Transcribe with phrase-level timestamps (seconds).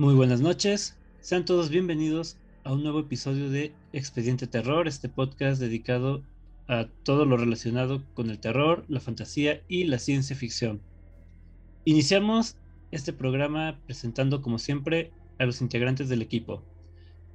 [0.00, 5.60] Muy buenas noches, sean todos bienvenidos a un nuevo episodio de Expediente Terror, este podcast
[5.60, 6.22] dedicado
[6.68, 10.80] a todo lo relacionado con el terror, la fantasía y la ciencia ficción.
[11.84, 12.54] Iniciamos
[12.92, 15.10] este programa presentando como siempre
[15.40, 16.62] a los integrantes del equipo.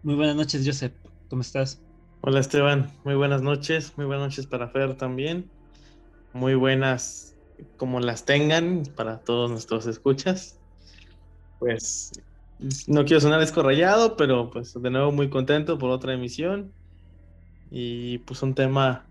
[0.01, 0.93] Muy buenas noches, Joseph,
[1.29, 1.81] ¿cómo estás?
[2.21, 5.49] Hola Esteban, muy buenas noches, muy buenas noches para Fer también.
[6.31, 7.35] Muy buenas
[7.75, 10.57] como las tengan para todos nuestros escuchas.
[11.59, 12.13] Pues
[12.87, 16.71] no quiero sonar escorrayado, pero pues de nuevo muy contento por otra emisión.
[17.71, 19.05] Y pues un tema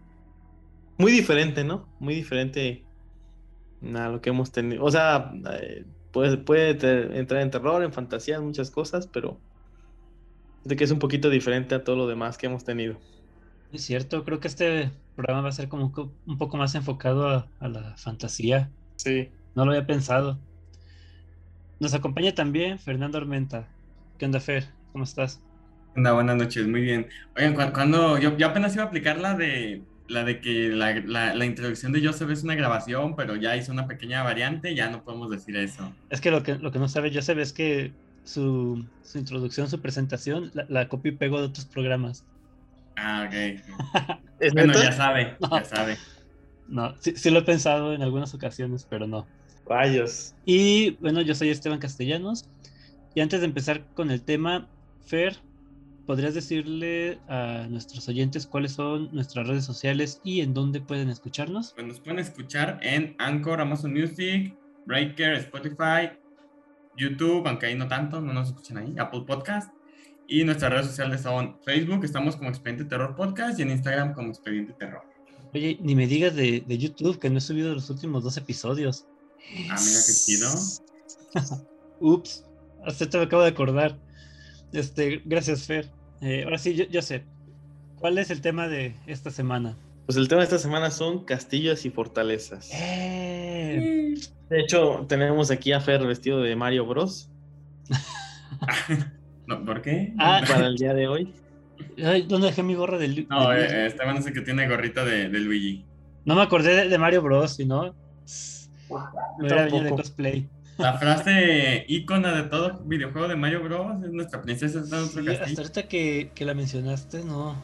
[0.99, 1.89] muy diferente, ¿no?
[1.99, 2.85] Muy diferente
[3.95, 4.85] a lo que hemos tenido.
[4.85, 6.71] O sea, eh, puede, puede
[7.19, 9.39] entrar en terror, en fantasía, en muchas cosas, pero
[10.65, 12.97] de que es un poquito diferente a todo lo demás que hemos tenido.
[13.73, 15.93] Es cierto, creo que este programa va a ser como
[16.27, 18.71] un poco más enfocado a, a la fantasía.
[18.97, 19.29] Sí.
[19.55, 20.39] No lo había pensado.
[21.81, 23.69] Nos acompaña también Fernando Armenta.
[24.19, 24.67] ¿Qué onda, Fer?
[24.93, 25.41] ¿Cómo estás?
[25.97, 27.07] Onda, buenas noches, muy bien.
[27.37, 31.35] Oigan, cuando yo, yo apenas iba a aplicar la de la de que la, la,
[31.35, 35.03] la, introducción de Joseph es una grabación, pero ya hizo una pequeña variante, ya no
[35.05, 35.93] podemos decir eso.
[36.11, 37.93] Es que lo que, lo que no sabe Joseph es que
[38.25, 42.25] su, su introducción, su presentación, la, la copio y pego de otros programas.
[42.97, 44.53] Ah, ok.
[44.53, 45.51] bueno, ya sabe, no.
[45.51, 45.97] ya sabe.
[46.69, 49.27] No, sí, sí, lo he pensado en algunas ocasiones, pero no.
[49.73, 50.35] Rayos.
[50.45, 52.49] Y bueno, yo soy Esteban Castellanos.
[53.15, 54.69] Y antes de empezar con el tema,
[55.05, 55.37] Fer,
[56.07, 61.73] ¿podrías decirle a nuestros oyentes cuáles son nuestras redes sociales y en dónde pueden escucharnos?
[61.75, 64.55] Pues nos pueden escuchar en Anchor, Amazon Music,
[64.87, 66.11] Breaker, Spotify,
[66.97, 69.73] YouTube, aunque ahí no tanto, no nos escuchan ahí, Apple Podcast.
[70.29, 74.29] Y nuestras redes sociales son Facebook, estamos como Expediente Terror Podcast y en Instagram como
[74.29, 75.03] Expediente Terror.
[75.55, 79.07] Oye, ni me digas de, de YouTube, que no he subido los últimos dos episodios.
[79.71, 80.49] Ah, mira qué chido.
[82.01, 82.45] Ups,
[82.85, 83.99] hasta te me acabo de acordar.
[84.73, 85.91] Este, gracias, Fer.
[86.21, 87.25] Eh, ahora sí, yo, yo, sé.
[87.99, 89.77] ¿Cuál es el tema de esta semana?
[90.07, 92.71] Pues el tema de esta semana son castillos y fortalezas.
[92.73, 94.15] ¡Eh!
[94.49, 97.31] De hecho, tenemos aquí a Fer vestido de Mario Bros.
[99.47, 100.13] no, ¿Por qué?
[100.19, 101.33] Ah, para el día de hoy.
[102.05, 103.27] Ay, ¿Dónde dejé mi gorra de Luigi?
[103.29, 105.85] No, eh, Esteban es el que tiene gorrita de, de Luigi.
[106.25, 107.95] No me acordé de, de Mario Bros, sino.
[109.39, 110.49] De cosplay.
[110.79, 114.03] La frase ícona de todo videojuego de Mario Bros.
[114.03, 115.47] es nuestra princesa está en nuestro Sí, castillo.
[115.51, 117.55] hasta ahorita que, que la mencionaste, no,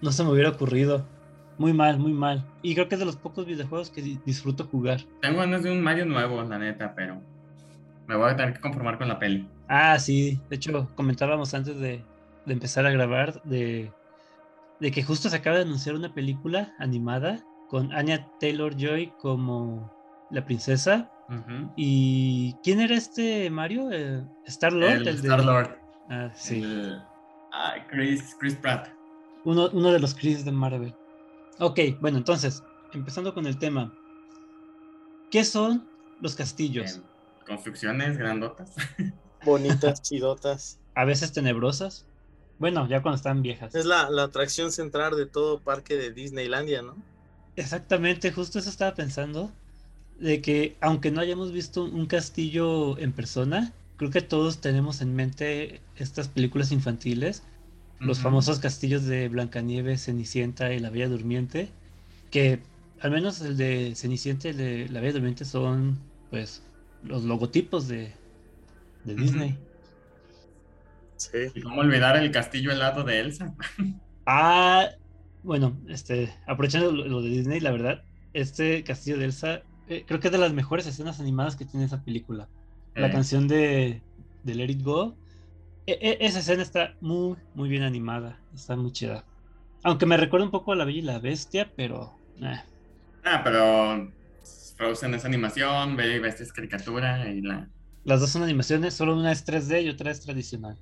[0.00, 1.04] no se me hubiera ocurrido.
[1.58, 2.44] Muy mal, muy mal.
[2.62, 5.00] Y creo que es de los pocos videojuegos que di- disfruto jugar.
[5.20, 7.20] Tengo ganas de un Mario nuevo, la neta, pero
[8.06, 9.48] me voy a tener que conformar con la peli.
[9.68, 10.38] Ah, sí.
[10.50, 12.04] De hecho, comentábamos antes de,
[12.46, 13.90] de empezar a grabar de,
[14.80, 19.90] de que justo se acaba de anunciar una película animada con Anya Taylor Joy como
[20.32, 21.08] la princesa.
[21.76, 23.90] ¿Y quién era este Mario?
[23.90, 24.92] Eh, Star Lord.
[24.92, 25.78] El Star Lord.
[26.10, 26.62] Ah, sí.
[26.62, 27.00] El-
[27.52, 28.88] ah, Chris, Chris Pratt.
[29.44, 30.94] Uno, uno de los Chris de Marvel.
[31.58, 32.62] Ok, bueno, entonces,
[32.92, 33.92] empezando con el tema.
[35.30, 35.88] ¿Qué son
[36.20, 37.00] los castillos?
[37.46, 38.74] Construcciones grandotas.
[39.44, 40.78] Bonitas, chidotas.
[40.94, 42.06] A veces tenebrosas.
[42.58, 43.74] Bueno, ya cuando están viejas.
[43.74, 46.94] Es la, la atracción central de todo parque de Disneylandia, ¿no?
[47.56, 49.50] Exactamente, justo eso estaba pensando.
[50.18, 55.14] De que aunque no hayamos visto un castillo en persona, creo que todos tenemos en
[55.14, 57.42] mente estas películas infantiles,
[58.00, 61.68] los famosos castillos de Blancanieves, Cenicienta y la Bella Durmiente,
[62.32, 62.58] que
[63.00, 65.98] al menos el de Cenicienta y el de la Bella Durmiente son
[66.30, 66.62] pues
[67.04, 68.12] los logotipos de,
[69.04, 69.14] de.
[69.14, 69.56] Disney.
[71.16, 71.38] Sí.
[71.54, 73.54] Y cómo olvidar el castillo helado de Elsa.
[74.24, 74.88] Ah,
[75.42, 78.04] bueno, este, aprovechando lo, lo de Disney, la verdad,
[78.34, 81.86] este castillo de Elsa, eh, creo que es de las mejores escenas animadas que tiene
[81.86, 82.50] esa película.
[82.96, 84.04] La canción de,
[84.42, 85.18] de Let It Go,
[85.86, 89.28] e- e- esa escena está muy, muy bien animada, está muy chida.
[89.84, 92.22] Aunque me recuerda un poco a La Bella y la Bestia, pero...
[92.42, 92.62] eh,
[93.24, 94.12] Ah, pero
[94.76, 97.70] Frozen es animación, Bella y Bestia es caricatura y la...
[98.04, 100.78] las dos son animaciones, solo una es 3D y otra es tradicional.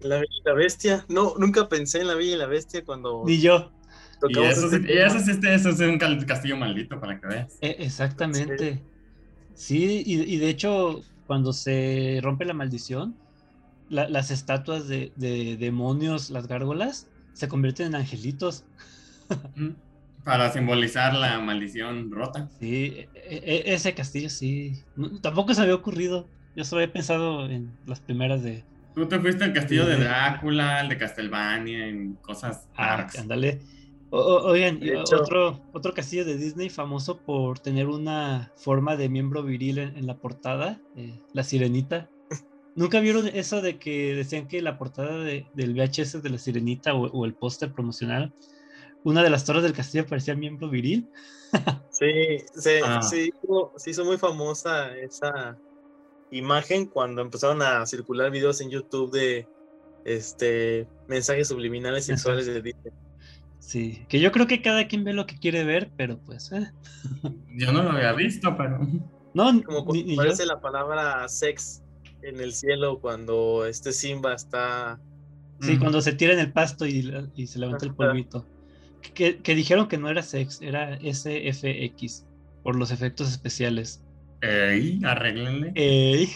[0.00, 1.06] La Bella y la Bestia.
[1.08, 3.72] No, nunca pensé en la Bella y la Bestia cuando Ni yo.
[4.28, 5.06] Y eso, este sí- y tema.
[5.06, 7.58] eso, sí, este- eso es un castillo maldito, para que veas.
[7.60, 8.82] E- exactamente.
[9.54, 13.16] Sí, y, y de hecho, cuando se rompe la maldición,
[13.88, 18.64] la- las estatuas de, de demonios, las gárgolas, se convierten en angelitos.
[20.24, 22.48] Para simbolizar la maldición rota.
[22.60, 24.82] Sí, e- e- ese castillo sí.
[25.20, 26.28] tampoco se me había ocurrido.
[26.54, 28.64] Yo solo había pensado en las primeras de.
[28.94, 29.96] Tú te fuiste al castillo de.
[29.96, 33.60] Drácula, el de Castlevania, en cosas Ah, ándale.
[34.14, 34.78] O- oigan,
[35.20, 40.06] otro, otro castillo de Disney famoso por tener una forma de miembro viril en, en
[40.06, 42.08] la portada, eh, la sirenita.
[42.74, 46.94] ¿Nunca vieron eso de que decían que la portada de, del VHS de la Sirenita
[46.94, 48.32] o, o el póster promocional,
[49.04, 51.08] una de las torres del castillo parecía miembro viril?
[51.90, 53.02] Sí, se, Ah.
[53.02, 55.58] se hizo, se hizo muy famosa esa
[56.30, 59.46] imagen cuando empezaron a circular videos en YouTube de
[60.04, 62.92] este mensajes subliminales sexuales de Disney.
[63.64, 66.68] Sí, que yo creo que cada quien ve lo que quiere ver, pero pues, eh.
[67.56, 68.80] Yo no lo había visto, pero.
[69.34, 70.20] no, Como ni, yo.
[70.20, 71.80] aparece la palabra sex
[72.22, 74.98] en el cielo cuando este Simba está
[75.60, 75.78] Sí, Mm.
[75.78, 78.44] cuando se tira en el pasto y, y se levanta el polvito.
[79.14, 82.26] Que, que dijeron que no era sex, era SFX,
[82.64, 84.02] por los efectos especiales.
[84.40, 85.70] Ey, arréglenle.
[85.76, 86.28] Ey.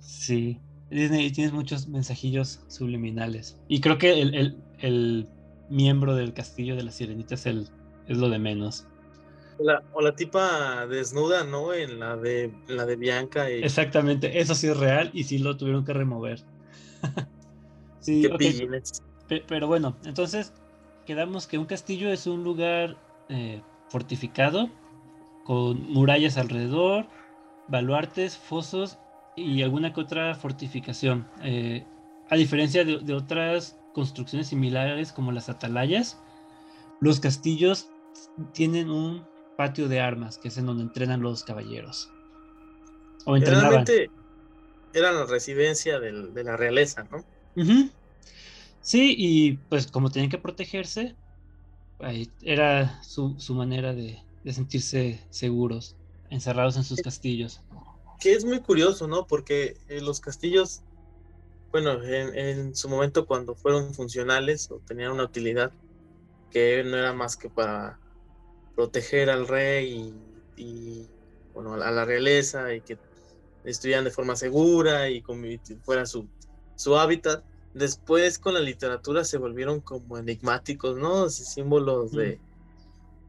[0.00, 0.58] Sí,
[0.90, 3.58] Disney tienes muchos mensajillos subliminales.
[3.68, 5.28] Y creo que el, el- el
[5.72, 7.72] miembro del castillo de la sirenita es, el,
[8.06, 8.90] es lo de menos.
[9.56, 11.72] o la, o la tipa desnuda, ¿no?
[11.74, 15.38] En la de en la de Bianca y Exactamente, eso sí es real y sí
[15.38, 16.44] lo tuvieron que remover.
[17.98, 19.02] sí, qué ok, pillines.
[19.26, 20.54] Pe- Pero bueno, entonces
[21.04, 24.70] quedamos que un castillo es un lugar eh, fortificado
[25.44, 27.08] con murallas alrededor,
[27.66, 29.00] baluartes, fosos
[29.36, 31.32] y alguna que otra fortificación.
[31.42, 31.90] Eh,
[32.26, 36.16] a diferencia de, de otras construcciones similares como las atalayas,
[37.00, 37.86] los castillos
[38.52, 42.08] tienen un patio de armas, que es en donde entrenan los caballeros.
[43.24, 43.84] O entrenaban.
[44.92, 47.24] Era la residencia del- de la realeza, ¿no?
[48.80, 51.16] Sí, y pues como tenían que protegerse,
[52.42, 55.96] era su, su manera de, de sentirse seguros,
[56.30, 57.60] encerrados en sus castillos.
[58.20, 59.26] Que es muy curioso, ¿no?
[59.26, 60.82] Porque eh, los castillos,
[61.72, 65.72] bueno, en, en su momento cuando fueron funcionales o tenían una utilidad,
[66.50, 67.98] que no era más que para
[68.76, 70.12] proteger al rey
[70.56, 71.08] y, y,
[71.54, 72.98] bueno, a la realeza y que
[73.64, 75.22] estuvieran de forma segura y
[75.82, 76.28] fuera su,
[76.76, 77.42] su hábitat.
[77.74, 81.30] Después con la literatura se volvieron como enigmáticos, ¿no?
[81.30, 82.38] Sí, Símbolos de,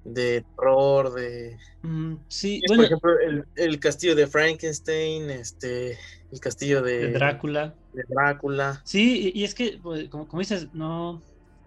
[0.03, 5.97] de terror, de, Mm, sí, por bueno, ejemplo, el, el castillo de Frankenstein, este,
[6.31, 7.75] el castillo de, de Drácula.
[7.93, 8.81] De Drácula.
[8.85, 11.25] Sí, y es que, pues, como, como dices, no,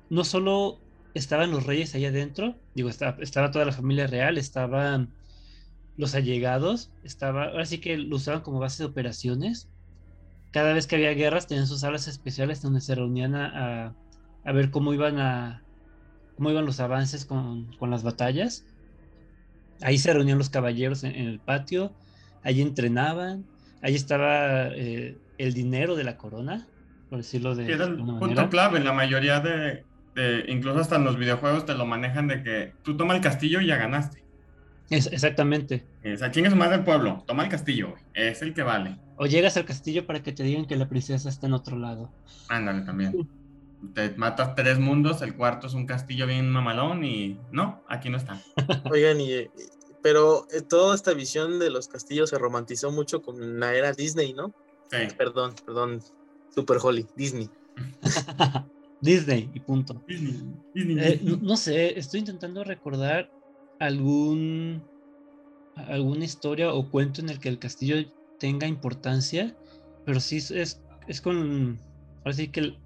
[0.08, 0.84] no solo
[1.14, 5.16] estaban los reyes ahí adentro, digo, estaba, estaba toda la familia real, estaban
[5.96, 9.70] los allegados, estaba, ahora sí que lo usaban como base de operaciones.
[10.52, 13.96] Cada vez que había guerras tenían sus salas especiales donde se reunían a, a-
[14.44, 15.66] a ver cómo iban a
[16.34, 18.66] cómo iban los avances con, con las batallas.
[19.82, 21.96] Ahí se reunían los caballeros en, en el patio,
[22.42, 23.50] ahí entrenaban,
[23.86, 26.66] ahí estaba eh, el dinero de la corona,
[27.08, 28.48] por decirlo de, era el punto manera.
[28.48, 28.80] clave.
[28.80, 29.84] La mayoría de,
[30.14, 33.60] de- incluso hasta en los videojuegos te lo manejan de que tú toma el castillo
[33.60, 34.24] y ya ganaste.
[34.90, 35.84] Es- exactamente.
[36.12, 38.02] O sea, chingue su madre el pueblo, toma el castillo, güey.
[38.14, 38.96] Es el que vale.
[39.16, 42.10] O llegas al castillo para que te digan que la princesa está en otro lado.
[42.48, 43.28] Ándale también.
[43.94, 48.16] Te matas tres mundos, el cuarto es un castillo bien mamalón y no, aquí no
[48.16, 48.40] está.
[48.90, 49.48] Oigan, y,
[50.06, 54.34] pero eh, toda esta visión de los castillos se romantizó mucho con la era Disney,
[54.34, 54.54] ¿no?
[54.88, 54.98] Sí.
[55.18, 56.00] Perdón, perdón,
[56.48, 57.50] Super Holly, Disney.
[59.00, 60.04] Disney y punto.
[60.06, 60.98] Disney, Disney.
[61.12, 63.32] Eh, no, no sé, estoy intentando recordar
[63.80, 64.88] algún
[65.74, 67.96] alguna historia o cuento en el que el castillo
[68.38, 69.56] tenga importancia,
[70.04, 71.80] pero sí es, es, es con,
[72.22, 72.80] ahora sí que el-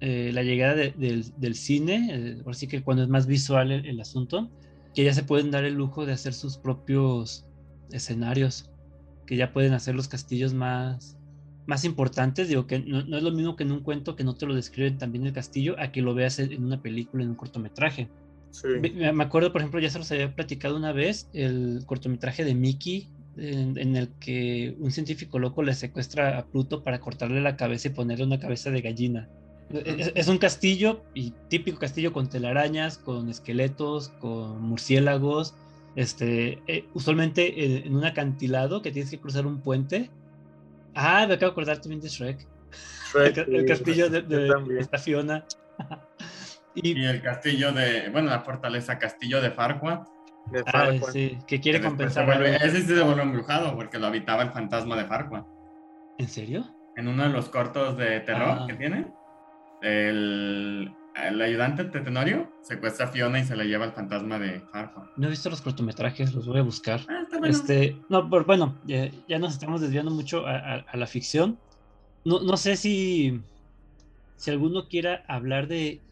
[0.00, 3.72] eh, la llegada de- del, del cine, eh, ahora sí que cuando es más visual
[3.72, 4.52] el, el asunto,
[4.94, 7.46] que ya se pueden dar el lujo de hacer sus propios
[7.92, 8.70] escenarios,
[9.26, 11.16] que ya pueden hacer los castillos más,
[11.66, 14.34] más importantes, digo que no, no es lo mismo que en un cuento que no
[14.34, 17.36] te lo describen también el castillo, a que lo veas en una película, en un
[17.36, 18.08] cortometraje.
[18.50, 18.66] Sí.
[18.80, 22.54] Me me acuerdo, por ejemplo, ya se los había platicado una vez, el cortometraje de
[22.54, 27.56] Mickey, en, en el que un científico loco le secuestra a Pluto para cortarle la
[27.56, 29.28] cabeza y ponerle una cabeza de gallina.
[29.72, 35.54] Es, es un castillo, y típico castillo con telarañas, con esqueletos, con murciélagos,
[35.96, 40.10] este, eh, usualmente en, en un acantilado que tienes que cruzar un puente.
[40.94, 42.40] Ah, me acabo de acordar también de Shrek.
[43.14, 45.44] El, Shrek, el castillo de, de esta Fiona.
[46.74, 50.00] y, Y el castillo de, bueno, la fortaleza castillo de Farquaad.
[50.50, 52.26] de ah, sí, que quiere que compensar.
[52.26, 55.44] vuelve- ese sí se vuelve embrujado porque lo habitaba el fantasma de Farquaad.
[56.18, 56.64] ¿En serio?
[56.96, 58.64] En uno de los cortos de terror Ah.
[58.66, 59.06] que tiene,
[59.80, 65.04] el, el ayudante Tenorio secuestra a Fiona y se la lleva al fantasma de Farquaad.
[65.16, 67.00] No he visto los cortometrajes, los voy a buscar.
[67.08, 67.54] Ah, está bueno.
[67.54, 71.60] Este, no, pero bueno, ya, ya nos estamos desviando mucho a, a- a la ficción.
[72.24, 73.40] No, no sé si,
[74.36, 76.04] si alguno quiera hablar de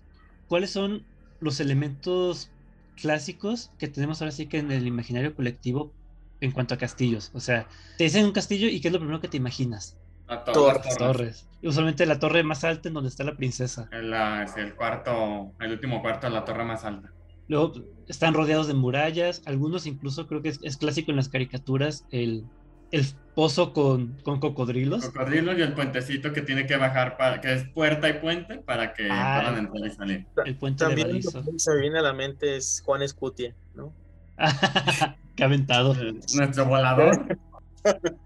[0.47, 1.07] cuáles son
[1.41, 2.53] los elementos
[2.97, 5.95] clásicos que tenemos ahora sí que en el imaginario colectivo
[6.41, 7.31] en cuanto a castillos.
[7.35, 9.99] O sea, te dicen un castillo y qué es lo primero que te imaginas.
[10.29, 10.75] La Torre.
[10.79, 11.49] las Las torres.
[11.63, 13.89] Y usualmente la torre más alta en donde está la princesa.
[13.91, 17.11] Es, la- es el cuarto, el último cuarto de la torre más alta.
[17.49, 17.73] Luego
[18.07, 19.43] están rodeados de murallas.
[19.47, 22.45] Algunos incluso creo que es, es clásico en las caricaturas el,
[22.91, 25.07] el pozo con, con cocodrilos.
[25.07, 28.93] Cocodrilo y el puentecito que tiene que bajar, para, que es puerta y puente para
[28.93, 29.41] que Ah.
[29.43, 30.27] puedan entrar y salir.
[30.45, 31.45] El puente de También lo balizo.
[31.53, 33.95] que se me viene a la mente es Juan Escutia, ¿no?
[35.37, 35.95] Qué aventado.
[36.37, 37.39] Nuestro volador.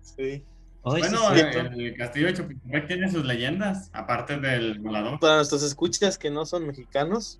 [0.00, 0.44] Sí.
[0.86, 5.18] Ay, bueno, el castillo de Chapultepec tiene sus leyendas, aparte del volador.
[5.18, 7.38] Para nuestros escuchas que no son mexicanos,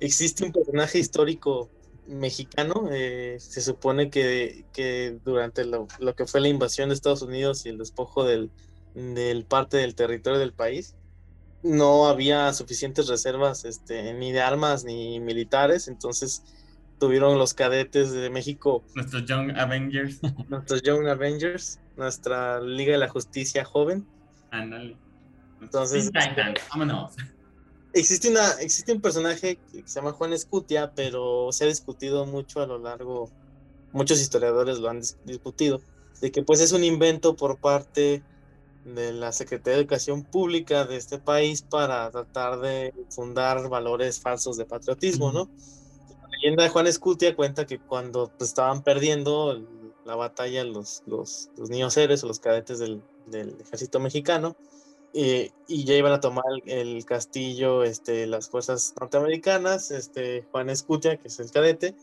[0.00, 1.70] existe un personaje histórico
[2.06, 2.88] mexicano.
[2.90, 7.66] eh, se supone que, que durante lo, lo que fue la invasión de Estados Unidos
[7.66, 8.50] y el despojo del,
[8.94, 10.94] del parte del territorio del país,
[11.62, 16.44] no había suficientes reservas este, ni de armas ni militares, entonces
[17.04, 20.20] tuvieron los cadetes de México Nuestros Young Avengers.
[20.48, 24.06] nuestros Young Avengers, nuestra Liga de la Justicia joven.
[24.50, 24.96] Ándale.
[25.60, 27.12] Entonces, Titans, vámonos.
[27.92, 32.62] Existe, una, existe un personaje que se llama Juan Escutia, pero se ha discutido mucho
[32.62, 33.30] a lo largo,
[33.92, 35.82] muchos historiadores lo han dis- discutido,
[36.22, 38.22] de que pues es un invento por parte
[38.86, 44.56] de la Secretaría de Educación Pública de este país para tratar de fundar valores falsos
[44.56, 45.50] de patriotismo, ¿no?
[46.44, 49.62] Leyenda de Juan Escutia cuenta que cuando pues, estaban perdiendo
[50.04, 54.54] la batalla los, los, niños héroes o los cadetes del, del ejército mexicano,
[55.14, 60.68] eh, y ya iban a tomar el, el castillo este, las fuerzas norteamericanas, este, Juan
[60.68, 61.94] Escutia, que es el cadete,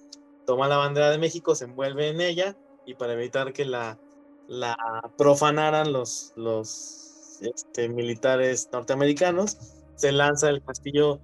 [0.48, 2.58] toma la bandera de México, se envuelve en ella,
[2.88, 4.00] y para evitar que la,
[4.48, 4.76] la
[5.20, 9.60] profanaran los, los este, militares norteamericanos,
[9.94, 11.20] se lanza el castillo,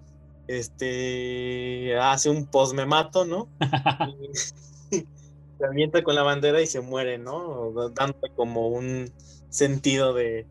[0.47, 3.49] este, hace un posmemato, ¿no?
[4.91, 4.97] Y
[5.59, 7.71] se avienta con la bandera y se muere, ¿no?
[7.95, 9.11] Dándole como un
[9.49, 10.45] sentido de,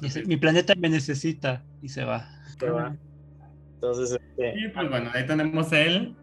[0.00, 2.28] Dice, Mi planeta me necesita y se va.
[2.58, 2.96] que va.
[3.74, 6.16] Entonces, este, Y pues bueno, ahí tenemos el,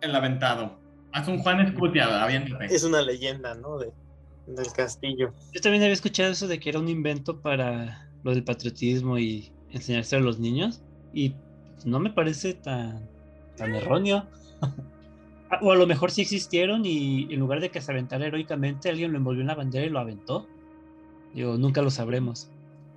[0.00, 0.78] el aventado.
[1.12, 2.66] Haz un Juan Escutia, aviéntate.
[2.66, 3.78] es una leyenda, ¿no?
[3.78, 3.90] De,
[4.46, 5.32] del castillo.
[5.52, 9.52] Yo también había escuchado eso de que era un invento para lo del patriotismo y
[9.70, 10.82] enseñarse a los niños.
[11.14, 11.34] Y
[11.86, 13.08] no me parece tan,
[13.56, 14.26] tan erróneo.
[15.50, 18.88] Ah, o a lo mejor sí existieron y en lugar de que se aventara heroicamente,
[18.88, 20.46] alguien lo envolvió en la bandera y lo aventó.
[21.34, 22.50] Digo, nunca lo sabremos.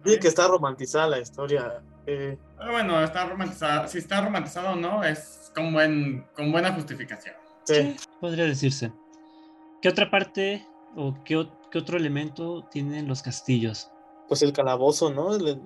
[0.04, 1.82] Dice que está romantizada la historia.
[2.06, 3.88] eh, Pero bueno, está romantizado.
[3.88, 7.36] Si está romantizado o no, es con, buen, con buena justificación.
[7.64, 7.96] sí.
[8.22, 8.92] Podría decirse.
[9.82, 10.66] ¿Qué otra parte
[10.96, 13.92] o qué, qué otro elemento tienen los castillos?
[14.28, 15.36] Pues el calabozo, ¿no?
[15.36, 15.62] El- el-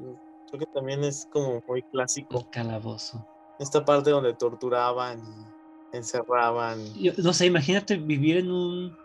[0.49, 2.39] creo que también es como muy clásico.
[2.39, 3.25] El calabozo.
[3.59, 6.79] Esta parte donde torturaban y encerraban.
[6.95, 8.95] Yo- no sé, imagínate vivir en un...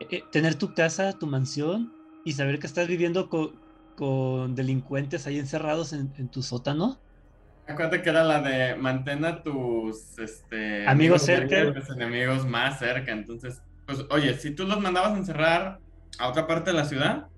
[0.00, 1.92] eh, tener tu casa, tu mansión
[2.24, 3.52] y saber que estás viviendo co-
[3.94, 6.98] con, delincuentes ahí encerrados en, en tu sótano.
[7.66, 13.12] Acuérdate que era la de mantén a tus este, Amigos cerca tus enemigos más cerca.
[13.12, 15.80] Entonces, pues, oye, si tú los mandabas a encerrar
[16.18, 17.28] a otra parte de la ciudad,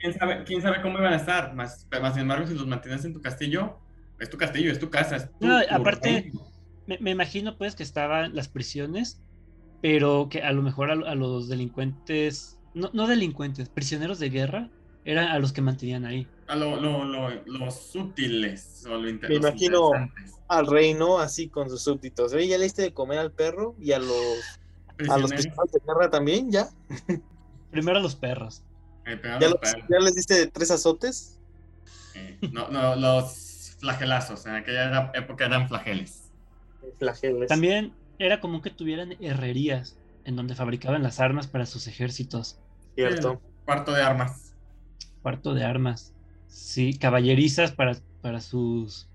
[0.00, 1.54] quién sabe, quién sabe cómo iban a estar.
[1.54, 3.78] Más, más sin embargo, si los mantienes en tu castillo,
[4.18, 5.16] es tu castillo, es tu casa.
[5.16, 6.32] Es tu, No, tu aparte-.
[6.86, 9.20] Me, me imagino pues que estaban las prisiones,
[9.80, 14.70] pero que a lo mejor a, a los delincuentes, no, no delincuentes, prisioneros de guerra,
[15.04, 16.26] eran a los que mantenían ahí.
[16.48, 19.92] A lo, lo, lo, los útiles o lo inter- Me los imagino-.
[20.48, 22.32] Al reino, así con sus súbditos.
[22.32, 23.76] Oye, ¿ya le diste de comer al perro?
[23.78, 24.10] Y a los,
[25.08, 26.68] a los Prisioneros, prisioneros de guerra también, ¿ya?
[27.70, 28.64] Primero a los perros.
[29.06, 31.38] ¿Ya, los les diste tres azotes?
[32.14, 34.46] Eh, no, no, los flagelazos.
[34.46, 36.30] En aquella época eran flageles.
[36.98, 37.48] Flageles.
[37.48, 42.58] También era común que tuvieran herrerías en donde fabricaban las armas para sus ejércitos.
[42.94, 43.40] Cierto.
[43.64, 44.54] Cuarto de armas.
[45.22, 46.12] Cuarto de armas.
[46.46, 49.08] Sí, caballerizas para, para sus,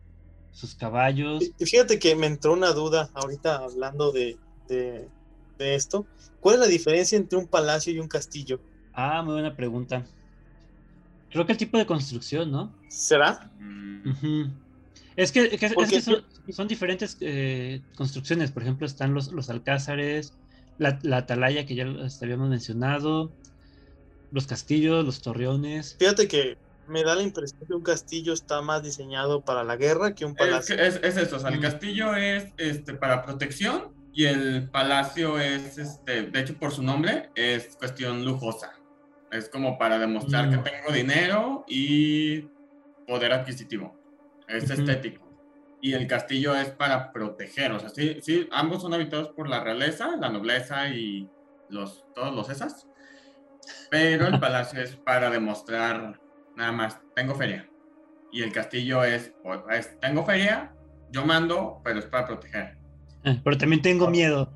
[0.51, 1.43] sus caballos.
[1.59, 4.37] Y Fíjate que me entró una duda ahorita hablando de,
[4.67, 5.07] de,
[5.57, 6.05] de esto.
[6.39, 8.59] ¿Cuál es la diferencia entre un palacio y un castillo?
[8.95, 10.03] Ah, muy buena pregunta.
[11.31, 12.71] Creo que el tipo de construcción, ¿no?
[12.87, 13.49] ¿Será?
[15.15, 18.51] Es que, es que- es Porque que son, son diferentes eh, construcciones.
[18.51, 20.33] Por ejemplo, están los, los alcázares,
[20.77, 23.31] la, la atalaya que ya los habíamos mencionado,
[24.31, 25.95] los castillos, los torreones.
[25.99, 30.13] Fíjate que me da la impresión que un castillo está más diseñado para la guerra
[30.13, 30.75] que un palacio.
[30.77, 35.77] es, es eso, o sea, el castillo es este, para protección y el palacio es,
[35.77, 38.71] este, de hecho por su nombre, es cuestión lujosa.
[39.35, 40.51] Es como para demostrar Mm.
[40.51, 42.41] que tengo dinero y
[43.07, 43.97] poder adquisitivo.
[44.47, 45.23] Es estético.
[45.81, 49.63] Y el castillo es para proteger, o sea, sí, sí, ambos son habitados por la
[49.63, 51.29] realeza, la nobleza y
[51.69, 52.87] los, todos los esas.
[53.91, 56.19] Pero el palacio es para demostrar
[56.55, 57.69] nada más, tengo feria.
[58.31, 59.33] Y el castillo es,
[59.71, 60.73] es, tengo feria,
[61.11, 62.77] yo mando, pero es para proteger.
[63.23, 64.51] Ah, Pero también tengo miedo.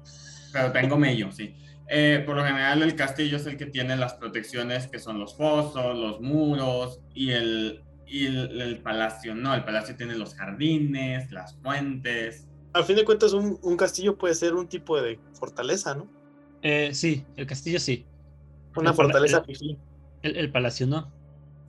[0.52, 1.56] Pero tengo mello, sí.
[1.92, 5.36] Eh, por lo general el castillo es el que tiene las protecciones que son los
[5.36, 11.32] fosos, los muros y el, y el, el palacio, no, el palacio tiene los jardines,
[11.32, 12.48] las fuentes.
[12.74, 16.08] Al fin de cuentas, un, un castillo puede ser un tipo de fortaleza, ¿no?
[16.62, 18.06] Eh, sí, el castillo sí.
[18.76, 19.78] Una El pala- fortaleza el- fifí,
[20.22, 21.12] El, el palacio no.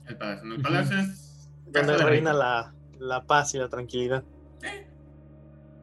[0.07, 1.49] El palacio, no, el palacio es...
[1.65, 4.23] donde reina la, la paz y la tranquilidad.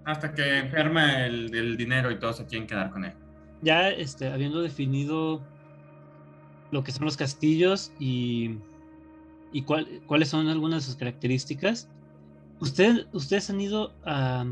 [0.05, 3.15] Hasta que enferma el, el dinero y todos se quieren quedar con él.
[3.61, 5.43] Ya este, habiendo definido
[6.71, 8.61] lo que son los castillos y,
[9.53, 11.89] y cuál- cuáles son algunas de sus características,
[12.61, 14.45] ¿usted, ¿ustedes han ido a,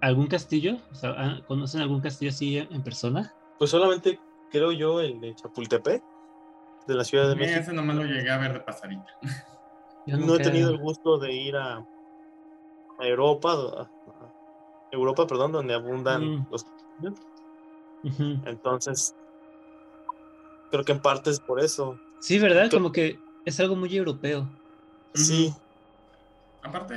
[0.00, 0.76] algún castillo?
[0.90, 3.34] O sea, ¿han- ¿Conocen algún castillo así en en persona?
[3.58, 6.02] Pues solamente creo yo el de Chapultepec,
[6.86, 7.60] de la Ciudad de Sí, México.
[7.60, 9.10] ese nomás lo llegué a ver de pasadita.
[10.06, 11.84] Yo No he tenido el gusto de ir a,
[12.98, 13.90] a Europa, a-
[14.24, 14.32] a
[14.90, 16.46] Europa, perdón, donde abundan Mm.
[16.48, 16.64] los
[18.02, 19.14] Entonces,
[20.70, 21.98] creo que en parte es por eso.
[22.20, 22.70] Sí, ¿verdad?
[22.70, 24.48] Como que es algo muy europeo.
[25.14, 25.52] Sí,
[26.62, 26.94] Aparte,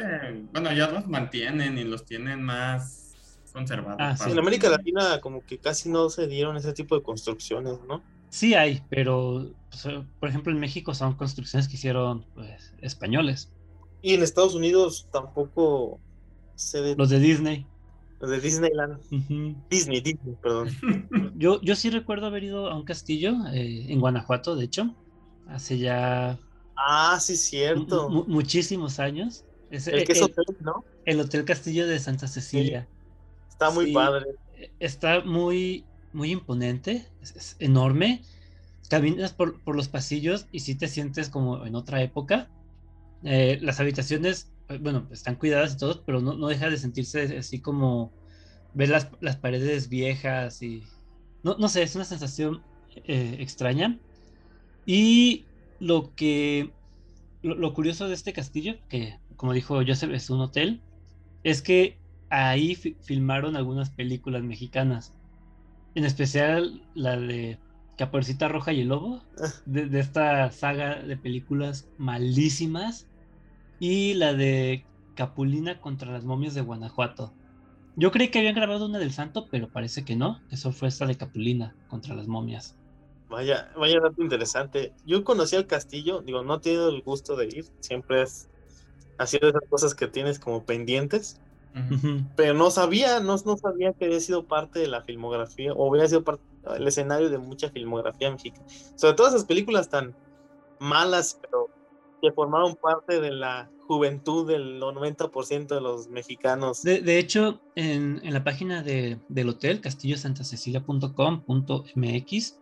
[0.52, 3.14] bueno, ya los mantienen y los tienen más
[3.54, 3.98] conservados.
[4.00, 4.32] Ah, sí.
[4.32, 8.04] en América Latina como que casi no se dieron ese tipo de construcciones, ¿no?
[8.30, 13.52] Sí hay, pero pues, eh, por ejemplo en México son construcciones que hicieron pues, españoles,
[14.02, 16.00] Y en Estados Unidos tampoco
[16.56, 17.68] se de, los de Disney.
[18.22, 19.02] De Disneyland.
[19.70, 20.70] Disney, Disney, perdón.
[21.36, 24.96] Yo, yo sí recuerdo haber ido a un castillo eh, en Guanajuato, de hecho,
[25.48, 26.40] hace ya
[26.76, 28.10] Ah, sí, cierto.
[28.10, 29.46] mu- muchísimos años.
[29.70, 30.84] Es el el, que es el- hotel, ¿no?
[31.06, 32.88] el Hotel Castillo de Santa Cecilia.
[33.50, 33.94] Está muy Sí.
[33.94, 34.26] padre.
[34.80, 38.24] Está muy, muy imponente, es, es enorme.
[38.90, 42.50] Caminas por, por los pasillos y sí te sientes como en otra época.
[43.24, 47.38] Eh, las habitaciones, eh, bueno, están cuidadas y todo, pero no, no deja de sentirse
[47.38, 48.16] así como
[48.74, 50.94] ver las, las paredes viejas y...
[51.44, 54.00] No, no sé, es una sensación eh, extraña.
[54.86, 56.76] Y lo que...
[57.44, 60.86] Lo, lo curioso de este castillo, que como dijo Joseph, es un hotel,
[61.44, 65.16] es que ahí fi- filmaron algunas películas mexicanas.
[65.94, 67.62] En especial la de
[67.98, 69.28] Caperucita Roja y el Lobo,
[69.66, 73.11] de, de esta saga de películas malísimas,
[73.82, 77.34] y la de Capulina contra las momias de Guanajuato.
[77.96, 80.40] Yo creí que habían grabado una del santo, pero parece que no.
[80.52, 82.78] Eso fue esta de Capulina contra las momias.
[83.28, 84.94] Vaya, vaya dato interesante.
[85.04, 88.50] Yo conocí el castillo, digo, no he tenido el gusto de ir, siempre es
[89.18, 91.42] así de esas cosas que tienes como pendientes,
[92.36, 96.08] pero no sabía, no, no sabía que había sido parte de la filmografía, o había
[96.08, 96.44] sido parte,
[96.76, 98.68] el escenario de mucha filmografía mexicana.
[98.96, 100.16] Sobre todo esas películas tan
[100.80, 101.70] malas, pero
[102.22, 106.82] que formaron parte de la juventud del 90% de los mexicanos.
[106.84, 112.58] De, de hecho, en, en la página de- del hotel, castillosantaCecilia.com.mx,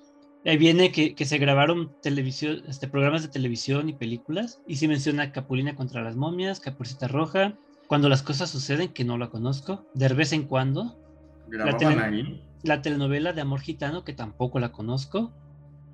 [0.45, 4.87] ahí viene que, que se grabaron televisión, este, programas de televisión y películas, y se
[4.87, 9.85] menciona Capulina contra las momias, Capucita Roja, Cuando las cosas suceden, que no la conozco,
[9.95, 10.95] de vez en cuando,
[11.47, 12.43] Grababan tele- ahí.
[12.63, 15.31] la telenovela de Amor Gitano, que tampoco la conozco,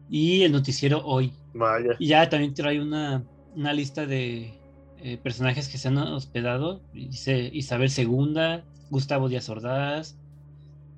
[0.09, 1.31] y el noticiero Hoy.
[1.53, 1.95] Vaya.
[1.99, 3.23] Y ya también trae una,
[3.55, 4.53] una lista de
[5.01, 6.81] eh, personajes que se han hospedado.
[6.93, 10.17] Dice Isabel II, Gustavo Díaz Ordaz,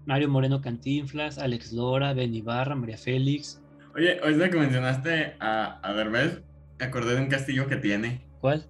[0.05, 3.61] Mario Moreno Cantinflas, Alex Lora, Ben Ibarra, María Félix.
[3.95, 6.41] Oye, ahorita que mencionaste a, a Derbez,
[6.79, 8.21] me acordé de un castillo que tiene.
[8.39, 8.65] ¿Cuál?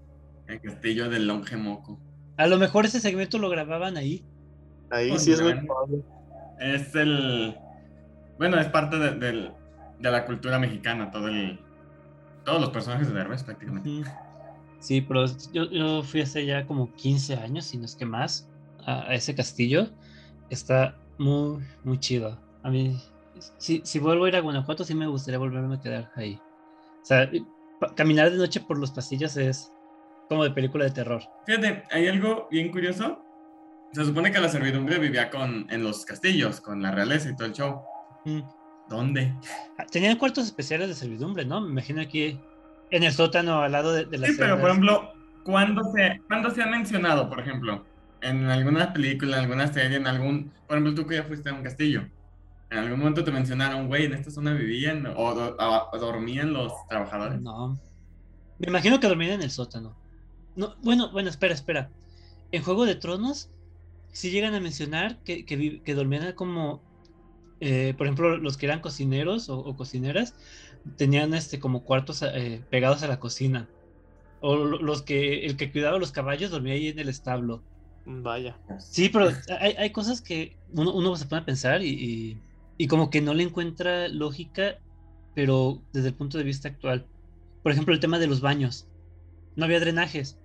[0.48, 2.00] El castillo del Longe Moco.
[2.38, 4.24] A lo mejor ese segmento lo grababan ahí.
[4.90, 6.04] Ahí sí es muy probable.
[6.60, 7.56] Es el.
[8.38, 9.52] Bueno, es parte de,
[10.00, 11.60] de la cultura mexicana, todo el.
[12.48, 14.10] Todos los personajes de Derbez prácticamente.
[14.80, 18.50] Sí, pero yo, yo fui hace ya como 15 años, si no es que más,
[18.86, 19.90] a, a ese castillo.
[20.50, 22.40] Está muy, muy chido.
[22.64, 22.98] A mí,
[23.58, 26.40] si, si vuelvo a ir a Guanajuato, sí me gustaría volverme a quedar ahí.
[27.02, 27.30] O sea,
[27.96, 29.70] caminar de noche por los pasillos es
[30.30, 31.24] como de película de terror.
[31.46, 33.26] Fíjate, hay algo bien curioso.
[33.92, 37.48] Se supone que la servidumbre vivía con, en los castillos, con la realeza y todo
[37.48, 37.82] el show.
[38.24, 38.40] Mm.
[38.90, 39.34] ¿Dónde?
[39.78, 41.60] Ah, Tenían cuartos especiales de servidumbre, ¿no?
[41.62, 42.40] Me imagino aquí
[42.92, 46.50] en el sótano al lado de, de las Sí, pero por ejemplo, ¿cuándo se, ¿cuándo
[46.52, 47.86] se ha mencionado, por ejemplo?
[48.22, 50.52] En alguna película, en alguna serie, en algún...
[50.68, 52.08] Por ejemplo, tú que ya fuiste a un castillo.
[52.70, 56.74] En algún momento te mencionaron, güey, en esta zona vivían o, o- o dormían los
[56.90, 57.40] trabajadores.
[57.42, 57.78] No.
[58.60, 59.96] Me imagino que dormían en el sótano.
[60.56, 61.90] No, bueno, bueno, espera, espera.
[62.52, 63.50] En Juego de Tronos,
[64.12, 66.82] sí llegan a mencionar que, que dormían como,
[67.60, 70.36] eh, por ejemplo, los que eran cocineros o, o cocineras,
[70.96, 73.68] tenían este como cuartos eh, pegados a la cocina.
[74.40, 77.64] O los que el que cuidaba los caballos dormía ahí en el establo.
[78.06, 78.58] Vaya.
[78.80, 82.38] Sí, pero hay, hay cosas que uno, uno, se pone a pensar y,
[82.78, 84.78] y, como que no le encuentra lógica,
[85.36, 87.06] pero desde el punto de vista actual.
[87.64, 88.88] Por ejemplo, el tema de los baños.
[89.56, 90.38] No había drenajes.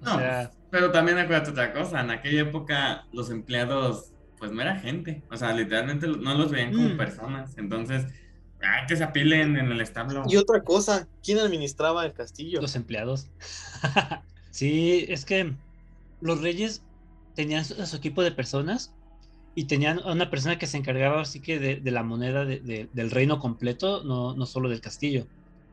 [0.00, 0.20] no,
[0.70, 2.02] pero también acuérdate otra cosa.
[2.02, 5.22] En aquella época los empleados, pues no era gente.
[5.30, 6.96] O sea, literalmente no los veían como mm.
[6.96, 7.56] personas.
[7.58, 8.06] Entonces,
[8.62, 10.24] ay, que se apilen en el establo.
[10.28, 12.60] Y otra cosa, ¿quién administraba el castillo?
[12.60, 13.28] Los empleados.
[14.50, 15.54] sí, es que
[16.20, 16.82] los reyes
[17.34, 18.94] tenían su, su, equipo de personas
[19.54, 22.60] y tenían a una persona que se encargaba así que de, de la moneda de,
[22.60, 25.26] de, del reino completo, no, no solo del castillo.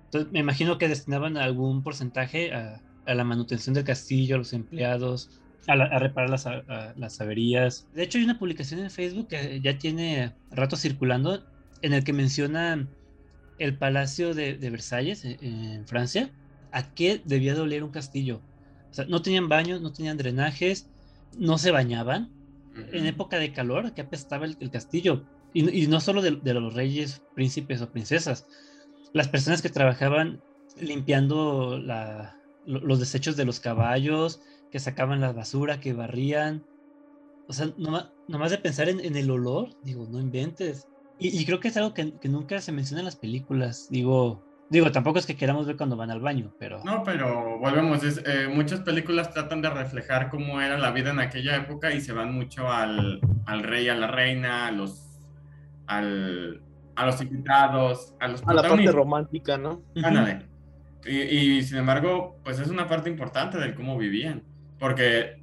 [0.05, 4.53] Entonces me imagino que destinaban algún porcentaje a, a la manutención del castillo, a los
[4.53, 5.29] empleados,
[5.67, 7.87] a, la, a reparar las, a, las, averías.
[7.93, 11.45] De hecho hay una publicación en Facebook que ya tiene rato circulando
[11.81, 12.87] en el que menciona
[13.57, 16.31] el Palacio de, Versalles en, en Francia,
[16.71, 18.41] a qué debía doler un castillo.
[18.91, 20.89] O sea, no tenían baños, no tenían drenajes,
[21.37, 22.31] no se bañaban.
[22.91, 25.23] En época de calor, que apestaba el, el castillo.
[25.53, 28.45] Y, y, no solo de, de, los reyes, príncipes o princesas.
[29.13, 30.41] Las personas que trabajaban
[30.77, 36.65] limpiando la, los desechos de los caballos, que sacaban la basura, que barrían.
[37.47, 40.87] O sea, nomás, nomás de pensar en, en, el olor, digo, no inventes.
[41.19, 43.87] Y, y creo que es algo que, que, nunca se menciona en las películas.
[43.89, 46.83] Digo, Digo, tampoco es que queramos ver cuando van al baño, pero...
[46.83, 51.19] No, pero volvemos, es, eh, muchas películas tratan de reflejar cómo era la vida en
[51.19, 55.19] aquella época y se van mucho al, al rey, a la reina, a los,
[55.85, 56.63] al,
[56.95, 58.41] a los invitados, a los...
[58.47, 59.83] A la parte romántica, ¿no?
[60.03, 60.47] Ándale.
[61.05, 64.41] Y, y sin embargo, pues es una parte importante del cómo vivían,
[64.85, 65.41] porque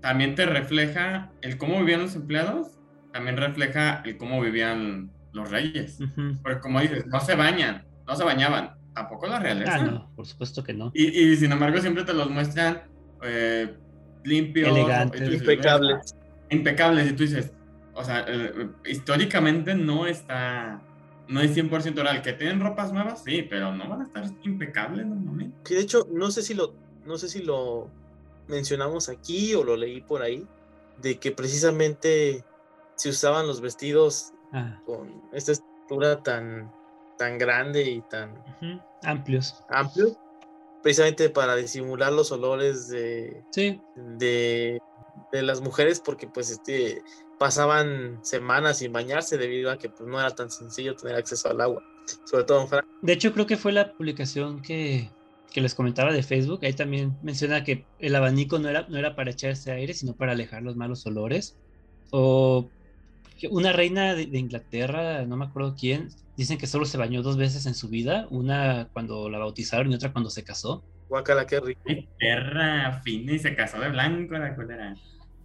[0.00, 2.78] también te refleja el cómo vivían los empleados,
[3.12, 6.00] también refleja el cómo vivían los reyes.
[6.00, 6.42] Uh -huh.
[6.42, 9.74] Porque como dices, no se bañan, no se bañaban, tampoco la realeza.
[9.74, 10.90] Ah, no, por supuesto que no.
[10.94, 12.80] Y, y sin embargo siempre te los muestran
[13.22, 13.76] eh,
[14.24, 16.16] limpios, elegantes, dices, impecables.
[16.48, 17.52] Impecables, y tú dices,
[17.92, 20.80] o sea, eh, históricamente no está,
[21.28, 22.22] no es 100% real.
[22.22, 25.58] Que tienen ropas nuevas, sí, pero no van a estar impecables normalmente.
[25.62, 27.90] Que de hecho, no sé si lo, no sé si lo
[28.48, 30.46] mencionamos aquí o lo leí por ahí,
[31.00, 32.44] de que precisamente
[32.96, 34.80] se usaban los vestidos ah.
[34.86, 36.72] con esta estructura tan
[37.18, 38.82] tan grande y tan uh -huh.
[39.04, 39.54] amplios.
[39.68, 40.16] amplios,
[40.82, 43.80] precisamente para disimular los olores de, sí.
[43.96, 44.80] de,
[45.32, 47.02] de, las mujeres, porque pues este,
[47.38, 51.60] pasaban semanas sin bañarse debido a que pues, no era tan sencillo tener acceso al
[51.60, 51.82] agua,
[52.24, 52.92] sobre todo en Francia.
[53.02, 55.10] De hecho, creo que fue la publicación que,
[55.56, 59.16] que les comentaba de Facebook, ahí también menciona que el abanico no era, no era
[59.16, 61.56] para echarse aire, sino para alejar los malos olores.
[62.10, 62.68] O
[63.50, 67.38] una reina de, de, Inglaterra, no me acuerdo quién, dicen que solo se bañó dos
[67.38, 70.84] veces en su vida, una cuando la bautizaron y otra cuando se casó.
[71.08, 71.80] Guacala, qué rico.
[72.18, 74.94] Perra fina y se casó de blanco la culera.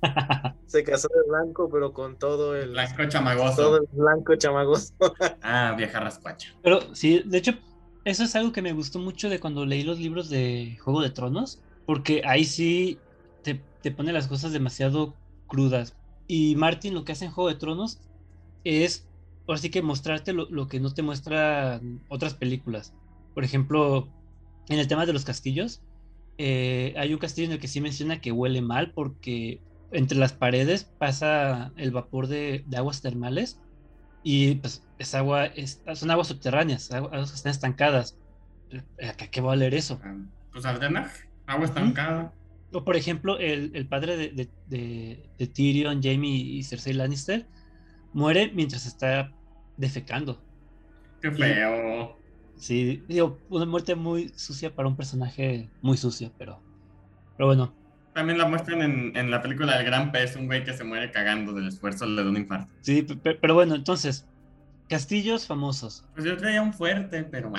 [0.65, 3.55] se casó de blanco, pero con todo el blanco chamagoso.
[3.55, 4.93] Todo el blanco chamagoso.
[5.41, 6.53] ah, vieja rascuacha.
[6.61, 7.53] Pero sí, de hecho,
[8.05, 11.11] eso es algo que me gustó mucho de cuando leí los libros de Juego de
[11.11, 12.97] Tronos, porque ahí sí
[13.43, 15.15] te, te pone las cosas demasiado
[15.47, 15.95] crudas.
[16.27, 17.99] Y Martin lo que hace en Juego de Tronos
[18.63, 19.07] es,
[19.47, 22.93] ahora sí que mostrarte lo, lo, que no te muestran otras películas.
[23.33, 24.07] Por ejemplo,
[24.69, 25.81] en el tema de los castillos,
[26.37, 29.61] eh, hay un castillo en el que sí menciona que huele mal porque
[29.91, 33.59] entre las paredes pasa el vapor de, de aguas termales
[34.23, 38.17] y pues es agua, es, son aguas subterráneas, aguas que están estancadas.
[39.03, 39.99] ¿A qué va a leer eso?
[40.51, 42.33] Pues al drenaje, agua estancada.
[42.73, 47.45] O por ejemplo, el, el padre de, de, de, de, Tyrion, Jamie y Cersei Lannister
[48.13, 49.31] muere mientras está
[49.75, 50.41] defecando.
[51.21, 52.17] Qué feo.
[52.55, 56.61] Y, sí, digo, una muerte muy sucia para un personaje muy sucio, pero,
[57.35, 57.80] pero bueno.
[58.13, 61.11] También la muestran en, en la película El Gran Pez, un güey que se muere
[61.11, 62.71] cagando del esfuerzo, le da un infarto.
[62.81, 64.27] Sí, pero, pero bueno, entonces,
[64.91, 66.03] castillos famosos.
[66.13, 67.53] Pues yo traía un fuerte, pero...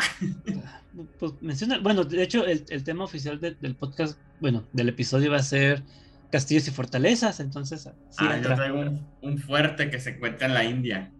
[1.19, 5.31] pues menciona, bueno, de hecho el, el tema oficial de, del podcast, bueno, del episodio
[5.31, 5.83] va a ser
[6.31, 7.89] castillos y fortalezas, entonces...
[8.11, 11.11] Sí ah, yo traigo un, un, fuerte que se encuentra en la India,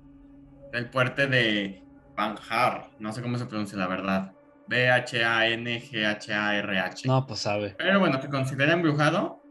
[0.75, 1.83] el fuerte de
[2.15, 4.33] Banjar, no sé cómo se pronuncia la verdad,
[4.69, 7.07] B-H-A-N-G-H-A-R-H.
[7.07, 7.75] No, pues sabe.
[7.79, 9.43] Pero bueno, que considera embrujado,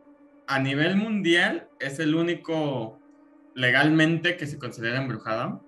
[0.47, 3.00] a nivel mundial es el único
[3.56, 5.63] legalmente que se considera embrujado.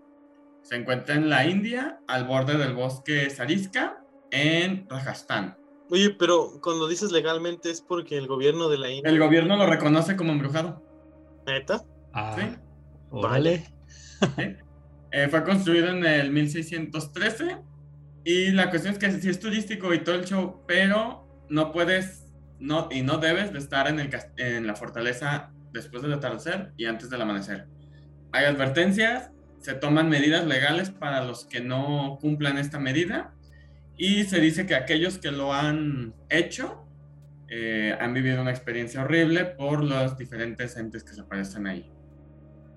[0.62, 5.58] Se encuentra en la India, al borde del bosque Sariska, en Rajasthan.
[5.90, 9.12] Oye, pero cuando dices legalmente es porque el gobierno de la India.
[9.12, 10.82] El gobierno lo reconoce como embrujado.
[11.46, 11.84] ¿Neta?
[12.14, 12.44] Ah, sí.
[13.12, 13.66] Vale.
[14.38, 14.56] ¿Sí?
[15.12, 17.58] Eh, fue construido en el 1613
[18.24, 22.24] Y la cuestión es que sí es turístico y todo el show, pero no puedes
[22.60, 26.86] no, y no debes de estar en, el, en la fortaleza después del atardecer y
[26.86, 27.68] antes del amanecer.
[28.32, 33.34] Hay advertencias, se toman medidas legales para los que no cumplan esta medida
[33.98, 36.88] y se dice que aquellos que lo han hecho
[37.50, 41.92] eh, han vivido una experiencia horrible por los diferentes entes que se aparecen ahí.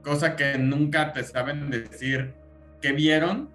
[0.02, 2.34] Cosa que nunca te saben decir
[2.82, 3.50] qué vieron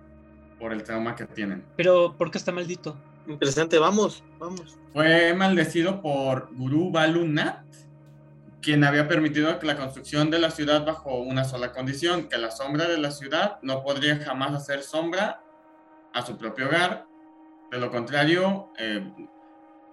[0.61, 1.65] por el trauma que tienen.
[1.75, 2.95] Pero, ¿por qué está maldito?
[3.27, 4.77] Interesante, vamos, vamos.
[4.93, 7.65] Fue maldecido por Guru Balunat,
[8.61, 12.51] quien había permitido que la construcción de la ciudad bajo una sola condición, que la
[12.51, 15.41] sombra de la ciudad no podría jamás hacer sombra
[16.13, 17.07] a su propio hogar,
[17.71, 19.11] de lo contrario, eh,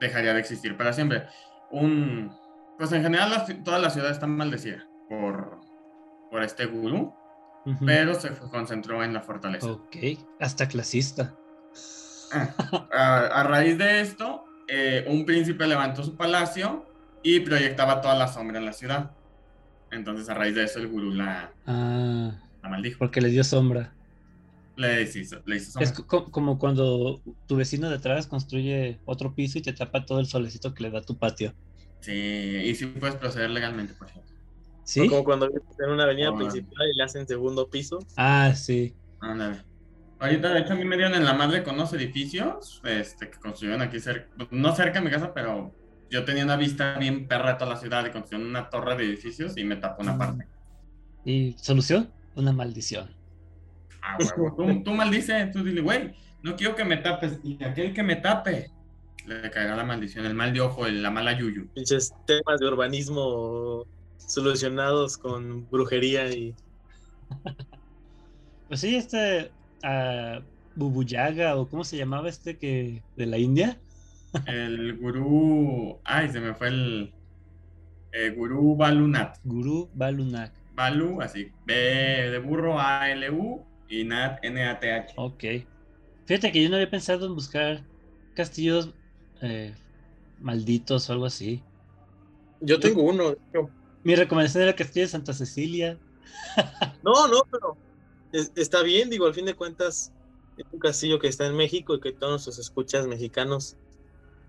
[0.01, 1.27] dejaría de existir para siempre.
[1.71, 2.37] Un,
[2.77, 5.61] pues en general toda la ciudad está maldecida por,
[6.31, 7.15] por este gurú,
[7.85, 9.71] pero se concentró en la fortaleza.
[9.71, 9.97] Ok,
[10.41, 11.35] hasta clasista.
[12.93, 16.87] A, raíz de esto, eh, un príncipe levantó su palacio
[17.23, 19.13] y proyectaba toda la sombra en la ciudad.
[19.91, 22.99] Entonces, a raíz de eso, el gurú la, ah, la maldijo.
[22.99, 23.95] Porque le dio sombra.
[24.77, 25.91] Le hizo, le hizo sombra.
[25.91, 25.93] Es
[26.31, 30.75] como cuando tu vecino de atrás construye otro piso y te tapa todo el solecito
[30.75, 31.55] que le da tu patio.
[32.01, 34.38] Sí, y sí puedes proceder legalmente, por ejemplo.
[34.89, 35.07] ¿Sí?
[35.07, 37.99] como cuando en una avenida principal y le hacen segundo piso.
[38.17, 38.95] Ah, sí.
[39.21, 39.59] Ándale.
[40.19, 43.39] Ahorita, de hecho, a mí me dieron en la madre con unos edificios este, que
[43.39, 45.75] construyeron aquí cerca, no cerca de mi casa, pero
[46.09, 49.05] yo tenía una vista bien perra de toda la ciudad y construyeron una torre de
[49.05, 50.49] edificios y me tapó una parte.
[51.23, 52.11] ¿Y solución?
[52.35, 53.11] Una maldición.
[54.01, 54.55] Ah, huevo.
[54.57, 57.39] tú, tú maldices, tú dile, güey, no quiero que me tapes.
[57.45, 58.71] Y aquel que me tape,
[59.27, 61.69] le caerá la maldición, el mal de ojo, la mala yuyu.
[61.75, 63.87] Pinches temas de urbanismo
[64.19, 66.55] solucionados con brujería y.
[68.69, 69.51] Pues sí, este.
[69.83, 70.43] Uh,
[70.75, 73.03] Bubuyaga, o cómo se llamaba este que.
[73.17, 73.81] de la India.
[74.47, 75.99] El gurú.
[76.05, 77.15] Ay, se me fue el.
[78.13, 79.39] Eh, gurú Balunat.
[79.43, 80.53] Gurú Balunat.
[80.79, 81.51] Balu, así.
[81.67, 85.15] B de burro, A-L-U y Nat, N-A-T-H.
[85.17, 85.45] Ok.
[86.27, 87.83] Fíjate que yo no había pensado en buscar
[88.35, 88.95] castillos
[89.43, 89.75] eh,
[90.39, 91.65] malditos o algo así.
[92.61, 93.35] Yo tengo uno.
[94.09, 95.99] Mi recomendación era castillo de Santa Cecilia.
[97.03, 97.77] no, no, pero
[98.33, 100.15] está bien, digo, al fin de cuentas,
[100.57, 103.77] es un castillo que está en México y que todos nuestros escuchas mexicanos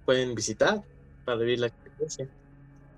[0.06, 0.82] pueden visitar
[1.26, 2.30] para vivir la experiencia.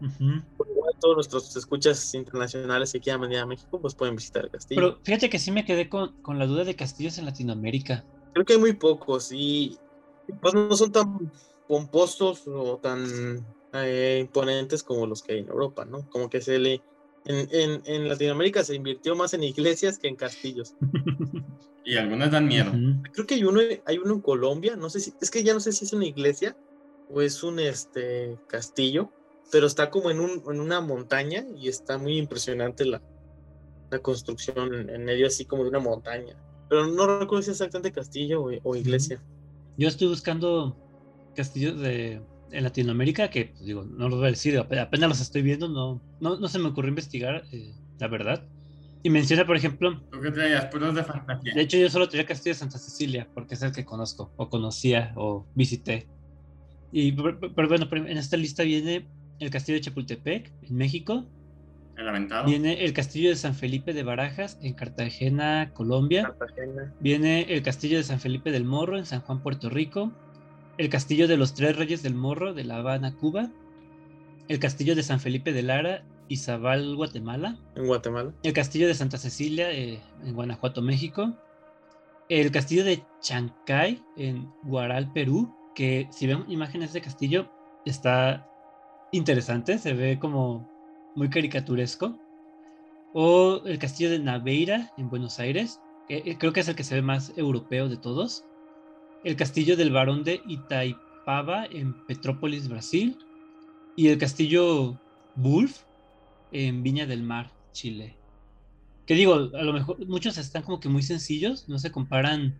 [0.01, 4.81] igual todos nuestros escuchas internacionales que quieran venir a México, pues pueden visitar el castillo.
[4.81, 8.05] Pero fíjate que sí me quedé con, con la duda de castillos en Latinoamérica.
[8.33, 9.79] Creo que hay muy pocos y
[10.39, 11.31] pues no son tan
[11.67, 16.09] pomposos o tan eh, imponentes como los que hay en Europa, ¿no?
[16.09, 16.81] Como que se le...
[17.25, 20.73] En, en, en, Latinoamérica se invirtió más en iglesias que en castillos.
[21.85, 22.71] y algunas dan miedo.
[23.13, 25.59] Creo que hay uno, hay uno en Colombia, no sé si, es que ya no
[25.59, 26.57] sé si es una iglesia,
[27.09, 29.11] o es un este, castillo,
[29.51, 33.01] pero está como en, un, en una montaña y está muy impresionante la,
[33.91, 36.35] la construcción en medio así como de una montaña.
[36.69, 39.21] Pero no recuerdo si es exactamente castillo o, iglesia.
[39.77, 40.75] Yo estoy buscando
[41.35, 45.41] castillos de en Latinoamérica que pues, digo, no lo voy a decir, apenas los estoy
[45.41, 48.43] viendo, no, no, no se me ocurrió investigar, eh, la verdad.
[49.03, 49.99] Y menciona, por ejemplo.
[50.11, 50.65] ¿Tú qué traías?
[50.65, 51.53] Puros de fantasía.
[51.55, 54.49] De hecho, yo solo tenía Castillo de Santa Cecilia, porque es el que conozco, o
[54.49, 56.07] conocía, o visité.
[56.91, 59.07] Y, pero, bueno, en esta lista viene
[59.39, 61.25] el castillo de Chapultepec, en México.
[61.97, 62.45] El Aventado.
[62.45, 66.35] Viene el castillo de San Felipe de Barajas, en Cartagena, Colombia.
[66.99, 70.11] Viene el castillo de San Felipe del Morro, en San Juan, Puerto Rico.
[70.77, 73.51] El castillo de los Tres Reyes del Morro, de La Habana, Cuba.
[74.47, 77.57] El castillo de San Felipe de Lara, Izabal, Guatemala.
[77.75, 78.33] En Guatemala.
[78.43, 81.35] El castillo de Santa Cecilia, eh, en Guanajuato, México.
[82.29, 87.49] El castillo de Chancay, en Guaral, Perú que si ven imágenes de castillo
[87.85, 88.47] está
[89.11, 90.69] interesante, se ve como
[91.15, 92.17] muy caricaturesco.
[93.13, 96.95] O el castillo de Naveira en Buenos Aires, que creo que es el que se
[96.95, 98.45] ve más europeo de todos.
[99.23, 103.17] El castillo del barón de Itaipava en Petrópolis, Brasil.
[103.95, 104.99] Y el castillo
[105.35, 105.83] Wolf
[106.51, 108.15] en Viña del Mar, Chile.
[109.05, 112.55] Que digo, a lo mejor muchos están como que muy sencillos, no se comparan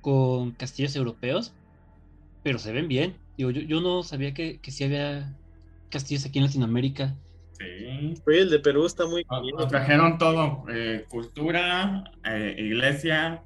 [0.00, 1.52] con castillos europeos,
[2.42, 3.16] pero se ven bien.
[3.36, 5.36] Digo, yo, yo no sabía que, que sí había
[5.90, 7.16] castillos aquí en Latinoamérica.
[7.58, 8.14] Sí.
[8.26, 9.56] Oye, el de Perú está muy bien.
[9.56, 13.42] Nos trajeron todo, eh, cultura, eh, iglesia,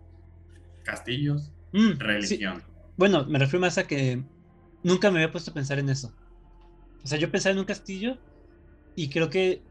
[0.83, 2.63] castillos, mm, religión.
[2.97, 4.25] Bueno, me refiero más a que
[4.83, 6.15] nunca me había puesto a pensar en eso.
[7.05, 8.19] O sea, yo pensaba en un castillo
[8.95, 9.65] y creo que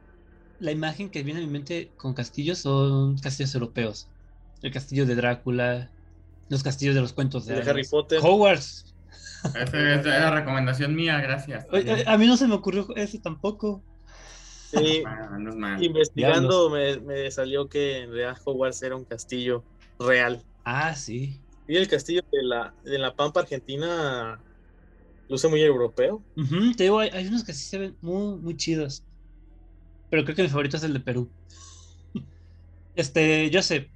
[0.59, 4.11] la imagen que viene a mi mente con castillos son castillos europeos.
[4.61, 5.91] El castillo de Drácula,
[6.49, 7.61] Los castillos de los cuentos de.
[7.61, 8.19] Harry Potter.
[8.21, 8.95] Hogwarts.
[9.43, 11.65] Esa es la recomendación mía, gracias.
[11.71, 13.83] Oye, A mí no se me ocurrió ese tampoco.
[14.71, 15.03] Sí,
[15.39, 15.83] no es mal.
[15.83, 19.65] investigando me, me salió que en realidad Hogwarts era un castillo
[19.99, 20.43] real.
[20.63, 21.40] Ah, sí.
[21.71, 24.37] Y el castillo de la, de la Pampa Argentina
[25.29, 26.21] luce muy europeo.
[26.75, 29.05] Te digo, hay, hay unos que sí se ven muy, muy chidos.
[30.09, 31.31] Pero creo que mi favorito es el de Perú.
[32.93, 33.89] Este, yo sé,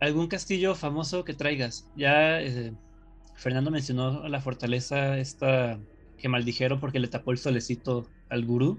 [0.00, 1.88] algún castillo famoso que traigas.
[1.96, 2.74] Ya eh,
[3.36, 5.78] Fernando mencionó la fortaleza esta
[6.18, 8.78] que maldijeron porque le tapó el solecito al gurú.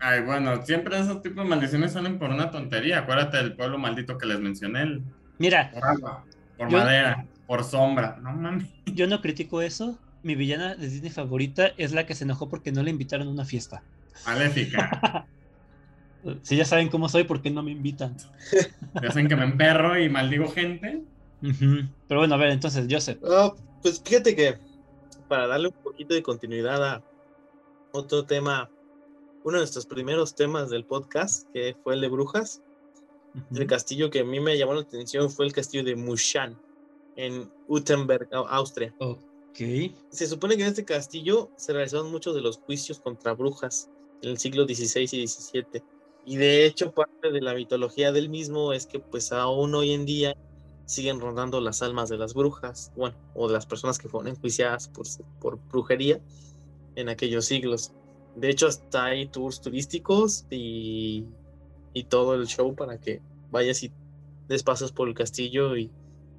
[0.00, 2.98] Ay, bueno, siempre esos tipos de maldiciones salen por una tontería.
[2.98, 4.82] Acuérdate del pueblo maldito que les mencioné.
[4.82, 5.02] el-
[5.38, 5.70] Mira,
[6.58, 8.18] por Yo- madera, por sombra.
[8.22, 8.68] No mames.
[8.86, 9.98] yo no critico eso.
[10.22, 13.30] Mi villana de Disney favorita es la que se enojó porque no le invitaron a
[13.30, 13.82] una fiesta.
[14.26, 15.26] Maléfica.
[16.42, 18.16] Si ya saben cómo soy, ¿por qué no me invitan?
[19.02, 21.02] Ya saben que me emperro y maldigo gente.
[21.40, 23.18] Pero bueno, a ver, entonces, Joseph.
[23.24, 24.58] Ah, pues fíjate que
[25.28, 27.02] para darle un poquito de continuidad a
[27.92, 28.68] otro tema,
[29.44, 32.62] uno de nuestros primeros temas del podcast, que fue el de brujas,
[33.54, 36.58] El castillo que a mí me llamó la atención fue el castillo de Mushan,
[37.14, 38.94] en Utenberg, Au- Austria.
[38.98, 39.18] Ok.
[40.10, 43.90] Se supone que en este castillo se realizaron muchos de los juicios contra brujas
[44.22, 45.82] en el siglo XVI y XVII.
[46.24, 50.04] Y de hecho, parte de la mitología del mismo es que pues aún hoy en
[50.06, 50.34] día
[50.84, 54.88] siguen rondando las almas de las brujas, bueno, o de las personas que fueron enjuiciadas
[54.88, 55.06] por,
[55.38, 56.20] por brujería
[56.94, 57.92] en aquellos siglos.
[58.34, 61.24] De hecho, hasta hay tours turísticos y,
[61.92, 63.20] y todo el show para que
[63.50, 63.92] vayas y
[64.48, 65.90] des pasos por el castillo y,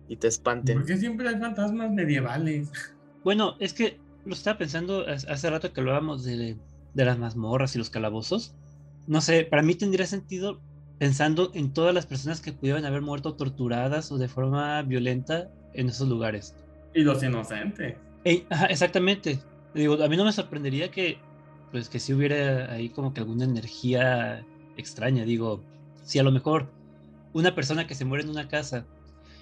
[0.07, 0.77] y te espanten.
[0.79, 2.71] ¿Por qué siempre hay fantasmas medievales?
[3.21, 6.57] Bueno, es que lo estaba pensando hace rato que hablábamos de,
[6.93, 8.55] de las mazmorras y los calabozos.
[9.07, 10.61] No sé, para mí tendría sentido
[10.99, 15.89] pensando en todas las personas que pudieran haber muerto torturadas o de forma violenta en
[15.89, 16.55] esos lugares.
[16.93, 17.97] Y los inocentes.
[18.23, 19.39] Ey, ajá, exactamente.
[19.73, 21.17] Digo, a mí no me sorprendería que,
[21.71, 24.45] pues, que si hubiera ahí como que alguna energía
[24.79, 25.25] extraña.
[25.25, 25.63] Digo,
[26.03, 26.71] si a lo mejor
[27.33, 28.85] una persona que se muere en una casa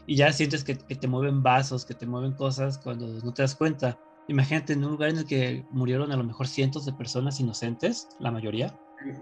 [0.06, 3.42] y ya sientes que, que te mueven vasos, que te mueven cosas cuando no te
[3.42, 4.00] das cuenta.
[4.30, 8.10] Imagínate en un lugar en el que murieron a lo mejor cientos de personas inocentes,
[8.20, 8.78] la mayoría.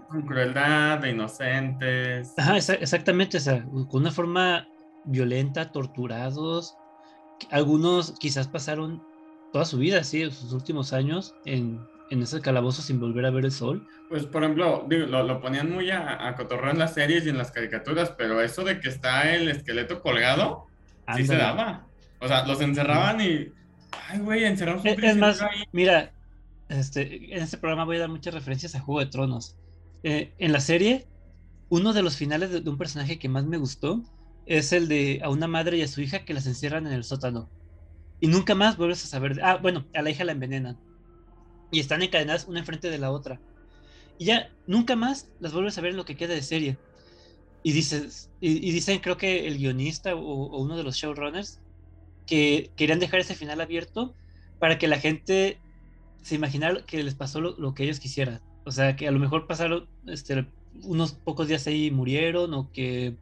[0.08, 2.34] Con crueldad, de inocentes.
[2.36, 4.66] Ajá, exa- exactamente, o sea, con una forma
[5.04, 6.76] violenta, torturados.
[7.50, 9.02] Algunos quizás pasaron
[9.52, 13.44] toda su vida, sí, sus últimos años en, en ese calabozo sin volver a ver
[13.44, 13.86] el sol.
[14.08, 17.30] Pues, por ejemplo, digo, lo, lo ponían muy a, a cotorreo en las series y
[17.30, 20.66] en las caricaturas, pero eso de que está el esqueleto colgado,
[21.16, 21.42] sí se Ándale.
[21.42, 21.86] daba.
[22.20, 23.48] O sea, los encerraban y.
[24.08, 25.64] Ay, güey, encerramos un Es, es más, ahí.
[25.72, 26.12] mira,
[26.68, 29.56] este, en este programa voy a dar muchas referencias a Juego de Tronos.
[30.02, 31.06] Eh, en la serie,
[31.68, 34.02] uno de los finales de, de un personaje que más me gustó
[34.46, 37.02] es el de a una madre y a su hija que las encierran en el
[37.02, 37.48] sótano.
[38.20, 39.34] Y nunca más vuelves a saber.
[39.34, 40.78] de- ah, bueno, a la hija la envenenan.
[41.70, 43.40] Y están encadenadas una enfrente de la otra.
[44.18, 46.78] Y ya nunca más las vuelves a ver en lo que queda de serie.
[47.62, 51.60] Y, dices, y, y dicen, creo que el guionista o, uno de los showrunners,
[52.26, 54.14] que querían dejar ese final abierto
[54.58, 55.58] para que la gente
[56.22, 58.40] se imaginara que les pasó lo, que ellos quisieran.
[58.64, 60.46] O sea, que a lo mejor pasaron este,
[60.82, 63.16] unos pocos días ahí y murieron, o que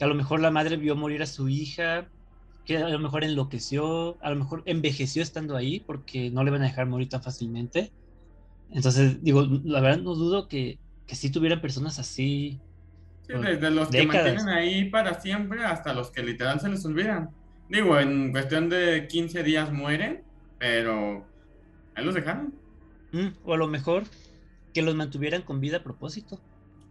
[0.00, 2.08] a lo mejor la madre vio morir a su hija,
[2.68, 6.60] que a lo mejor enloqueció, a lo mejor envejeció estando ahí porque no le van
[6.60, 7.90] a dejar morir tan fácilmente.
[8.70, 12.60] Entonces, digo, la verdad no dudo que, que sí tuvieran personas así.
[13.26, 17.30] Sí, desde los que mantienen ahí para siempre hasta los que literal se les olvidan.
[17.70, 20.22] Digo, en cuestión de 15 días mueren,
[20.58, 21.24] pero
[21.94, 22.52] ahí los dejaron.
[23.12, 24.02] Mm, o a lo mejor
[24.74, 26.38] que los mantuvieran con vida a propósito.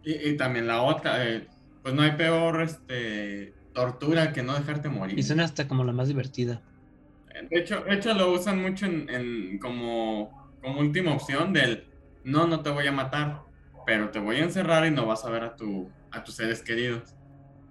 [0.02, 1.46] Y, y también la otra, eh,
[1.84, 5.16] pues no hay peor este, tortura que no dejarte morir.
[5.18, 6.62] Y suena hasta como la más divertida.
[7.50, 11.86] De hecho, de hecho lo usan mucho en, en como, como última opción del
[12.24, 13.42] no, no te voy a matar,
[13.86, 16.62] pero te voy a encerrar y no vas a ver a, tu, a tus seres
[16.62, 17.14] queridos.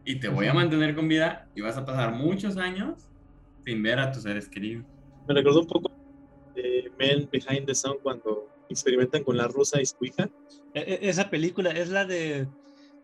[0.06, 2.94] Y te voy a mantener con vida y vas a pasar muchos años
[3.66, 4.86] sin ver a tus seres queridos.
[5.26, 5.92] Me recordó un poco
[6.56, 10.30] de Men Behind the Sun cuando experimentan con la rusa y su hija.
[10.74, 12.48] E- e- Esa película es la de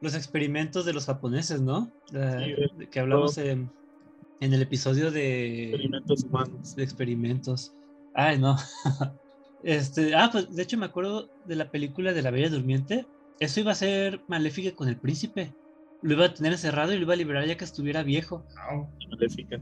[0.04, 1.90] los experimentos de los japoneses, ¿no?
[2.12, 3.72] Sí, que hablamos en,
[4.42, 6.76] en el episodio de, Experimentos humanos.
[6.76, 7.74] de experimentos.
[8.14, 8.56] Ay, no.
[9.66, 13.08] Este, ah, pues de hecho me acuerdo de la película de la Bella Durmiente.
[13.40, 15.54] Eso iba a ser Maléfica con el príncipe.
[16.02, 18.46] Lo iba a tener encerrado y lo iba a liberar ya que estuviera viejo.
[18.56, 19.62] No, Maléfica.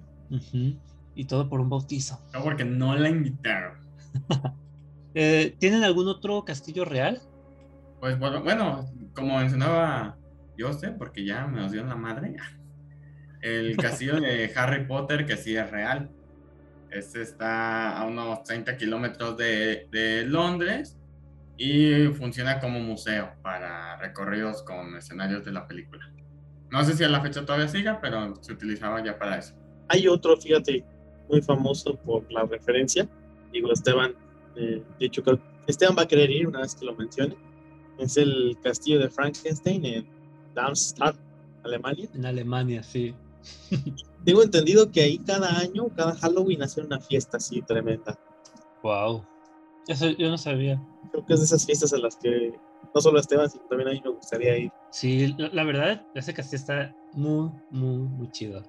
[1.14, 2.20] Y todo por un bautizo.
[2.34, 3.78] no, porque no la invitaron.
[5.14, 7.22] Eh, ¿Tienen algún otro castillo real?
[8.00, 10.18] Pues bueno, bueno, como mencionaba
[10.62, 12.36] yo sé, porque ya me os dio en la madre.
[13.42, 16.12] El castillo de Harry Potter, que sí es real.
[16.92, 20.98] Este está a unos 30 kilómetros de, de Londres
[21.58, 26.12] y funciona como museo para recorridos con escenarios de la película.
[26.70, 29.56] No sé si a la fecha todavía siga, pero se utilizaba ya para eso.
[29.88, 30.84] Hay otro, fíjate,
[31.30, 33.08] muy famoso por la referencia.
[33.52, 34.14] Digo, Esteban,
[34.56, 35.24] eh, de hecho,
[35.68, 37.36] Esteban va a querer ir una vez que lo mencione.
[37.98, 40.21] Es el castillo de Frankenstein en
[40.56, 41.16] Darmstadt,
[41.64, 42.10] Alemania.
[42.14, 43.14] En Alemania, sí.
[44.26, 48.18] Tengo entendido que ahí cada año, cada Halloween, hacen una fiesta así tremenda.
[48.84, 49.26] Wow.
[49.88, 50.82] Eso yo no sabía.
[51.12, 52.54] Creo que es de esas fiestas a las que
[52.94, 54.72] no solo Esteban, sino también a mí me gustaría ir.
[54.92, 58.64] Sí, la, la verdad, ese castillo está muy, muy, muy chido.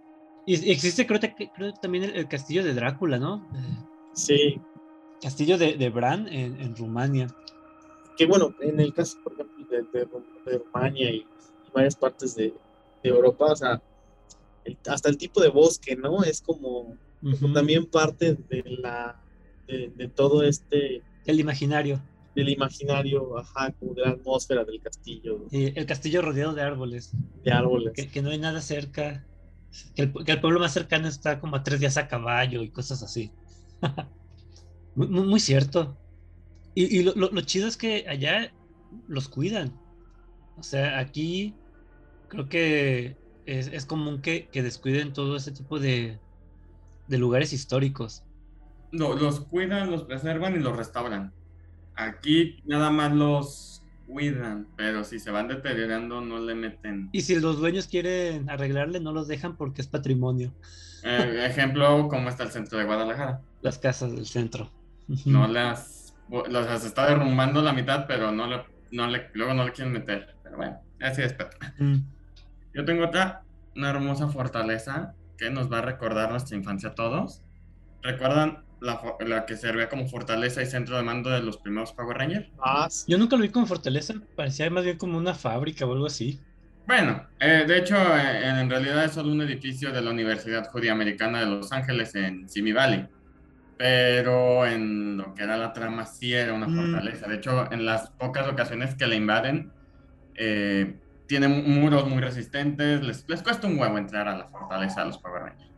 [0.47, 3.47] Y existe, creo, que- creo también el, el castillo de Drácula, ¿no?
[4.15, 4.61] Sí,
[5.21, 7.27] castillo de, de Bran en, en Rumania.
[8.17, 11.27] que bueno, en el caso, por ejemplo, de, de Ru- de Rumania y
[11.75, 12.53] varias partes de,
[13.03, 13.83] de Europa, o sea,
[14.65, 16.23] el- hasta el tipo de bosque, ¿no?
[16.23, 16.97] Es como
[17.55, 19.21] también parte de la
[19.69, 22.03] de, de todo este El imaginario.
[22.35, 27.13] del imaginario, ajá, como de la atmósfera del castillo, Eh, el castillo rodeado de árboles.
[27.45, 27.93] de árboles.
[27.95, 29.25] Que, que no hay nada cerca.
[29.95, 32.71] Que el, que el pueblo más cercano está como a tres días a caballo y
[32.71, 33.31] cosas así.
[34.95, 35.97] muy, muy- muy cierto.
[36.75, 38.53] Y, y lo, lo- lo chido es que allá
[39.09, 39.73] los cuidan.
[40.59, 41.55] O sea, aquí
[42.33, 46.19] creo que es, es común que, que descuiden todo ese tipo de,
[47.09, 48.23] de lugares históricos.
[48.91, 51.33] Lo- los cuidan, los preservan y los restauran.
[51.95, 57.11] Aquí nada más los cuidan, pero si se van deteriorando no le meten.
[57.13, 60.53] Y si los dueños quieren arreglarle, no los dejan porque es patrimonio.
[61.05, 63.43] Eh, ejemplo, como está el centro de Guadalajara.
[63.61, 64.71] Las casas del centro.
[65.27, 66.15] No las,
[66.49, 70.35] las está derrumbando la mitad, pero no le, no le, luego no le quieren meter.
[70.43, 71.35] Pero bueno, así es.
[71.35, 71.99] pero- Mm.
[72.75, 73.43] Yo tengo otra,
[73.77, 77.43] una hermosa fortaleza que nos va a recordar nuestra infancia a todos.
[78.03, 82.17] ¿Recuerdan la, la que servía como fortaleza y centro de mando de los primeros Power
[82.19, 82.51] Rangers?
[82.65, 83.11] Ah, sí.
[83.11, 86.41] Yo nunca lo vi como fortaleza, parecía más bien como una fábrica o algo así.
[86.87, 90.93] Bueno, eh, de hecho, eh, en realidad es solo un edificio de la Universidad Judía
[90.93, 93.07] Americana de Los Ángeles en Simi Valley.
[93.79, 96.77] Pero en lo que era la trama sí era una Mm.
[96.77, 97.29] fortaleza.
[97.29, 99.73] De hecho, en las pocas ocasiones que la invaden,
[100.35, 100.99] eh,
[101.33, 103.03] tiene mu- muros muy resistentes.
[103.03, 105.71] Les, les cuesta un huevo entrar a la fortaleza de los Power Rangers.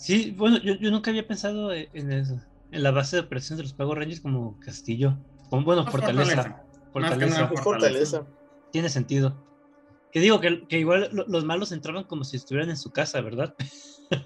[0.00, 2.40] Sí, bueno, yo, yo nunca había pensado e- en eso,
[2.70, 5.18] en la base de operaciones de los Power Rangers como castillo.
[5.50, 6.36] Como, bueno, fortaleza.
[6.36, 7.26] Más que Fortaleza.
[7.40, 8.18] nada Es fortaleza.
[8.20, 8.26] fortaleza.
[8.70, 9.44] Tiene sentido.
[10.12, 13.20] Que digo que, que igual lo- los malos entraban como si estuvieran en su casa,
[13.22, 13.54] ¿verdad?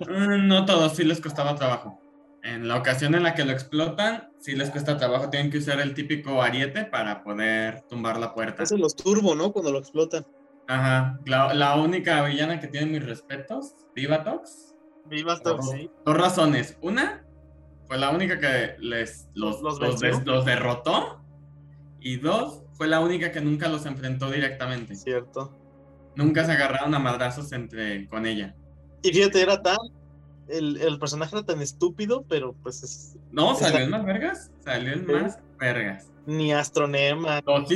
[0.01, 2.03] Mm, No todos, sí les costaba trabajo.
[2.43, 5.31] En la ocasión en la que lo explotan, sí les cuesta trabajo.
[5.31, 8.63] Tienen que usar el típico ariete para poder tumbar la puerta.
[8.63, 9.53] Hacen los turbo, ¿no?
[9.53, 10.25] Cuando lo explotan.
[10.69, 11.21] Ajá.
[11.27, 14.75] La, la única villana que tiene mis respetos, Divatox.
[15.09, 15.91] Viva Por Tox, sí.
[16.05, 16.77] Dos razones.
[16.83, 17.25] Una,
[17.87, 20.09] fue la única que les los, Los los venció.
[20.19, 21.23] des- los derrotó.
[22.01, 24.97] Y dos, fue la única que nunca los enfrentó directamente.
[24.97, 25.57] Cierto.
[26.17, 28.57] Nunca se agarraron a madrazos entre, con ella.
[29.03, 29.77] Y fíjate, era tan.
[30.49, 34.51] El, el personaje era tan estúpido, pero pues es, No, salió en más vergas.
[34.65, 36.11] Salió en más vergas.
[36.27, 37.41] ni Astronema.
[37.47, 37.69] Los,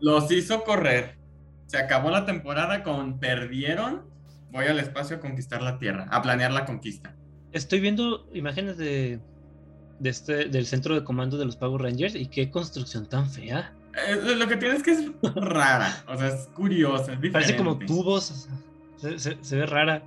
[0.00, 1.18] los hizo correr.
[1.66, 4.02] Se acabó la temporada con perdieron.
[4.50, 7.14] Voy al espacio a conquistar la Tierra, a planear la conquista.
[7.52, 9.18] Estoy viendo imágenes de,
[9.98, 13.72] de este, del centro de comando de los Power Rangers y qué construcción tan fea.
[14.08, 17.30] Eh, lo que tiene es que es rara, o sea, es curiosa, es diferente.
[17.32, 18.52] Parece como tubos, o sea,
[18.96, 20.02] se, se- se ve rara.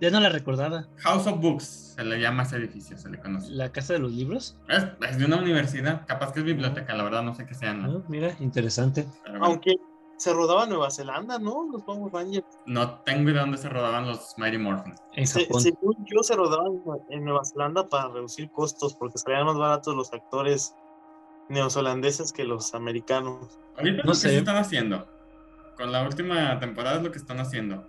[0.00, 0.86] Ya no la recordaba.
[0.98, 3.50] House of Books se le llama a ese edificio, se le conoce.
[3.50, 4.56] La casa de los libros.
[4.68, 7.84] Es, es de una universidad, capaz que es biblioteca, la verdad no sé qué sean.
[7.84, 9.06] Ah, mira, interesante.
[9.28, 9.74] bueno, Aunque
[10.18, 11.68] se rodaba en Nueva Zelanda, ¿no?
[11.72, 12.46] Los Power Rangers.
[12.66, 14.94] no tengo idea dónde se rodaban los Mighty Morphin.
[15.14, 15.60] En Se- Japón.
[15.62, 20.12] según yo, se rodaban en Nueva Zelanda para reducir costos, porque salían más baratos los
[20.12, 20.74] actores
[21.48, 23.58] neozelandeses que los americanos.
[23.76, 24.28] Ahorita No sé.
[24.28, 25.06] que se están haciendo.
[25.76, 27.86] Con la última temporada es lo que están haciendo.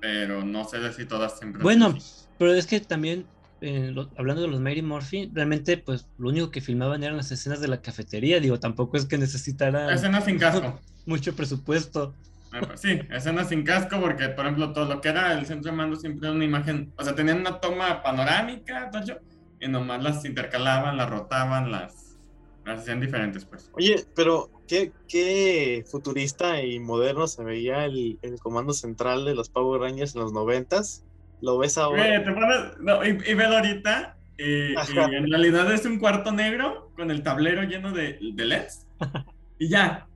[0.00, 1.62] Pero no sé si todas siempre.
[1.62, 1.94] Bueno,
[2.38, 3.26] pero es que también,
[3.60, 7.30] eh, lo- hablando de los Mighty Morphin, realmente, pues lo único que filmaban eran las
[7.30, 8.40] escenas de la cafetería.
[8.40, 10.78] Digo, tampoco es que necesitaran Escenas sin casco.
[11.06, 12.14] mucho presupuesto.
[12.52, 15.70] Eh, pues, Sí, escenas sin casco porque, por ejemplo, todo lo que era el centro
[15.70, 19.14] de mando siempre era una imagen, o sea, tenían una toma panorámica, todo eso,
[19.60, 22.18] y nomás las intercalaban, las rotaban, las,
[22.64, 23.70] las hacían diferentes, pues.
[23.74, 29.48] Oye, pero qué, qué futurista y moderno se veía el, el comando central de los
[29.48, 31.04] Power Rangers en los noventas.
[31.42, 32.06] ¿Lo ves ahora?
[32.06, 35.04] Güey, te pones, no, y, y velo ahorita, y, y Ajá.
[35.12, 38.86] en realidad es un cuarto negro con el tablero lleno de, de LEDs,
[39.58, 40.06] y ya,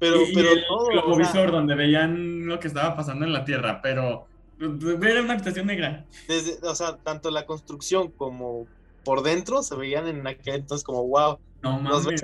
[0.00, 3.80] Pero, y, y pero el todo, donde veían lo que estaba pasando en la Tierra,
[3.82, 4.26] pero
[4.58, 6.04] Era una habitación negra.
[6.26, 8.66] Desde, o sea, tanto la construcción como
[9.04, 11.38] por dentro se veían en aquel entonces como wow.
[11.62, 12.06] No mames.
[12.06, 12.22] ves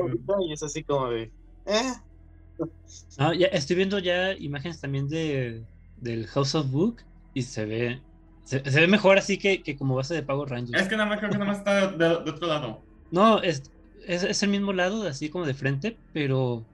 [0.48, 1.30] y es así como de.
[1.66, 1.92] Eh,
[3.18, 5.62] Ah, ya estoy viendo ya imágenes también de
[5.98, 6.96] del House of Book
[7.34, 8.00] y se ve
[8.44, 10.80] se, se ve mejor así que, que como base de Power Rangers.
[10.82, 12.80] Es que nada más creo que nada más está de, de- de otro lado.
[13.10, 13.62] No, es,
[14.06, 16.64] es, es el mismo lado, así como de frente, pero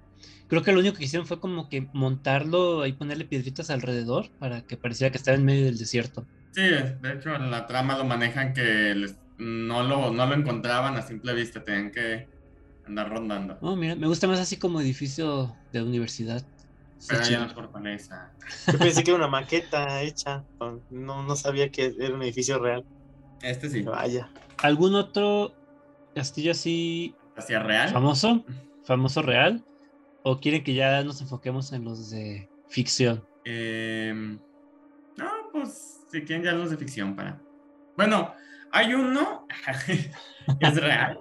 [0.48, 4.62] creo que lo único que hicieron fue como que montarlo y ponerle piedritas alrededor para
[4.62, 6.26] que pareciera que estaba en medio del desierto.
[6.52, 10.96] Sí, de hecho en la trama lo manejan que les- no, lo, no lo encontraban
[10.96, 12.28] a simple vista, tenían que
[12.84, 13.58] andar rondando.
[13.62, 16.46] Oh, mira, me gusta más así como edificio de universidad.
[17.08, 18.32] Pero ya no es fortaleza.
[18.70, 20.44] yo pensé que era una maqueta hecha.
[20.90, 22.84] No, no sabía que era un edificio real.
[23.42, 23.82] Este sí.
[23.82, 24.30] Vaya.
[24.58, 25.52] ¿Algún otro
[26.14, 27.88] castillo así ¿Hacia real?
[27.88, 28.44] famoso?
[28.84, 29.64] ¿Famoso real?
[30.22, 33.26] ¿O quieren que ya nos enfoquemos en los de ficción?
[33.44, 34.38] Em,
[35.16, 37.40] no, pues si quieren ya los de ficción para.
[37.96, 38.32] Bueno,
[38.70, 39.46] hay uno
[39.86, 40.10] que
[40.60, 41.20] es real.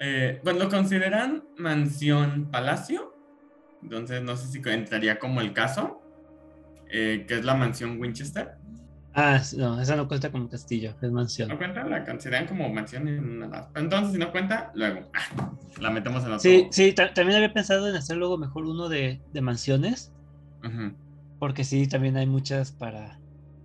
[0.00, 3.14] Eh, pues lo consideran mansión palacio.
[3.82, 6.02] Entonces no sé si entraría como el caso.
[6.88, 8.56] eh, que es la mansión Winchester.
[9.18, 11.56] Ah, no, esa no cuenta como castillo, es ¿No mansión.
[11.56, 11.84] cuenta?
[11.84, 13.70] La consideran como mansión en una.
[13.74, 16.38] Entonces, si no cuenta, luego ah, la metemos en otro.
[16.40, 20.12] Sí, sí, ta- también había pensado en hacer luego mejor uno de, de mansiones,
[21.38, 23.20] porque sí, también hay muchas para,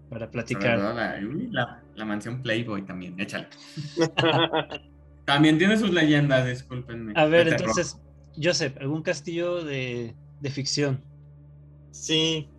[0.07, 0.79] para platicar.
[0.79, 3.49] la, uy, la- la mansión Playboy también, échale.
[5.25, 7.13] También tiene sus leyendas, discúlpenme.
[7.15, 7.95] A ver, entonces,
[8.35, 11.05] Joseph, ¿algún castillo de, de ficción?
[11.91, 12.49] Sí.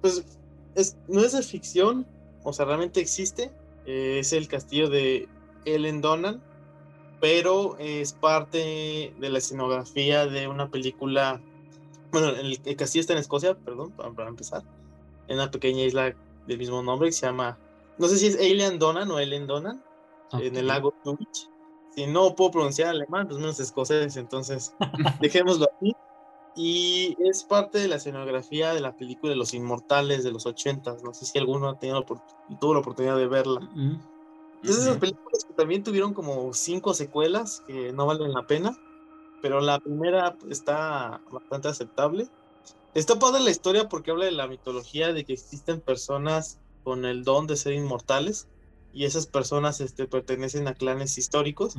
[0.00, 0.38] Pues
[0.74, 2.06] es, no es de ficción,
[2.42, 3.52] o sea, realmente existe.
[3.86, 5.28] eh, es el castillo de
[5.64, 6.42] Ellen Donnan,
[7.20, 11.40] pero es parte de la escenografía de una película.
[12.12, 14.62] Bueno, el, el castillo está en Escocia, perdón, para, para empezar.
[15.28, 16.14] En una pequeña isla
[16.46, 17.58] del mismo nombre que se llama.
[17.98, 19.82] No sé si es Ellen Donnan o Ellen Donnan,
[20.32, 21.48] en el lago Dulwich.
[21.94, 24.74] Si no puedo pronunciar alemán, pues menos escocés, entonces
[25.20, 25.94] dejémoslo así.
[26.56, 30.98] Y es parte de la escenografía de la película de Los Inmortales de los 80.
[31.02, 32.04] No sé si alguno ha tenido
[32.60, 33.60] tuvo la oportunidad de verla.
[33.60, 34.00] Mm,
[34.62, 38.78] Es esas películas que también tuvieron como cinco secuelas que no valen la pena,
[39.42, 42.28] pero la primera está bastante aceptable.
[42.94, 47.24] Está padre la historia porque habla de la mitología de que existen personas con el
[47.24, 48.46] don de ser inmortales
[48.92, 51.74] y esas personas este, pertenecen a clanes históricos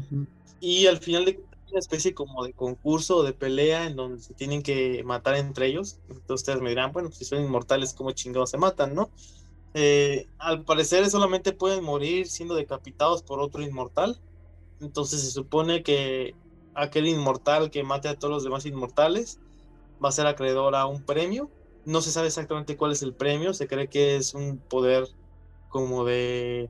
[0.59, 4.33] y al final de una especie como de concurso o de pelea en donde se
[4.33, 5.99] tienen que matar entre ellos.
[6.09, 9.09] Entonces ustedes me dirán, bueno, si son inmortales, ¿cómo chingados se matan, no?
[9.73, 14.19] Eh, al parecer solamente pueden morir siendo decapitados por otro inmortal.
[14.79, 16.35] Entonces se supone que
[16.73, 19.39] aquel inmortal que mate a todos los demás inmortales
[20.03, 21.49] va a ser acreedor a un premio.
[21.85, 25.07] No se sabe exactamente cuál es el premio, se cree que es un poder
[25.69, 26.69] como de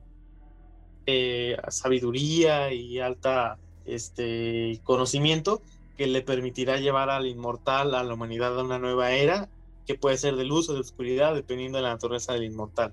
[1.06, 5.62] eh, sabiduría y alta este, conocimiento
[5.96, 9.48] que le permitirá llevar al inmortal, a la humanidad a una nueva era,
[9.86, 12.92] que puede ser de luz o de oscuridad, dependiendo de la naturaleza del inmortal.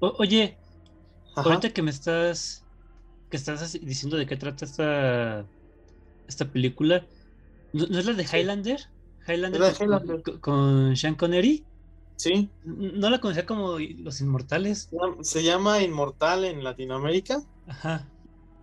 [0.00, 0.56] O- oye,
[1.36, 1.42] Ajá.
[1.48, 2.64] ahorita que me estás
[3.30, 5.44] que estás diciendo de qué trata esta
[6.26, 7.06] esta película,
[7.72, 8.36] ¿no, no es la de Sí.
[8.38, 8.80] Highlander?
[9.28, 10.22] Highlander, Es la de con- Highlander.
[10.22, 11.64] con, con Sean Connery.
[12.16, 14.90] Sí, No la conocía como Los Inmortales.
[15.22, 18.06] se llama Inmortal en Latinoamérica Ajá,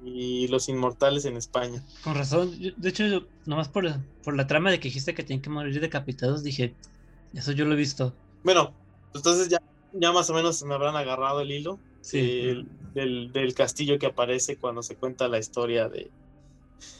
[0.03, 1.83] y Los Inmortales en España.
[2.03, 2.57] con razón.
[2.59, 3.85] Yo- de hecho, yo, nomás por,
[4.23, 6.75] por la trama de que dijiste que tienen que morir decapitados, dije,
[7.33, 8.13] eso yo lo he visto.
[8.43, 8.73] Bueno,
[9.13, 9.61] entonces ya,
[9.93, 12.19] ya más o menos me habrán agarrado el hilo Sí.
[12.21, 16.09] del, del- del castillo que aparece cuando se cuenta la historia de,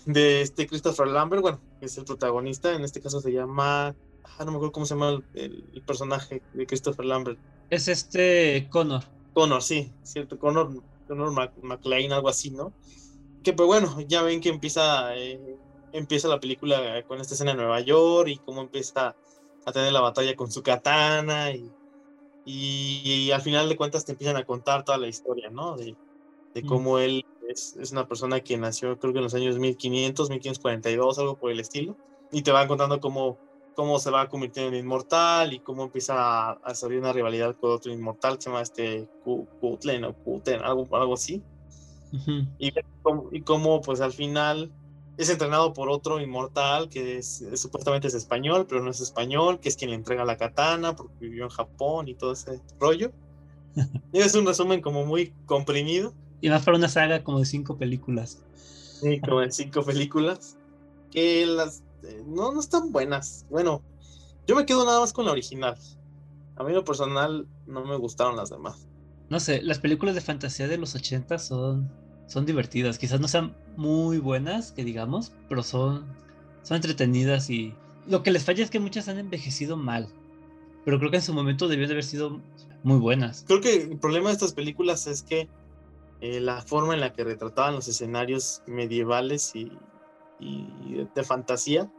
[0.06, 3.88] de este Christopher Lambert, bueno, que es el protagonista, en este caso se llama,
[4.24, 7.40] ah, no me acuerdo cómo se llama el, el- el personaje de Christopher Lambert.
[7.70, 9.04] Es este Connor.
[9.34, 10.72] Connor, sí, cierto, Connor,
[11.08, 12.76] Connor Mac- McLean, algo así, ¿no?
[13.44, 15.40] Que pues bueno, ya ven que empieza, eh,
[15.92, 19.18] empieza la película con esta escena en Nueva York y cómo empieza
[19.66, 21.74] a tener la batalla con su katana y,
[22.44, 25.76] y, y al final de cuentas te empiezan a contar toda la historia, ¿no?
[25.78, 25.98] De,
[26.54, 26.66] de Mm.
[26.66, 31.20] cómo él es, es una persona que nació creo que en los años 1500, 1542,
[31.20, 32.00] algo por el estilo,
[32.32, 33.40] y te van contando cómo,
[33.78, 37.72] cómo se va convirtiendo en inmortal y cómo empieza a, a salir una rivalidad con
[37.74, 41.44] otro inmortal que se llama este Ku- Kutlen o Kuten, algo, algo así,
[42.58, 42.72] y,
[43.04, 44.74] cómo- y cómo pues al final
[45.16, 49.60] es entrenado por otro inmortal que es, es- supuestamente es español, pero no es español,
[49.60, 53.12] que es quien le entrega la katana porque vivió en Japón y todo ese rollo.
[54.12, 58.40] Es un resumen como muy comprimido, Y más para una saga como de cinco películas.
[59.00, 60.58] sí, como en cinco películas,
[61.12, 63.46] que las eh, no, no están buenas.
[63.50, 63.82] Bueno,
[64.48, 65.78] yo me quedo nada más con la original.
[66.56, 68.88] A mí lo personal no me gustaron las demás.
[69.30, 71.92] No sé, las películas de fantasía de los 80 son,
[72.28, 72.98] son divertidas.
[72.98, 76.06] Quizás no sean muy buenas, que digamos, pero son,
[76.64, 77.76] son entretenidas y
[78.08, 80.08] lo que les falla es que muchas han envejecido mal.
[80.86, 82.40] Pero creo que en su momento debieron de haber sido
[82.84, 83.44] muy buenas.
[83.46, 85.50] Creo que el problema de estas películas es que
[86.22, 89.78] eh, la forma en la que retrataban los escenarios medievales y,
[90.40, 91.92] y de fantasía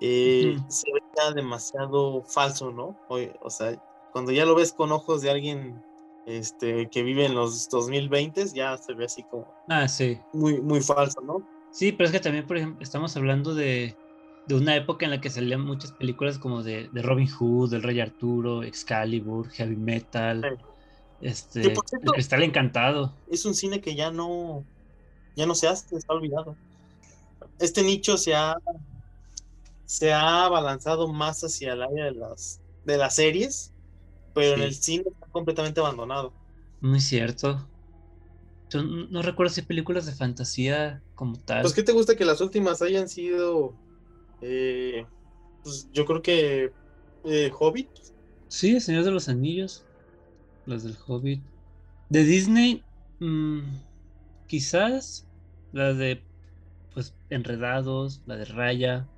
[0.00, 2.98] eh, se veía demasiado falso, ¿no?
[3.08, 3.80] O, o, sea,
[4.12, 5.82] cuando ya lo ves con ojos de alguien
[6.26, 10.18] este, que vive en los 2020, ya se ve así como ah, sí.
[10.32, 11.46] muy, muy falso, ¿no?
[11.70, 13.96] Sí, pero es que también, por ejemplo, estamos hablando de,
[14.46, 17.82] de una época en la que salían muchas películas como de, de Robin Hood, del
[17.82, 20.64] Rey Arturo, Excalibur, Heavy Metal, sí.
[21.20, 23.14] este, cierto, El Cristal Encantado.
[23.28, 24.64] Es un cine que ya no,
[25.36, 26.56] ya no se hace, está olvidado.
[27.58, 28.56] Este nicho se ha
[29.86, 33.72] se ha balanzado más hacia el área de las, de las series,
[34.34, 34.60] pero sí.
[34.60, 36.32] en el cine está completamente abandonado.
[36.80, 37.68] Muy cierto.
[38.70, 41.62] Yo no recuerdo si películas de fantasía como tal.
[41.62, 43.74] Pues, ¿qué te gusta que las últimas hayan sido?
[44.40, 45.06] Eh,
[45.62, 46.72] pues yo creo que
[47.24, 47.88] eh, Hobbit.
[48.48, 49.84] Sí, El Señor de los Anillos.
[50.66, 51.42] Las del Hobbit.
[52.08, 52.82] De Disney,
[53.20, 53.60] mmm,
[54.46, 55.26] quizás
[55.72, 56.22] la de
[56.92, 59.08] pues Enredados, la de Raya,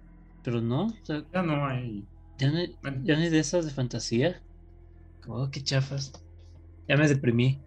[0.47, 0.87] pero no.
[0.87, 2.07] O sea, ya no hay.
[2.39, 2.63] Ya no,
[3.03, 4.41] ya no hay de esas de fantasía.
[5.27, 6.13] Oh, qué chafas.
[6.87, 7.59] Ya me deprimí.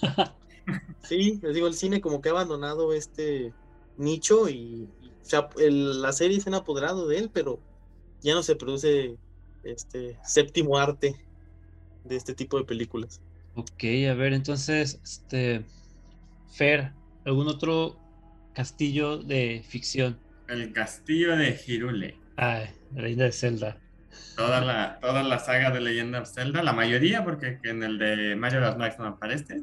[1.02, 3.52] sí, les digo, el cine como que ha abandonado este
[3.98, 7.60] nicho y, y o sea, el, la serie se han apoderado de él, pero
[8.22, 9.18] ya no se produce
[9.62, 11.16] este séptimo arte
[12.04, 13.20] de este tipo de películas.
[13.56, 15.66] Ok, a ver, entonces, este
[16.50, 16.94] Fer,
[17.26, 17.98] ¿algún otro
[18.54, 20.18] castillo de ficción?
[20.48, 22.18] El castillo de Hirule.
[22.36, 23.78] Ay, Reina de Zelda.
[24.36, 28.36] Toda la, toda la saga de Leyenda de Zelda, la mayoría, porque en el de
[28.36, 29.62] Mario Las Max no aparece.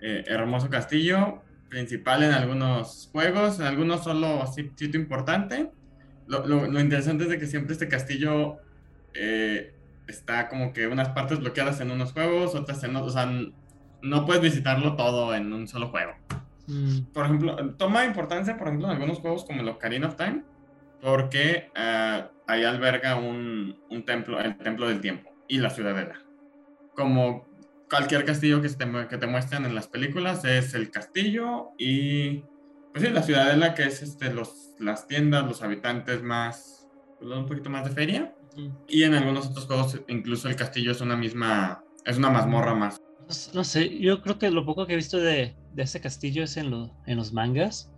[0.00, 5.70] Eh, hermoso castillo, principal en algunos juegos, en algunos solo sitio importante.
[6.26, 8.58] Lo, lo, lo, interesante es de que siempre este castillo
[9.14, 9.74] eh,
[10.06, 13.14] está como que unas partes bloqueadas en unos juegos, otras en otros.
[13.14, 13.30] O sea,
[14.02, 16.12] no puedes visitarlo todo en un solo juego.
[16.66, 17.00] Mm.
[17.12, 20.44] Por ejemplo, toma importancia, por ejemplo, en algunos juegos como el Ocarina of Time,
[21.00, 26.22] porque uh, ahí alberga un, un, templo, el Templo del Tiempo y la Ciudadela.
[26.94, 27.46] Como
[27.90, 32.44] cualquier castillo que, te, que te muestran en las películas, es el castillo y,
[32.92, 36.88] pues sí, la Ciudadela, que es este, los, las tiendas, los habitantes más,
[37.18, 38.34] pues, un poquito más de feria.
[38.86, 43.00] Y en algunos otros juegos, incluso el castillo es una misma, es una mazmorra más.
[43.54, 46.56] No sé, yo creo que lo poco que he visto de, de ese castillo es
[46.56, 47.90] en, lo, en los mangas.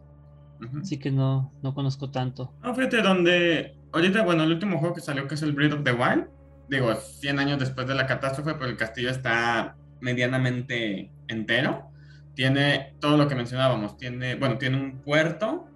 [0.60, 0.82] Uh -huh.
[0.82, 2.52] Así que no, no conozco tanto.
[2.62, 3.76] No, fíjate, donde.
[3.92, 6.26] Ahorita, bueno, el último juego que salió, que es el Breath of the Wild.
[6.68, 11.90] Digo, 100 años después de la catástrofe, pero el castillo está medianamente entero.
[12.34, 13.96] Tiene todo lo que mencionábamos.
[13.96, 15.68] Tiene, bueno, tiene un puerto,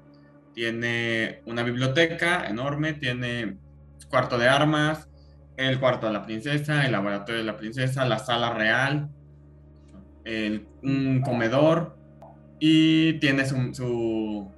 [0.54, 3.58] tiene una biblioteca enorme, tiene
[4.10, 5.08] cuarto de armas,
[5.56, 9.10] el cuarto de la princesa, el laboratorio de la princesa, la sala real,
[10.28, 11.96] el, un comedor
[12.60, 14.50] y tiene su, su,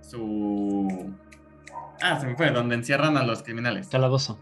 [0.00, 1.14] su,
[2.00, 3.88] Ah, se me fue, donde encierran a los criminales.
[3.88, 4.38] Calabozo.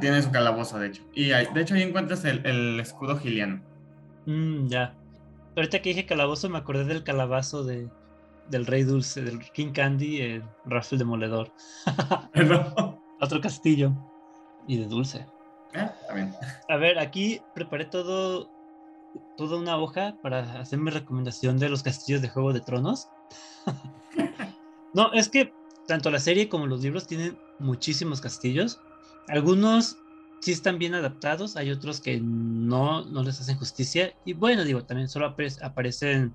[0.00, 1.02] Tiene su calabozo, de hecho.
[1.14, 3.60] Y hay, de hecho ahí encuentras el, el escudo giliano.
[4.26, 4.94] Mm, ya.
[5.56, 7.88] Ahorita que dije calabozo me acordé del calabazo de,
[8.48, 11.52] del Rey Dulce, del King Candy, el Rafael Demoledor.
[13.20, 13.92] Otro castillo.
[14.68, 15.26] Y de dulce.
[15.74, 16.34] Ah, también.
[16.68, 18.48] A ver, aquí preparé todo
[19.36, 23.08] toda una hoja para hacer mi recomendación de los castillos de Juego de Tronos.
[24.94, 25.52] no, es que
[25.86, 28.80] tanto la serie como los libros tienen muchísimos castillos.
[29.28, 29.96] Algunos
[30.40, 34.14] sí están bien adaptados, hay otros que no, no les hacen justicia.
[34.24, 36.34] Y bueno, digo, también solo apare aparecen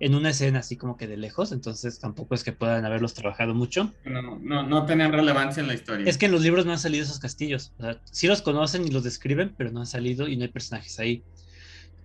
[0.00, 3.54] en una escena así como que de lejos, entonces tampoco es que puedan haberlos trabajado
[3.54, 3.92] mucho.
[4.04, 6.06] No, no, no tenían relevancia en la historia.
[6.08, 7.72] Es que en los libros no han salido esos castillos.
[7.78, 10.48] O sea, sí los conocen y los describen, pero no han salido y no hay
[10.48, 11.22] personajes ahí.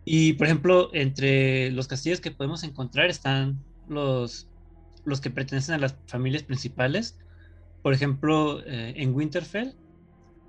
[0.05, 4.47] Y por ejemplo, entre los castillos que podemos encontrar están los,
[5.03, 7.17] los que pertenecen a las familias principales.
[7.81, 9.73] Por ejemplo, eh, en Winterfell,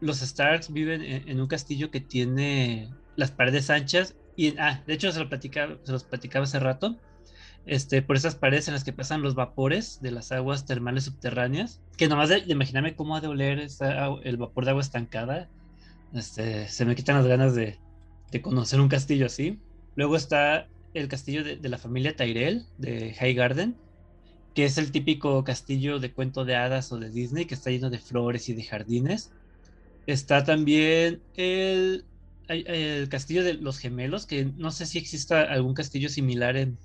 [0.00, 4.14] los Starks viven en, un castillo que tiene las paredes anchas.
[4.36, 6.96] Y, ah, de hecho, se, lo platicaba, se los platicaba hace rato.
[7.64, 11.80] Este, por esas paredes en las que pasan los vapores de las aguas termales subterráneas.
[11.96, 15.48] Que nomás de, de imaginarme cómo ha de oler esa, el vapor de agua estancada.
[16.12, 17.78] Este, se me quitan las ganas de,
[18.30, 19.58] de conocer un castillo así.
[19.94, 23.76] Luego está el castillo de, de, la familia Tyrell, de High Garden,
[24.54, 27.90] que es el típico castillo de cuento de hadas o de Disney, que está lleno
[27.90, 29.32] de flores y de jardines.
[30.06, 32.04] Está también el
[32.48, 36.78] el castillo de los gemelos, que no sé si exista algún castillo similar en,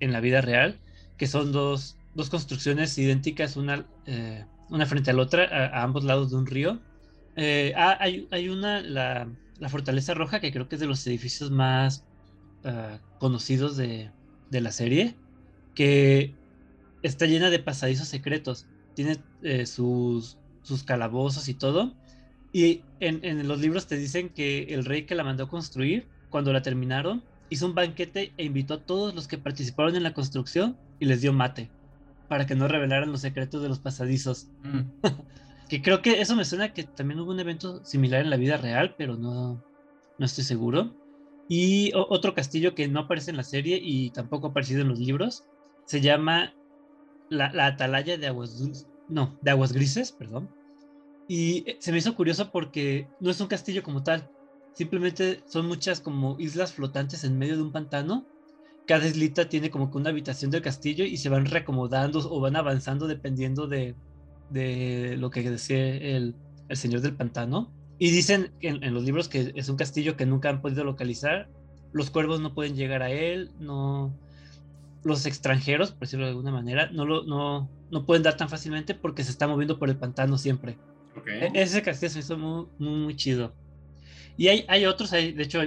[0.00, 0.78] en la vida real,
[1.16, 6.04] que son dos, dos construcciones idénticas, una, eh, una frente a la otra, a, ambos
[6.04, 6.80] lados de un río.
[7.36, 9.28] Eh, ah, hay, hay, una, la,
[9.60, 12.04] la, Fortaleza Roja, que creo que es de los edificios más
[12.64, 14.10] uh, conocidos de,
[14.50, 15.14] de, la serie,
[15.74, 16.34] que
[17.02, 18.66] está llena de pasadizos secretos.
[18.94, 21.94] Tiene eh, sus, sus calabozos y todo.
[22.52, 26.52] Y en, en, los libros te dicen que el rey que la mandó construir, cuando
[26.52, 30.76] la terminaron, hizo un banquete e invitó a todos los que participaron en la construcción
[30.98, 31.70] y les dio mate
[32.28, 34.46] para que no revelaran los secretos de los pasadizos.
[34.62, 34.80] Mm.
[35.70, 38.56] que creo que eso me suena que también hubo un evento similar en la vida
[38.56, 39.62] real, pero no,
[40.18, 40.96] no estoy seguro.
[41.48, 44.98] Y otro castillo que no aparece en la serie y tampoco ha aparecido en los
[44.98, 45.44] libros
[45.84, 46.54] se llama
[47.28, 50.50] la, la Atalaya de Aguas no, de Aguas Grises, perdón.
[51.28, 54.28] Y eh, se me hizo curioso porque no es un castillo como tal,
[54.74, 58.26] simplemente son muchas como islas flotantes en medio de un pantano.
[58.88, 62.56] Cada islita tiene como que una habitación del castillo y se van reacomodando o van
[62.56, 63.94] avanzando dependiendo de,
[64.50, 66.34] de lo que decía el,
[66.68, 67.72] el, señor del pantano.
[67.98, 71.48] Y dicen en, en, los libros que es un castillo que nunca han podido localizar.
[71.92, 74.14] Los cuervos no pueden llegar a él, no,
[75.02, 78.94] los extranjeros, por decirlo de alguna manera, no, lo, no, no pueden dar tan fácilmente
[78.94, 80.76] porque se está moviendo por el pantano siempre.
[81.26, 83.52] E, ese castillo se hizo muy, muy, chido.
[84.36, 85.60] Y hay, hay otros, hay, de hecho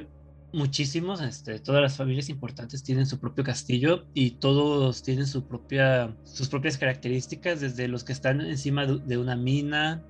[0.53, 6.15] muchísimos, este, todas las familias importantes tienen su propio castillo y todos tienen su propia,
[6.23, 10.01] sus propias características, desde los que están encima de, una mina,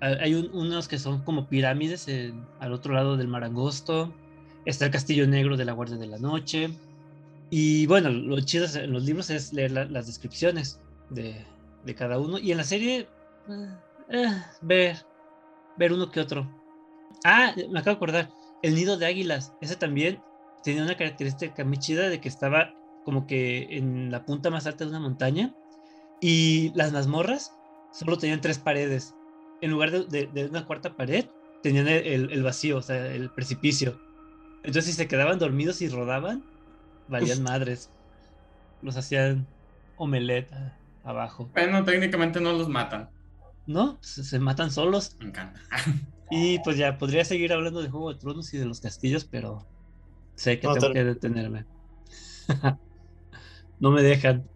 [0.00, 2.08] hay unos que son como pirámides
[2.58, 4.12] al otro lado del mar angosto,
[4.64, 6.70] está el castillo negro de la Guardia de la Noche,
[7.54, 10.80] y bueno, lo chido en los libros es leer las descripciones
[11.10, 11.44] de,
[11.84, 12.38] de, cada uno.
[12.38, 13.06] Y en la serie,
[14.08, 14.96] eh, ver,
[15.76, 16.50] ver uno que otro.
[17.26, 18.30] Ah, me acabo de acordar,
[18.62, 20.22] el nido de águilas, ese también
[20.62, 24.84] tenía una característica muy chida de que estaba como que en la punta más alta
[24.84, 25.54] de una montaña
[26.20, 27.52] y las mazmorras
[27.92, 29.14] solo tenían tres paredes.
[29.60, 31.26] En lugar de, de, una cuarta pared,
[31.62, 34.00] tenían el, el, vacío, o sea, el precipicio.
[34.58, 36.44] Entonces, si se quedaban dormidos y rodaban,
[37.08, 37.90] valían madres.
[38.82, 39.46] Los hacían
[39.96, 40.52] omelette
[41.04, 41.50] abajo.
[41.52, 43.10] Bueno, técnicamente no los matan.
[43.66, 43.98] ¿No?
[44.00, 45.16] Se, matan solos.
[45.20, 45.60] Me encanta.
[46.34, 49.66] y pues ya, podría seguir hablando de Juego de Tronos y de los castillos, pero
[50.34, 51.66] sé que tengo que detenerme.
[53.80, 54.48] no me dejan.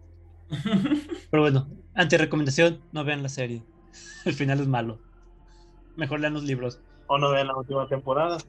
[1.29, 3.61] pero bueno, ante recomendación, no vean la serie.
[4.25, 4.99] El final es malo.
[5.95, 6.79] Mejor lean los libros.
[7.05, 8.39] O no vean la última temporada.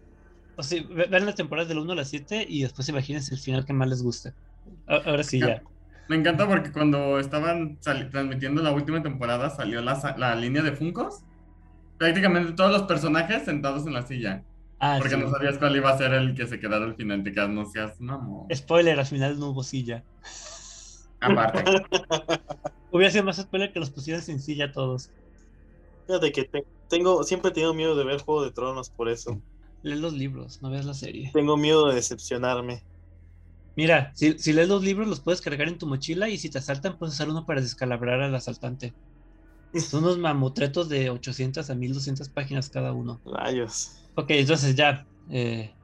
[0.57, 3.67] O sea, vean las temporadas del 1 a la 7 y después imagínense el final
[3.67, 4.33] que más les guste.
[4.87, 5.63] Ahora sí, ya.
[6.09, 11.25] Me encanta porque cuando estaban transmitiendo la última temporada salió la, la, línea de Funcos.
[11.99, 14.45] Prácticamente todos los personajes sentados en la silla.
[14.81, 17.25] Ah, porque no sabías cuál iba a ser el que se quedara al final.
[17.25, 18.47] Te quedas, no seas mamón.
[18.55, 20.05] Spoiler, al final no hubo silla.
[21.21, 21.65] Aparte.
[22.91, 25.11] Hubiera sido más spoiler que los pusieran sin silla todos.
[26.07, 29.41] Fíjate que tengo, siempre he tenido miedo de ver Juego de Tronos por eso.
[29.83, 31.31] Lee los libros, no veas la serie.
[31.35, 32.83] Tengo miedo de decepcionarme.
[33.77, 36.59] Mira, si, si, lees los libros, los puedes cargar en tu mochila y si te
[36.59, 38.95] asaltan, puedes usar uno para descalabrar al asaltante.
[39.75, 43.21] Son unos mamotretos de 800 a 1200 páginas cada uno.
[43.25, 43.97] Rayos.
[44.15, 45.07] Ok, entonces ya.
[45.31, 45.75] Eh,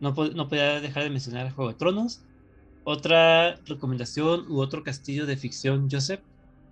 [0.00, 2.22] no, no podía dejar de mencionar Juego de Tronos.
[2.84, 6.20] Otra recomendación u otro castillo de ficción, Joseph.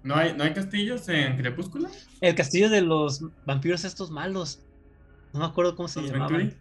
[0.02, 1.88] ¿No hay, ¿No hay castillos en Crepúsculo?
[2.20, 4.60] El castillo de los vampiros estos malos.
[5.32, 6.54] No me acuerdo cómo se llamaban.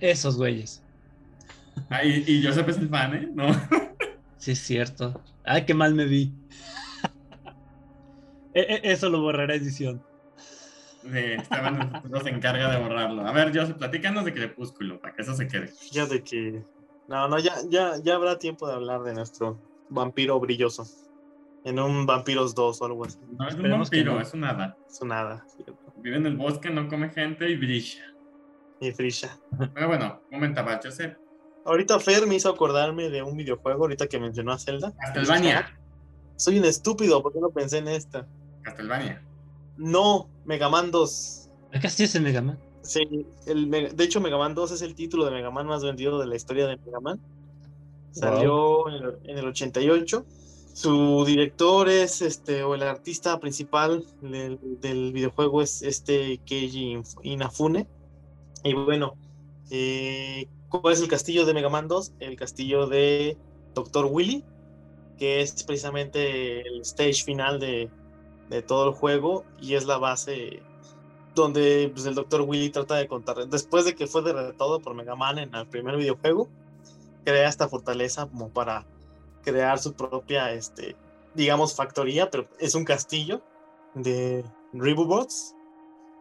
[0.00, 0.82] Esos güeyes.
[1.90, 3.28] Ah, y, y Joseph es el fan, ¿eh?
[3.32, 3.48] No.
[4.38, 5.20] Sí, es cierto.
[5.44, 6.32] Ay, qué mal me vi.
[8.58, 10.02] E, e, eso lo borrará edición.
[11.02, 13.24] Sí, Esteban nos encarga de borrarlo.
[13.24, 15.72] A ver, Joseph, platícanos de Crepúsculo, para que eso se quede.
[15.92, 16.64] Ya de que.
[17.06, 20.86] No, no, ya, ya, ya habrá tiempo de hablar de nuestro vampiro brilloso.
[21.64, 23.18] En un Vampiros 2 o algo así.
[23.38, 24.76] No es un vampiro, es un hada.
[24.88, 25.92] Es un hada, cierto.
[25.98, 28.02] Vive en el bosque, no come gente y brilla.
[28.80, 29.38] Y brilla.
[29.72, 31.16] Pero bueno, comentaba Joseph.
[31.64, 34.92] Ahorita Fer me hizo acordarme de un videojuego, ahorita que mencionó a Zelda.
[34.96, 35.78] Castlevania.
[36.36, 38.26] Soy un estúpido, ¿por qué no pensé en esta?
[38.74, 39.22] Castlevania.
[39.76, 41.50] No, Mega Man 2.
[41.74, 42.58] ¿Acá sí es el Mega Man?
[42.82, 46.18] Sí, el, de hecho Mega Man 2 es el título de Mega Man más vendido
[46.18, 47.20] de la historia de Mega Man.
[48.12, 50.24] Salió en, el, en el 88
[50.78, 57.88] su director es este, o el artista principal del, videojuego es este Keiji Inafune.
[58.62, 59.16] Y bueno,
[59.72, 62.12] eh, ¿cuál es el castillo de Mega Man 2?
[62.20, 63.36] El castillo de
[63.74, 64.06] Dr.
[64.08, 64.44] Willy,
[65.18, 67.90] que es precisamente el stage final de,
[68.66, 70.62] todo el juego y es la base
[71.34, 72.42] donde pues, el Dr.
[72.42, 75.96] Willy trata de contar, después de que fue derrotado por Mega Man en el primer
[75.96, 76.48] videojuego,
[77.24, 78.86] crea esta fortaleza como para
[79.42, 80.96] crear su propia, este,
[81.34, 83.42] digamos, factoría, pero es un castillo
[83.94, 85.54] de Ribobots,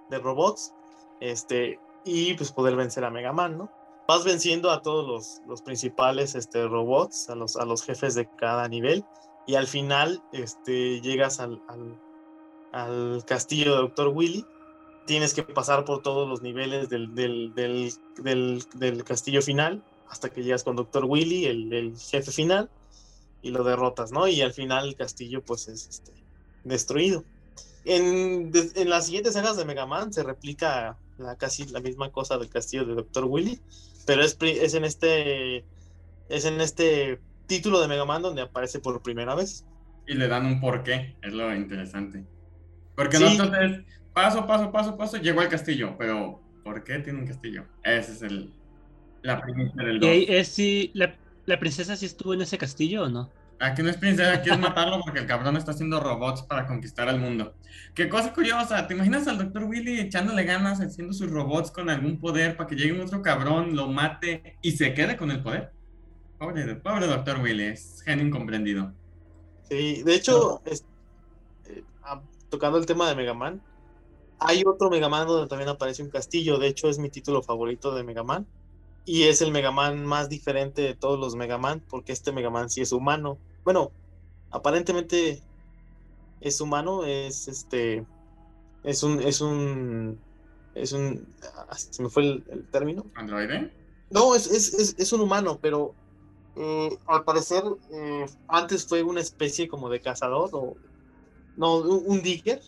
[0.09, 0.73] de robots,
[1.19, 3.71] este, y pues poder vencer a Mega Man, ¿no?
[4.07, 8.29] Vas venciendo a todos los, los principales este, robots, a los, a los jefes de
[8.37, 9.03] cada nivel,
[9.45, 11.61] y al final este, llegas al,
[12.77, 14.09] al castillo de Dr.
[14.09, 14.45] Willy.
[15.05, 20.63] Tienes que pasar por todos los niveles del, del, del, castillo final hasta que llegas
[20.63, 21.05] con Dr.
[21.05, 22.69] Willy, el, jefe final,
[23.41, 24.27] y lo derrotas, ¿no?
[24.27, 26.11] Y al final el castillo pues es este,
[26.63, 27.23] destruido.
[27.85, 32.37] En, en, las siguientes sagas de Mega Man se replica la, casi la misma cosa
[32.37, 33.25] del castillo de Dr.
[33.25, 33.59] Willy,
[34.05, 35.63] pero es, es, en este
[36.29, 39.65] es en este título de Mega Man donde aparece por primera vez.
[40.05, 42.25] Y le dan un porqué, es lo interesante.
[42.97, 43.23] Porque sí.
[43.23, 47.63] nosotros paso, paso, paso, paso, llegó al castillo, pero ¿por qué tiene un castillo?
[47.83, 48.51] Ese es el,
[49.21, 50.09] la primicia del 2.
[50.09, 53.29] ¿Y es si la, la, princesa sí estuvo en ese castillo o no?
[53.59, 57.07] Aquí no es princesa, aquí es matarlo porque el cabrón está haciendo robots para conquistar
[57.07, 57.53] al mundo.
[57.93, 59.65] Qué cosa curiosa, ¿te imaginas al Dr.
[59.65, 63.75] Willy echándole ganas, haciendo sus robots con algún poder para que llegue un otro cabrón,
[63.75, 65.71] lo mate y se quede con el poder?
[66.39, 67.41] Pobre, pobre Dr.
[67.41, 68.91] Willy, es genio incomprendido.
[69.69, 70.71] Sí, de hecho, no.
[70.71, 70.83] es,
[72.49, 73.61] tocando el tema de Mega Man,
[74.39, 77.93] hay otro Mega Man donde también aparece un castillo, de hecho es mi título favorito
[77.95, 78.45] de Mega Man.
[79.05, 82.49] Y es el Mega Man más diferente de todos los Mega Man, porque este Mega
[82.49, 83.37] Man sí es humano.
[83.63, 83.91] Bueno,
[84.51, 85.41] aparentemente
[86.41, 88.05] es humano, es este.
[88.83, 89.21] Es un.
[89.21, 90.19] Es un.
[90.75, 91.25] Es un.
[91.73, 93.05] Se me fue el, el término.
[93.15, 93.71] ¿Androide?
[94.09, 95.95] No, es, es, es, es un humano, pero
[96.55, 100.75] eh, al parecer eh, antes fue una especie como de cazador o.
[101.57, 102.61] No, un, digger.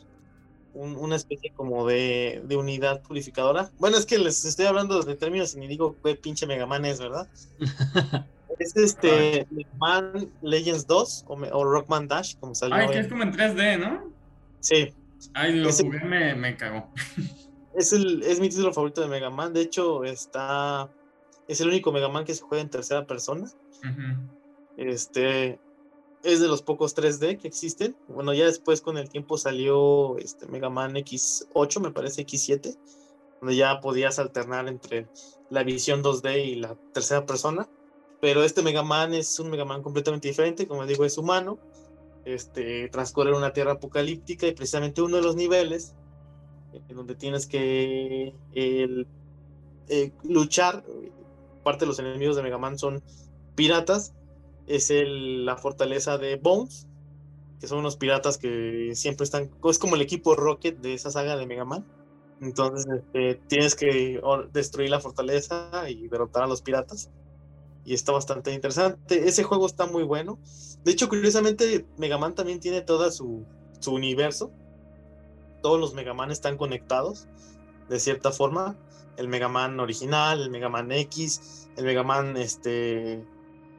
[0.74, 3.72] Un, una especie como de, de, unidad purificadora.
[3.80, 6.86] Bueno, es que les estoy hablando de términos y ni digo qué pinche Mega Man
[6.86, 7.28] es, ¿verdad?
[8.60, 12.76] es este Man Legends 2 o, o, Rockman Dash, como salió.
[12.76, 14.12] Ay, que es como en 3D, ¿no?
[14.60, 14.94] Sí.
[15.34, 16.90] Ay, lo es jugué, el, me, me cagó.
[17.76, 19.54] es, el, es mi título favorito de Mega Man.
[19.54, 20.90] De hecho, está.
[21.48, 23.50] Es el único Mega Man que se juega en tercera persona.
[23.84, 24.30] Uh -huh.
[24.78, 25.60] Este
[26.24, 27.96] es de los pocos 3D que existen.
[28.08, 32.78] Bueno, ya después con el tiempo salió este Mega Man X8, me parece X7,
[33.42, 35.08] donde ya podías alternar entre
[35.50, 37.70] la visión 2D y la tercera persona.
[38.22, 41.58] Pero este Mega Man es un Mega Man completamente diferente, como digo, es humano.
[42.26, 45.96] Este, transcurre una tierra apocalíptica y precisamente uno de los niveles
[46.74, 49.06] en donde tienes que eh,
[50.24, 50.84] luchar,
[51.64, 53.02] parte de los enemigos de Mega Man son
[53.56, 54.14] piratas,
[54.70, 56.88] es el, la fortaleza de Bones,
[57.60, 61.36] que son unos piratas que siempre están, es como el equipo Rocket de esa saga
[61.36, 61.86] de Mega Man.
[62.40, 64.22] Entonces este, tienes que
[64.54, 67.10] destruir la fortaleza y derrotar a los piratas.
[67.84, 69.28] Y está bastante interesante.
[69.28, 70.38] Ese juego está muy bueno.
[70.84, 73.46] De hecho, curiosamente, Mega Man también tiene todo su,
[73.80, 74.52] su universo.
[75.64, 77.28] Todos los Mega Man están conectados,
[77.90, 78.78] de cierta forma.
[79.18, 83.26] El Mega Man original, el Mega Man X, el Mega Man este,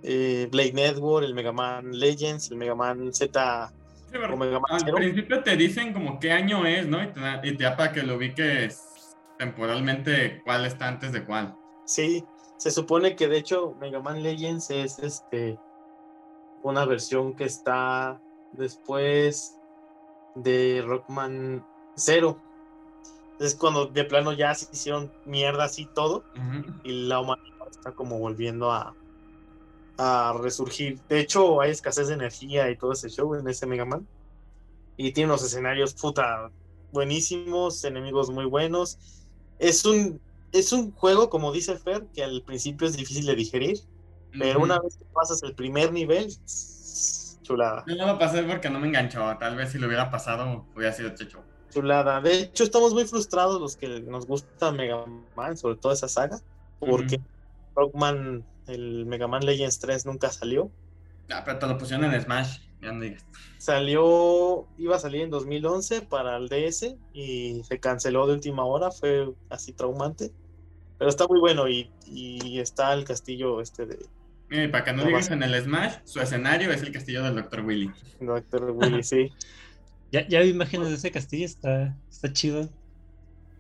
[0.03, 3.73] eh, Blade Network, el Mega Man Legends, el Mega Man Z.
[4.11, 4.97] Sí, o Mega Man al 0.
[4.97, 7.03] principio te dicen como qué año es, ¿no?
[7.03, 11.55] Y te, y te da para que lo ubiques temporalmente cuál está antes de cuál.
[11.87, 12.25] Sí,
[12.57, 15.59] se supone que de hecho Mega Man Legends es este
[16.63, 18.21] una versión que está
[18.53, 19.57] después
[20.35, 21.65] de Rockman
[21.97, 22.39] 0.
[23.39, 26.81] Es cuando de plano ya se hicieron mierda así todo uh -huh.
[26.85, 28.95] y la humanidad está como volviendo a,
[30.03, 30.99] a resurgir.
[31.11, 34.07] De hecho, hay escasez de energía y todo ese show en ese Mega Man.
[34.97, 36.51] Y tiene unos escenarios puta
[36.91, 38.99] buenísimos, enemigos muy buenos.
[39.59, 40.19] Es un,
[40.53, 43.79] es un juego, como dice Fer, que al principio es difícil de digerir,
[44.39, 46.33] pero una vez que pasas el primer nivel,
[47.43, 47.85] chulada.
[47.87, 49.37] Yo no lo pasé porque no me enganchó.
[49.39, 51.43] Tal vez si lo hubiera pasado, hubiera sido checho.
[51.71, 52.23] Chulada.
[52.23, 55.05] De hecho, estamos muy frustrados los que nos gusta Mega
[55.37, 56.41] Man, sobre todo esa saga,
[56.79, 57.21] porque.
[57.77, 60.71] Rockman el Mega Man Legends 3 nunca salió.
[61.31, 63.25] Ah, pero te lo pusieron en Smash, ya no digas.
[63.59, 68.91] Salió, iba a salir en 2011 para el DS y se canceló de última hora,
[68.91, 70.33] fue así traumante.
[70.99, 73.99] Pero está muy bueno y, y está el castillo este de...
[74.49, 77.37] Mira, para que no, no digas en el Smash, su escenario es el castillo del
[77.37, 77.65] Dr.
[77.65, 77.91] Willy.
[78.21, 78.71] Dr.
[78.73, 79.33] Willy, sí.
[80.13, 82.69] ya, ya vi imágenes de ese castillo, está, está chido.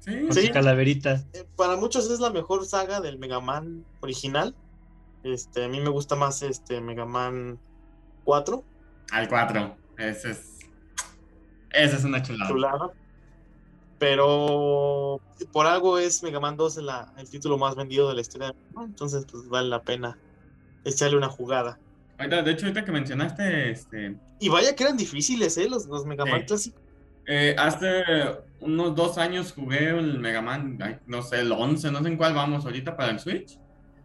[0.00, 0.50] Sí, Con sí.
[0.50, 1.24] calaverita.
[1.34, 4.54] Eh, para muchos es la mejor saga del Mega Man original.
[5.22, 7.58] Este, a mí me gusta más este Mega Man
[8.24, 8.64] 4.
[9.12, 9.76] Al 4.
[9.98, 10.58] Ese es.
[11.70, 12.50] Esa es una chulada.
[12.50, 12.90] chulada.
[13.98, 15.20] Pero
[15.52, 18.54] por algo es Mega Man 2 la- el título más vendido de la historia.
[18.82, 20.16] Entonces, pues vale la pena
[20.84, 21.78] echarle una jugada.
[22.18, 25.68] Ahorita, de hecho, ahorita que mencionaste, este, Y vaya que eran difíciles, ¿eh?
[25.68, 26.80] Los, los Mega Man clásicos.
[27.26, 28.02] eh, hace
[28.60, 32.34] unos dos años jugué el Mega Man, no sé, el 11, no sé en cuál
[32.34, 33.58] vamos ahorita para el Switch.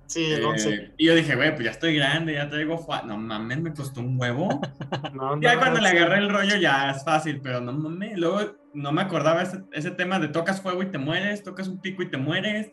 [0.07, 0.93] Sí, el Eh, 11.
[0.97, 2.77] y yo dije, güey, pues ya estoy grande, ya traigo...
[2.77, 4.47] fa- No mames, me costó un huevo.
[5.13, 5.97] No, Ya no, cuando le sí.
[5.97, 8.17] agarré el rollo ya es fácil, pero no mames.
[8.17, 11.79] Luego no me acordaba ese, ese tema de tocas fuego y te mueres, tocas un
[11.81, 12.71] pico y te mueres.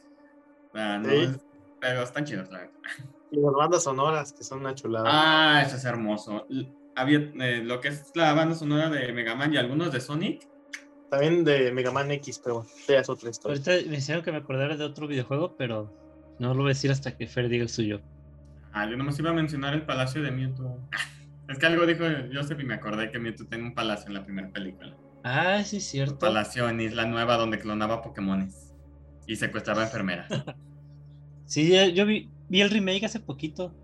[0.73, 1.17] O sea, no Sí.
[1.17, 1.41] es-
[1.81, 2.75] pero están chidos, la verdad.
[3.35, 5.07] Y las bandas sonoras, que son una chulada.
[5.09, 6.47] Ah, eso es hermoso.
[6.95, 10.47] Había eh, lo que es la banda sonora de Mega Man y algunos de Sonic.
[11.11, 13.57] También de Mega Man X, pero bueno, ya es otra historia.
[13.67, 15.91] Ahorita me hicieron que me acordara de otro videojuego, pero
[16.43, 18.01] no lo voy a decir hasta que Fer diga el suyo.
[18.73, 20.79] Ah, yo nomás iba a mencionar el palacio de Mewtwo.
[21.49, 24.25] Es que algo dijo Joseph y me acordé que Mewtwo tenía un palacio en la
[24.25, 24.95] primera película.
[25.25, 26.19] Ah, sí, Un cierto.
[26.21, 28.73] palacio en Isla Nueva donde clonaba Pokémones
[29.27, 30.29] y secuestraba enfermeras.
[31.45, 33.75] Sí, yo vi, vi el remake hace poquito.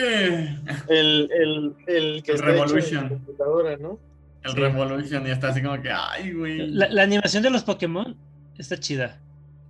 [0.00, 0.56] Eh,
[0.88, 3.08] El, el, el que El está hecho en Revolution.
[3.08, 3.98] computadora, ¿no?
[4.42, 4.56] El Sí.
[4.56, 6.68] Revolution y está así como que, ay, güey.
[6.70, 8.16] La, la animación de los Pokémon
[8.56, 9.20] está chida.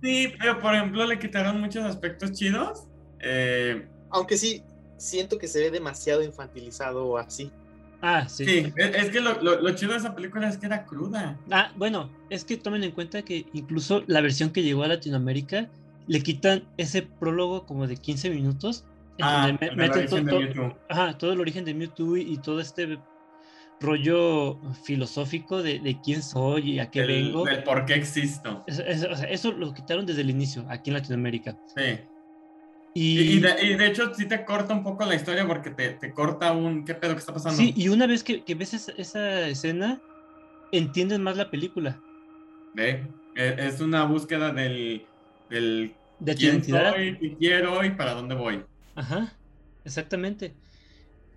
[0.01, 2.87] Sí, pero por ejemplo le quitaron muchos aspectos chidos.
[3.19, 4.63] Eh, Aunque sí,
[4.97, 7.51] siento que se ve demasiado infantilizado o así.
[8.01, 8.45] Ah, sí.
[8.45, 11.37] sí, es, es que lo, lo- lo chido de esa película es que era cruda.
[11.51, 15.69] Ah, bueno, es que tomen en cuenta que incluso la versión que llegó a Latinoamérica
[16.07, 18.85] le quitan ese prólogo como de 15 minutos.
[19.19, 20.77] en Ah, donde meten origen de to- to- Mewtwo.
[20.89, 22.97] ajá, todo el origen de Mewtwo y, y todo este
[23.81, 27.45] rollo filosófico de, de quién soy y a qué Del- vengo.
[27.45, 28.63] Del por qué existo.
[28.67, 31.57] Eso, eso- o sea, eso lo quitaron desde el inicio, aquí en Latinoamérica.
[31.75, 31.99] Sí.
[32.93, 35.91] Y, Y, de, y de hecho sí te corta un poco la historia porque te,
[35.91, 36.83] te corta un...
[36.83, 37.57] ¿Qué pedo que está pasando?
[37.57, 40.01] sí, y una vez que, que ves esa, esa escena,
[40.73, 41.99] entiendes más la película.
[42.73, 45.05] Ve, e- Es una búsqueda del,
[45.49, 46.93] del De quién identidad.
[46.93, 48.61] soy, qué quiero y para dónde voy.
[48.95, 49.33] Ajá,
[49.85, 50.53] exactamente.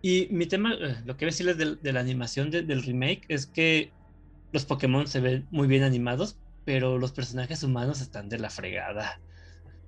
[0.07, 2.83] Y mi tema, eh, lo que voy a decirles del- de, la animación de- del
[2.83, 3.91] remake es que
[4.53, 6.37] los Pokémon se ven muy bien animados,
[6.67, 9.19] pero los personajes humanos están de la fregada.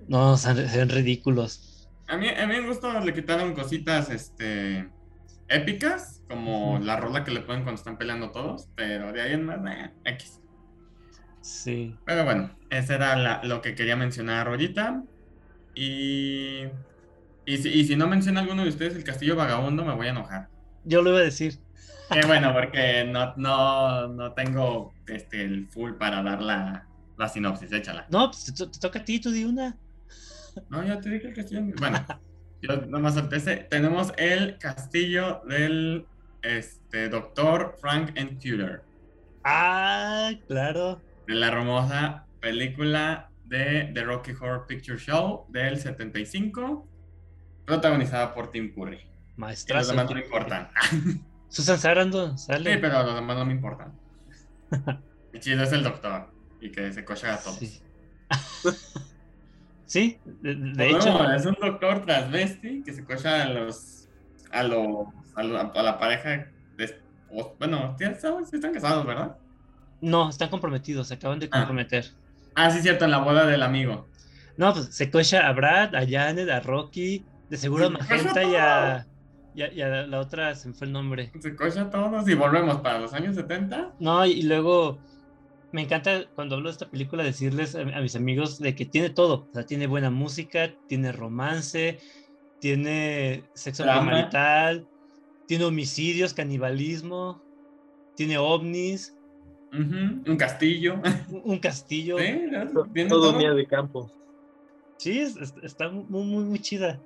[0.08, 1.90] No, se ven- ridículos.
[2.08, 4.88] A mí, a mí me gusta, le quitaron cositas este,
[5.48, 9.44] épicas, como la rola que le ponen cuando están peleando todos, pero de ahí en
[9.44, 10.40] más, eh, X.
[11.42, 11.94] Sí.
[12.06, 15.04] Pero bueno, eso era la- lo que quería mencionar ahorita.
[15.74, 16.62] Y,
[17.46, 20.10] y, si, y si no menciona alguno de ustedes el Castillo Vagabundo, me voy a
[20.10, 20.48] enojar.
[20.84, 21.58] Yo lo iba a decir.
[22.10, 26.86] Qué bueno, porque no, no, no tengo este, el full para dar la,
[27.16, 28.06] la sinopsis, échala.
[28.10, 29.76] No, pues te toca a ti, tú di una.
[30.68, 31.62] No, ya te dije el castillo.
[31.78, 32.04] Bueno,
[32.62, 33.56] yo nomás solté ese.
[33.56, 36.06] Tenemos el castillo del
[36.42, 38.84] este, doctor Frank and Tudor.
[39.44, 41.00] Ah, claro.
[41.26, 46.88] De la hermosa película de The Rocky Horror Picture Show del 75.
[47.66, 48.98] Protagonizada por Tim Curry.
[49.36, 49.40] Y
[49.72, 50.68] los demás no me importan.
[51.48, 52.78] Susan Sarandon Sí, sale.
[52.78, 53.92] pero los demás no me importan.
[55.32, 56.30] El chido es el doctor.
[56.60, 57.58] Y que se cocha a todos.
[57.58, 57.80] Sí.
[59.88, 61.32] Sí, de, hecho.
[61.32, 64.08] es un doctor transvesti que se cocha a los.
[64.50, 65.06] a los.
[65.36, 66.48] a, lo- a la pareja.
[66.76, 67.00] de-
[67.58, 69.36] bueno, sí están sí casados, ¿verdad?
[70.00, 71.58] No, están comprometidos, se acaban de Ah.
[71.58, 72.06] comprometer.
[72.56, 74.08] Ah, sí, cierto, en la boda del amigo.
[74.56, 79.06] No, pues se cocha a Brad, a Janet, a Rocky, de seguro Magenta y a,
[79.54, 81.30] y a- y a la otra, se me fue el nombre.
[81.40, 83.94] Se cocha a todos y volvemos para los años 70.
[83.98, 84.98] No, y, y luego
[85.72, 89.10] me encanta cuando hablo de esta película decirles a, a mis amigos de que tiene
[89.10, 89.44] todo.
[89.44, 91.98] O sea, tiene buena música, tiene romance,
[92.60, 94.86] tiene sexo marital,
[95.46, 97.42] tiene homicidios, canibalismo,
[98.16, 99.12] tiene ovnis,
[99.72, 100.94] Un castillo.
[101.30, 102.16] un, un castillo.
[102.18, 102.24] Sí,
[102.94, 103.38] tiene Todo todo.
[103.38, 104.10] mía de campo.
[104.98, 107.00] Sí, es- es- está muy, muy, muy chida.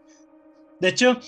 [0.80, 1.20] De hecho,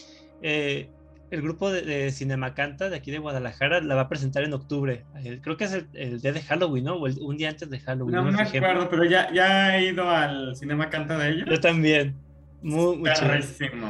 [0.42, 0.88] eh,
[1.30, 5.04] el grupo de, de Cinemacanta de aquí de Guadalajara la va a presentar en octubre.
[5.42, 6.94] Creo que es el, el día de Halloween, ¿no?
[6.96, 8.14] O el- un día antes de Halloween.
[8.16, 11.48] No no me acuerdo, pero ya, ya he ido al cinema canta de ellos.
[11.48, 12.16] Yo también.
[12.60, 13.10] Muy, muy.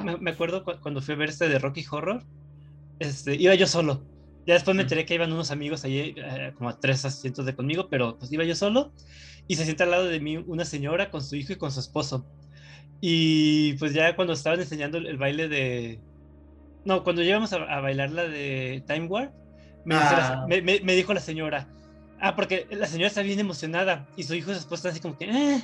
[0.04, 2.22] Me, me acuerdo cu- cuando fui a ver este de Rocky Horror,
[2.98, 4.04] este, iba yo solo.
[4.46, 7.54] Ya después me enteré que iban unos amigos allí, eh, como a tres asientos de
[7.54, 8.92] conmigo, pero pues iba yo solo.
[9.46, 11.80] Y se sienta al lado de mí una señora con su hijo y con su
[11.80, 12.26] esposo.
[13.04, 16.00] Y pues ya cuando estaban enseñando el, el baile de...
[16.84, 19.32] No, cuando llegamos a, a bailar la de Time War,
[19.84, 20.46] me, dice la- Ah.
[20.48, 21.66] me- me- dijo la señora,
[22.20, 25.18] ah, porque la señora está bien emocionada y su hijo y su esposa así como
[25.18, 25.24] que...
[25.24, 25.62] "Eh".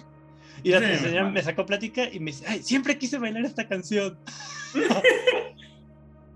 [0.65, 3.69] Y la Sí, señora me sacó plática y me dice, ay, siempre quise bailar esta
[3.69, 4.19] canción.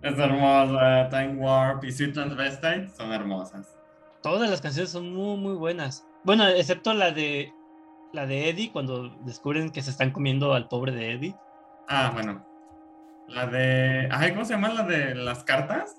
[0.02, 1.08] Es hermosa.
[1.10, 3.68] Time Warp y Sweet Transvestite son hermosas.
[4.22, 6.04] Todas las canciones son muy, muy buenas.
[6.24, 7.52] Bueno, excepto la de
[8.12, 11.34] la de Eddie, cuando descubren que se están comiendo al pobre de Eddie.
[11.88, 12.44] Ah, bueno.
[13.28, 14.08] La de.
[14.10, 15.94] Ay, ¿cómo se llama la de las cartas?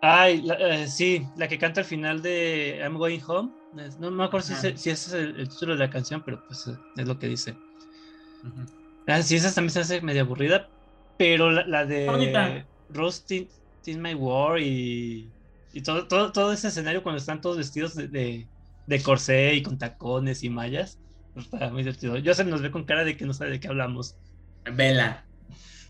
[0.00, 3.52] Ay, la- eh, sí, la que canta al final de I'm Going Home.
[3.72, 6.42] No, no me acuerdo si, si ese es el, el título de la canción, pero
[6.46, 7.56] pues eh, es lo que dice.
[9.06, 10.68] Ah, sí, esa también se hace medio aburrida,
[11.16, 12.68] pero la, la de Bonita.
[12.88, 13.22] Rose
[13.82, 15.32] Tin My War y,
[15.72, 18.50] y todo, todo, todo ese escenario cuando están todos vestidos de, de,
[18.86, 21.00] de corsé y con tacones y mallas,
[21.52, 22.16] está muy divertido.
[22.18, 24.16] Yo se nos ve con cara de que no sabe de qué hablamos.
[24.72, 25.24] Vela.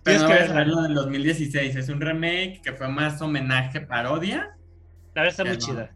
[0.03, 0.65] Pero no que vayas a verla.
[0.65, 1.77] ver lo del 2016.
[1.77, 4.57] Es un remake que fue más homenaje, parodia.
[5.15, 5.59] La verdad está muy no.
[5.59, 5.91] chida.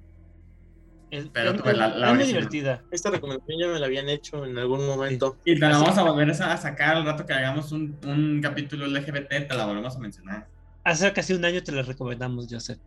[1.10, 2.82] Es, Pero es- tú ves la- la es muy divertida.
[2.90, 5.36] Esta recomendación ya me la habían hecho en algún momento.
[5.44, 8.86] Y te la vamos a volver a sacar al rato que hagamos un, un capítulo
[8.86, 9.48] LGBT.
[9.48, 10.46] Te la volvemos a mencionar.
[10.84, 12.78] Hace casi un año te la recomendamos, Joseph.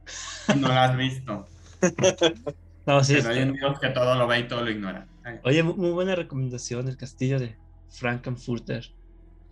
[0.57, 1.47] No la has visto.
[2.85, 5.07] No, sí, Pero hay un Dios que todo lo ve y todo lo ignora.
[5.43, 7.59] Oye, mu- muy buena recomendación, el castillo de
[7.89, 8.95] Frankenfurter.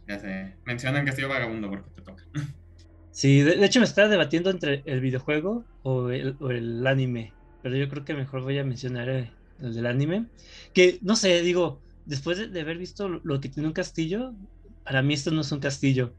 [0.07, 0.59] ya sé.
[0.65, 2.23] Mencionan Castillo Vagabundo porque te toca.
[3.09, 7.37] Sí, de, de hecho me estaba debatiendo entre el videojuego o el, o el anime,
[7.61, 10.29] pero yo creo que mejor voy a mencionar el, el del anime.
[10.73, 14.33] Que no sé, digo, después de, de haber visto lo, lo que tiene un castillo,
[14.83, 16.15] para mí esto no es un castillo.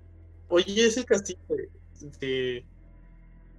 [0.48, 1.70] Oye, ese castillo de,
[2.20, 2.66] de-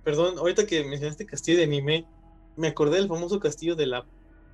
[0.04, 2.10] Perdón, ahorita que mencionaste castillo de anime,
[2.56, 4.08] me acordé del famoso castillo de la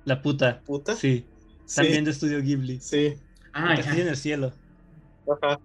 [0.04, 0.64] La puta.
[0.64, 0.94] puta.
[0.94, 1.32] Sí,
[1.64, 2.86] Sí, también de Estudio Ghibli.
[2.88, 3.22] sí.
[3.52, 4.10] Ah, castillo en ya.
[4.10, 4.60] el cielo.
[5.26, 5.60] Ajá.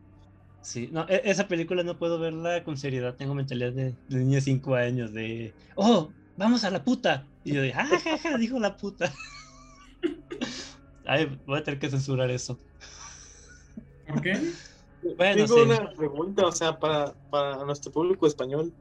[0.61, 3.15] Sí, no, e- esa película no puedo verla con seriedad.
[3.15, 7.31] Tengo mentalidad de, de niño de 5 años, de, oh, vamos a la puta.
[7.43, 9.13] Y yo de, ah, ja, ja, dijo la puta.
[11.03, 12.63] Ay, voy a tener que censurar eso.
[14.05, 14.47] ¿Por qué?
[15.17, 15.61] Bueno, Tengo sí.
[15.61, 18.75] una pregunta, o sea, para, para nuestro público español.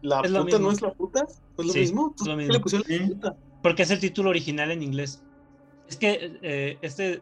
[0.00, 1.22] ¿La Es puta no es la puta?
[1.56, 2.14] ¿No es lo Sí, mismo?
[2.18, 2.52] es lo ¿Por qué mismo.
[2.52, 3.06] le pusieron la Sí.
[3.06, 3.38] puta?
[3.62, 5.22] Porque es el título original en inglés.
[5.88, 7.20] Es que eh, este,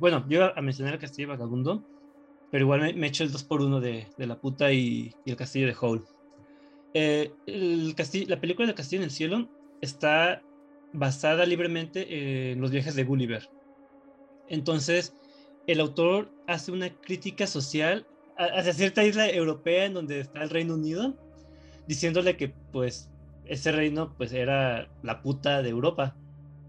[0.00, 1.84] bueno, yo iba a mencionar el Castillo Vagabundo,
[2.50, 5.76] pero igual me, me echo el 2x1 de, de la puta y, el Castillo de
[5.80, 6.04] Howl.
[6.92, 7.32] Eh,
[8.26, 9.48] la película del Castillo en el Cielo
[9.80, 10.42] está
[10.92, 13.48] basada libremente en los viajes de Gulliver.
[14.48, 15.14] Entonces,
[15.66, 18.06] el autor hace una crítica social
[18.36, 21.14] hacia cierta isla europea en donde está el Reino Unido,
[21.86, 23.10] diciéndole que pues
[23.50, 26.18] ese reino pues era la puta de Europa.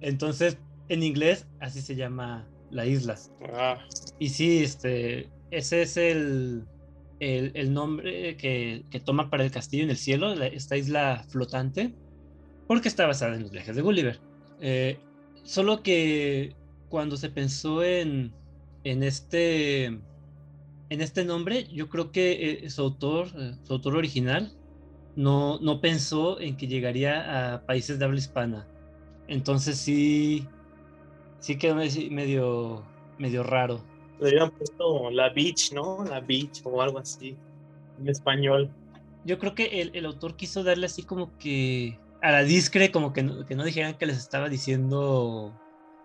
[0.02, 0.60] Entonces,
[0.90, 3.18] en inglés así se llama la isla.
[3.42, 3.82] Ah,
[4.18, 6.70] Y sí, este, ese es el,
[7.20, 11.26] el, el nombre que, que toma para el castillo en el cielo, la- esta isla
[11.30, 11.98] flotante,
[12.68, 14.24] porque está basada en los viajes de Gulliver.
[14.60, 15.04] Eh,
[15.44, 16.58] solo que
[16.90, 18.38] cuando se pensó en,
[18.84, 19.86] en este
[20.90, 24.54] en este nombre, yo creo que eh, su autor, eh, su autor original,
[25.16, 28.68] no, no pensó en que llegaría a países de habla hispana.
[29.28, 30.48] Entonces sí,
[31.40, 32.84] sí quedó me- medio,
[33.18, 33.84] medio raro.
[34.20, 36.04] le habían puesto la beach, ¿no?
[36.06, 37.38] La beach o algo así.
[37.98, 38.70] En español.
[39.24, 43.14] Yo creo que el, el autor quiso darle así como que a la discre, como
[43.14, 45.54] que no, que no dijeran que les estaba diciendo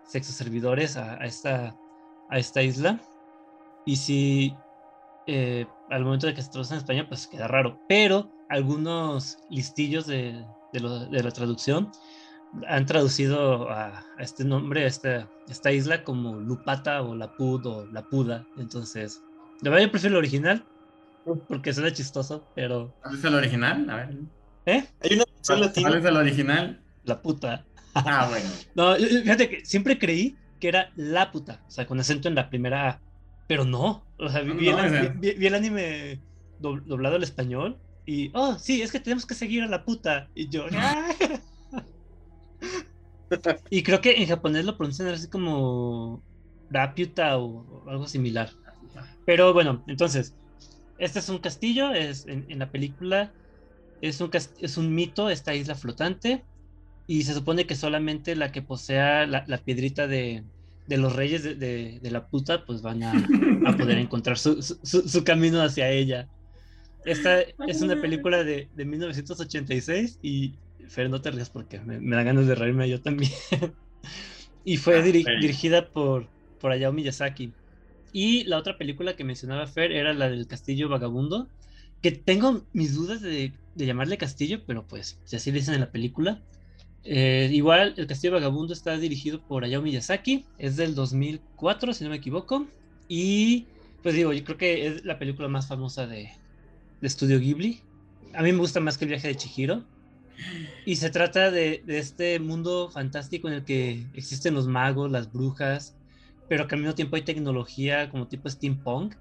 [0.05, 1.75] sexo servidores a, a esta,
[2.29, 2.99] a esta isla.
[3.85, 4.55] Y si
[5.25, 7.79] eh, al momento de que se traduce en español, pues queda raro.
[7.87, 11.91] Pero algunos listillos de, de lo- de la traducción
[12.67, 17.87] han traducido a, a este nombre, a esta, esta isla, como Lupata o Lapud o
[17.91, 18.47] Lapuda.
[18.55, 19.21] Entonces,
[19.61, 20.65] la verdad yo prefiero el original,
[21.47, 22.95] porque suena chistoso, pero...
[23.01, 23.89] ¿Cuál es el original?
[23.89, 24.09] A ver.
[24.65, 24.87] ¿Eh?
[25.01, 25.97] Hay una versión ¿Cuál latina.
[25.97, 26.83] es el original?
[27.03, 27.67] La puta.
[27.93, 28.49] Ah, bueno.
[28.75, 32.49] No, fíjate que siempre creí que era la puta, o sea, con acento en la
[32.49, 33.01] primera A,
[33.45, 34.07] pero no.
[34.17, 36.23] O sea, vi, vi No, el, o sea- vi- vi el anime
[36.59, 40.31] dob- doblado al español y, oh, sí, es que tenemos que seguir a la puta.
[40.35, 41.09] Y yo, "Ah".
[43.69, 46.23] Y creo que en japonés lo pronuncian así como
[46.69, 48.51] Raputa o, algo similar.
[49.25, 50.37] Pero bueno, entonces,
[50.97, 53.35] este es un castillo, es en, en la película
[54.01, 56.47] es un, es un mito, esta isla flotante,
[57.07, 60.45] y se supone que solamente la que posea la, la piedrita de,
[60.87, 64.61] de los reyes de, de- de la puta, pues van a, a poder encontrar su-
[64.63, 66.29] su camino hacia ella.
[67.07, 70.59] Esta es una película de, de 1986 y
[70.89, 73.31] Fer, no te rías porque me, me dan ganas de reírme yo también.
[74.63, 77.57] y fue Ah, diri- dirigida por, por Hayao Miyazaki.
[78.11, 81.51] Y la otra película que mencionaba Fer era la del Castillo Vagabundo,
[82.01, 85.91] que tengo mis dudas de, de llamarle castillo, pero pues si así dicen en la
[85.91, 86.43] película.
[87.03, 92.09] Eh, igual, El Castillo Vagabundo está dirigido por Hayao Miyazaki, es del 2004, si no
[92.11, 92.73] me equivoco.
[93.07, 93.71] Y
[94.01, 96.31] pues digo, yo creo que es la película más famosa de,
[97.01, 97.81] de Estudio Ghibli.
[98.33, 99.83] A mí me gusta más que El viaje de Chihiro.
[100.85, 105.31] Y se trata de, de este mundo fantástico en el que existen los magos, las
[105.31, 105.95] brujas,
[106.47, 109.15] pero que al mismo tiempo hay tecnología como tipo steampunk.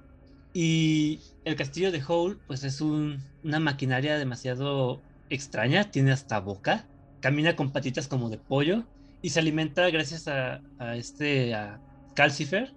[0.52, 6.86] Y el castillo de Howl, pues es un, una maquinaria demasiado extraña, tiene hasta boca,
[7.20, 8.84] camina con patitas como de pollo
[9.22, 11.80] y se alimenta gracias a, a este a
[12.14, 12.72] Calcifer,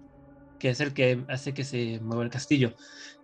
[0.58, 2.74] que es el que hace que se mueva el castillo.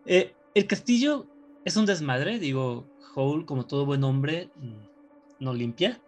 [0.06, 1.26] Eh, el castillo
[1.66, 6.00] es un desmadre, digo, Howl, como todo buen hombre, mm, no limpia.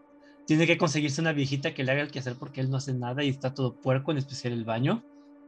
[0.47, 3.25] Tiene que conseguirse una viejita que le haga el quehacer porque él no hace nada
[3.25, 5.05] y está todo puerco, en especial el baño.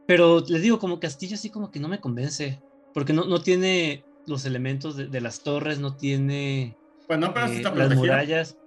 [0.07, 2.61] Pero les digo, como castillo así como que no me convence,
[2.93, 6.75] porque no, no tiene los elementos de, de las torres, no tiene
[7.07, 8.57] Pues no, pero eh, está las murallas,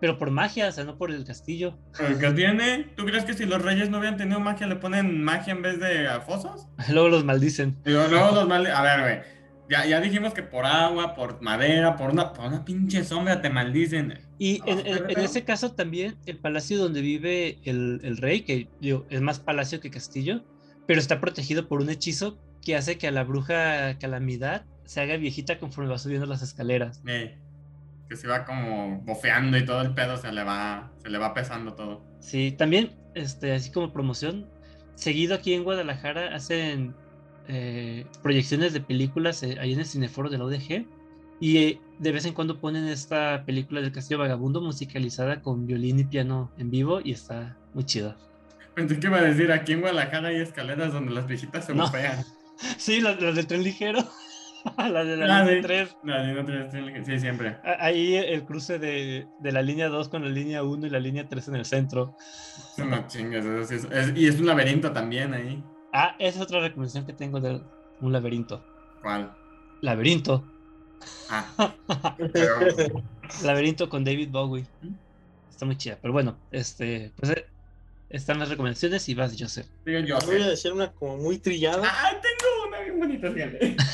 [0.00, 1.76] pero por magia, o sea, no por el castillo.
[1.98, 2.92] ¿Pero ¿Qué tiene?
[2.96, 5.80] ¿Tú crees que si los reyes no hubieran tenido magia, le ponen magia en vez
[5.80, 6.68] de a fosos?
[6.92, 7.76] Luego los maldicen.
[7.84, 8.66] Digo, luego los mal...
[8.66, 9.35] A ver, güey.
[9.68, 13.50] Ya, ya dijimos que por agua, por madera, por una, por una pinche sombra te
[13.50, 14.14] maldicen.
[14.38, 18.16] Y No, en, pero- en- en ese caso también el palacio donde vive el, el
[18.18, 20.44] rey, que digo, es más palacio que castillo,
[20.86, 25.16] pero está protegido por un hechizo que hace que a la bruja calamidad se haga
[25.16, 27.02] viejita conforme va subiendo las escaleras.
[27.08, 27.36] Eh,
[28.08, 31.34] que se va como bofeando y todo el pedo se le va, se le va
[31.34, 32.04] pesando todo.
[32.20, 34.48] Sí, también, este, así como promoción,
[34.94, 36.94] seguido aquí en Guadalajara hacen
[37.48, 40.86] eh, proyecciones de películas eh, ahí en el cineforo de la UDG
[41.40, 45.98] y eh, de vez en cuando ponen esta película del Castillo Vagabundo musicalizada con violín
[46.00, 48.16] y piano en vivo y está muy chida.
[48.74, 51.84] Pensé que iba a decir, aquí en Guadalajara hay escaleras donde las viejitas se No.
[51.84, 52.24] bofean.
[52.78, 53.98] Sí, las la del tren ligero,
[54.78, 55.62] la de la Ah, línea sí.
[55.66, 55.96] 3.
[56.04, 57.58] No, no, no, no, sí, siempre.
[57.78, 61.28] Ahí el cruce de, de la línea 2 con la línea 1 y la línea
[61.28, 62.16] 3 en el centro.
[62.78, 63.44] Unas chingas.
[63.44, 65.62] eso sí es- es- y es un laberinto también ahí.
[65.98, 67.58] Ah, esa es otra recomendación que tengo de
[68.02, 68.62] un laberinto.
[69.00, 69.34] ¿Cuál?
[69.80, 70.44] Laberinto.
[71.30, 71.74] Ah,
[72.34, 73.02] pero,
[73.42, 74.66] Laberinto con David Bowie.
[75.48, 75.98] Está muy chida.
[76.02, 77.46] Pero bueno, este, pues eh,
[78.10, 79.66] están las recomendaciones y vas, Joseph.
[79.86, 80.18] digo yo.
[80.26, 80.50] Voy a sé.
[80.50, 81.82] decir una como muy trillada.
[81.86, 83.76] Ah, tengo una bien bonita, fíjate.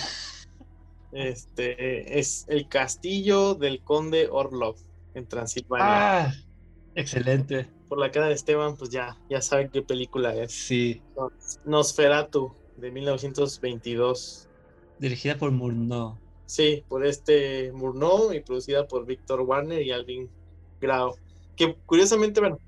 [1.12, 4.76] Este es el castillo del conde Orlov
[5.14, 6.24] en Transilvania.
[6.24, 6.34] Ah,
[6.94, 7.68] excelente.
[7.92, 10.50] Por la cara de Esteban, pues ya, ya saben qué película es.
[10.50, 11.02] Sí,
[11.66, 14.48] Nosferatu de 1922.
[14.98, 16.16] dirigida por Murnau.
[16.46, 20.30] Sí, por este Murnau y producida por Víctor Warner y Alvin
[20.80, 21.16] Grau.
[21.54, 22.58] Que curiosamente, bueno,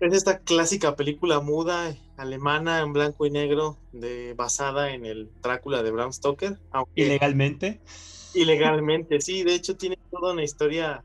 [0.00, 5.82] es esta clásica película muda alemana en blanco y negro de, basada en el Drácula
[5.82, 6.58] de Bram Stoker.
[6.70, 7.80] Aunque Ilegalmente.
[8.34, 11.02] ilegalmente, sí, de hecho tiene toda una historia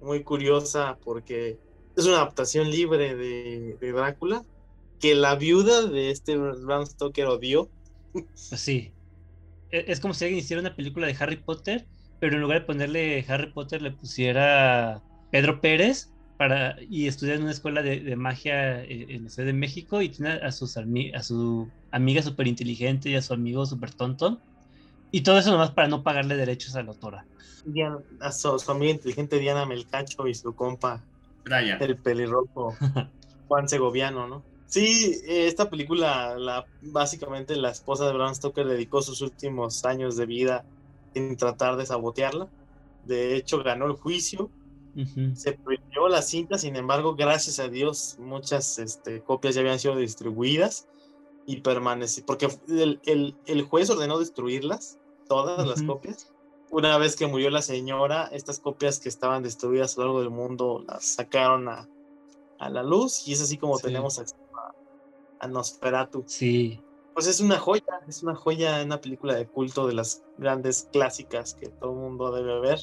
[0.00, 1.58] muy curiosa porque
[1.96, 4.44] es una adaptación libre de, de Drácula
[5.00, 7.72] que la viuda de este Bram Stoker odió.
[8.48, 8.96] Pues sí.
[9.70, 11.88] E- Es como si alguien hiciera una película de Harry Potter,
[12.18, 17.42] pero en lugar de ponerle Harry Potter le pusiera Pedro Pérez para, y estudiar en
[17.44, 21.22] una escuela de, de magia en la Ciudad de México y tiene a, sus, a
[21.22, 24.44] su amiga súper inteligente y a su amigo súper tonto.
[25.10, 27.28] Y todo eso nomás para no pagarle derechos a la autora.
[27.64, 31.06] Diana- a su, su amiga inteligente Diana Melcacho y su compa
[31.44, 31.82] Brian.
[31.82, 32.74] el pelirrojo
[33.48, 34.42] Juan Segoviano, ¿no?
[34.66, 40.16] Sí, eh, esta película, la, básicamente la esposa de Bram Stoker dedicó sus últimos años
[40.16, 40.64] de vida
[41.14, 42.48] en tratar de sabotearla.
[43.04, 44.50] De hecho, ganó el juicio,
[45.34, 49.96] se prohibió la cinta, sin embargo, gracias a Dios, muchas este, copias ya habían sido
[49.96, 50.86] distribuidas
[51.46, 54.98] y permaneció, porque el, el- el juez ordenó destruirlas,
[55.28, 56.31] todas las copias.
[56.72, 60.30] Una vez que murió la señora, estas copias que estaban destruidas a lo largo del
[60.30, 61.86] mundo las sacaron a,
[62.58, 63.82] a la luz y es así como Sí.
[63.84, 66.24] tenemos acceso a, a Nosferatu.
[66.26, 66.80] Sí.
[67.12, 71.52] Pues es una joya, es una joya, una película de culto de las grandes clásicas
[71.54, 72.78] que todo el mundo debe ver.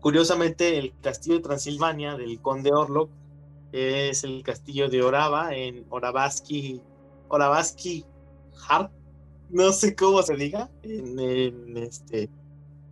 [0.00, 3.10] Curiosamente, el castillo de Transilvania del conde Orlok
[3.72, 6.80] es el castillo de Orava en Oravaski,
[7.28, 8.06] Oravaski
[8.68, 8.92] Har,
[9.50, 12.30] no sé cómo se diga, en, en, este,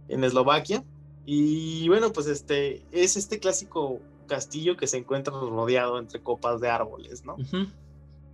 [0.09, 0.85] en Eslovaquia.
[1.25, 6.69] Y bueno, pues este es este clásico castillo que se encuentra rodeado entre copas de
[6.69, 7.37] árboles, ¿no?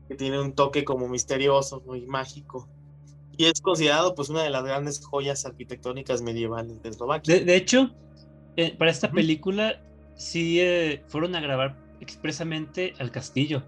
[0.08, 2.68] Que tiene un toque como misterioso y mágico.
[3.36, 7.34] Y es considerado pues una de las grandes joyas arquitectónicas medievales de Eslovaquia.
[7.34, 7.90] De, de hecho,
[8.56, 9.80] eh, para esta película
[10.16, 13.62] sí eh, fueron a grabar expresamente al castillo.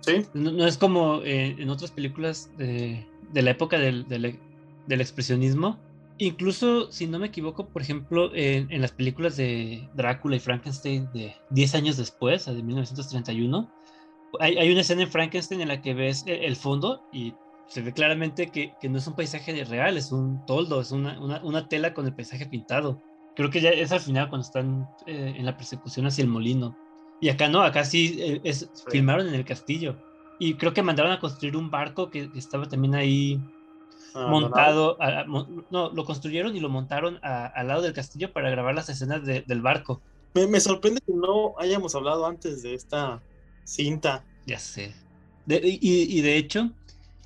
[0.00, 4.38] Sí, No, no es como eh, en otras películas de, de la época del, del-
[4.86, 5.78] del expresionismo.
[6.18, 11.10] Incluso, si no me equivoco, por ejemplo, en, en las películas de Drácula y Frankenstein
[11.10, 13.72] de 10 años después, de 1931,
[14.40, 17.82] hay, hay una escena en Frankenstein en la que ves el, el fondo y se
[17.82, 21.42] ve claramente que, que no es un paisaje real, es un toldo, es una, una-
[21.44, 23.02] una tela con el paisaje pintado.
[23.34, 26.78] Creo que ya es al final cuando están eh, en la persecución hacia el molino.
[27.20, 30.02] Y acá no, acá sí eh, es, filmaron en el castillo.
[30.38, 33.61] y creo que mandaron a construir un barco que, que estaba también ahí Ah,
[34.14, 38.32] montado, a- a- mo- no, lo construyeron y lo montaron a- al lado del castillo
[38.32, 40.00] para grabar las escenas de- del barco.
[40.34, 43.22] Me, me sorprende que no hayamos hablado antes de esta
[43.64, 44.24] cinta.
[44.46, 44.94] Ya sé.
[45.46, 45.78] De- y,
[46.18, 46.70] y de hecho,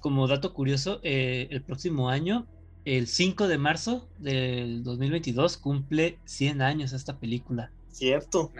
[0.00, 2.46] como dato curioso, eh, el próximo año,
[2.84, 7.70] el 5 de marzo del 2022, cumple 100 años esta película.
[7.90, 8.52] Cierto,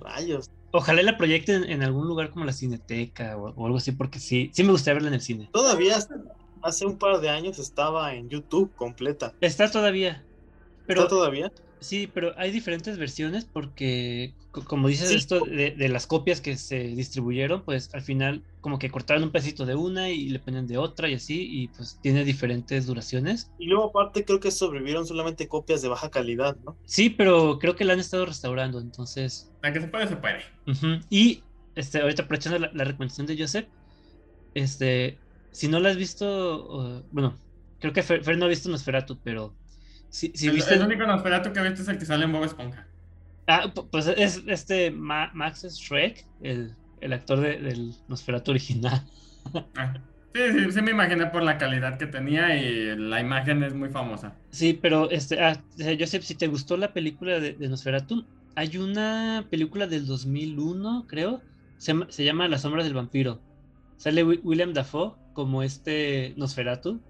[0.00, 0.50] rayos.
[0.70, 4.50] Ojalá la proyecten en algún lugar como la Cineteca o, o algo así, porque sí,
[4.54, 5.50] sí me gustaría verla en el cine.
[5.52, 5.96] Todavía
[6.62, 9.36] hace un par de años estaba en YouTube completa.
[9.40, 10.26] Está todavía.
[10.86, 11.52] Pero ¿Está todavía?
[11.80, 15.16] sí, pero hay diferentes versiones porque, co- como dices, Sí.
[15.16, 19.32] esto de, de las copias que se distribuyeron, pues al final como que cortaron un
[19.32, 23.52] pedacito de una y le ponen de otra y así, y pues tiene diferentes duraciones.
[23.56, 26.78] Y luego aparte creo que sobrevivieron solamente copias de baja calidad, ¿no?
[26.84, 29.52] Sí, pero creo que la han estado restaurando, entonces.
[29.62, 30.44] La que se puede, se puede.
[30.66, 31.00] ujú.
[31.10, 33.68] Y este, ahorita aprovechando la, la recomendación de Joseph,
[34.54, 35.21] este,
[35.52, 36.26] si no la has visto,
[37.00, 37.38] uh, bueno,
[37.78, 39.58] creo que Fer, Fer no ha visto Nosferatu, pero
[40.10, 40.74] si, si el, viste.
[40.74, 42.86] el único Nosferatu que he visto es el que sale en Bob Esponja.
[43.46, 49.02] Ah, pu- pues es este Ma- Max Shrek, el, el actor de- del Nosferatu original.
[49.76, 49.94] Ah,
[50.34, 53.90] Sí, sí, sí me imaginé por la calidad que tenía y la imagen es muy
[53.90, 54.40] famosa.
[54.50, 58.78] Sí, pero este, ah, eh, Joseph, si te gustó la película de, de Nosferatu, hay
[58.78, 61.46] una película del 2001, creo,
[61.76, 63.44] se se llama La sombra del vampiro.
[63.96, 67.02] Sale Wi- William Dafoe como este Nosferatu.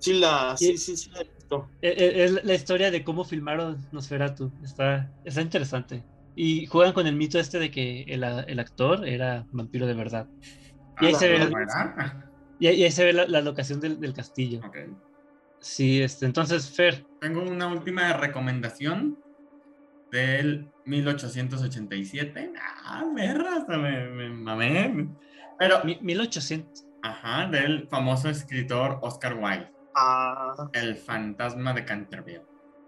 [0.00, 1.70] Sí, la, sí, sí, sí, la he visto.
[1.82, 4.52] E- e- Es la historia de cómo filmaron Nosferatu.
[4.62, 6.04] Está, está interesante.
[6.34, 9.94] Y juegan con el mito este de que el, a- el actor era vampiro de
[9.94, 10.28] verdad.
[11.00, 11.52] Y ahí Ah, se ve-.
[11.74, 12.30] Ah,
[12.60, 14.60] Y ahí, y ahí se ve la, la locación del, del castillo.
[15.60, 19.18] Sí, este, entonces, Fer, Tengo una última recomendación
[20.12, 22.52] del 1887.
[22.84, 25.08] Ah, verga, hasta me, me mamé.
[25.58, 26.87] Pero, mi- 1800.
[27.02, 32.42] Ajá, del famoso escritor Oscar Wilde, Ah, El fantasma de Canterville.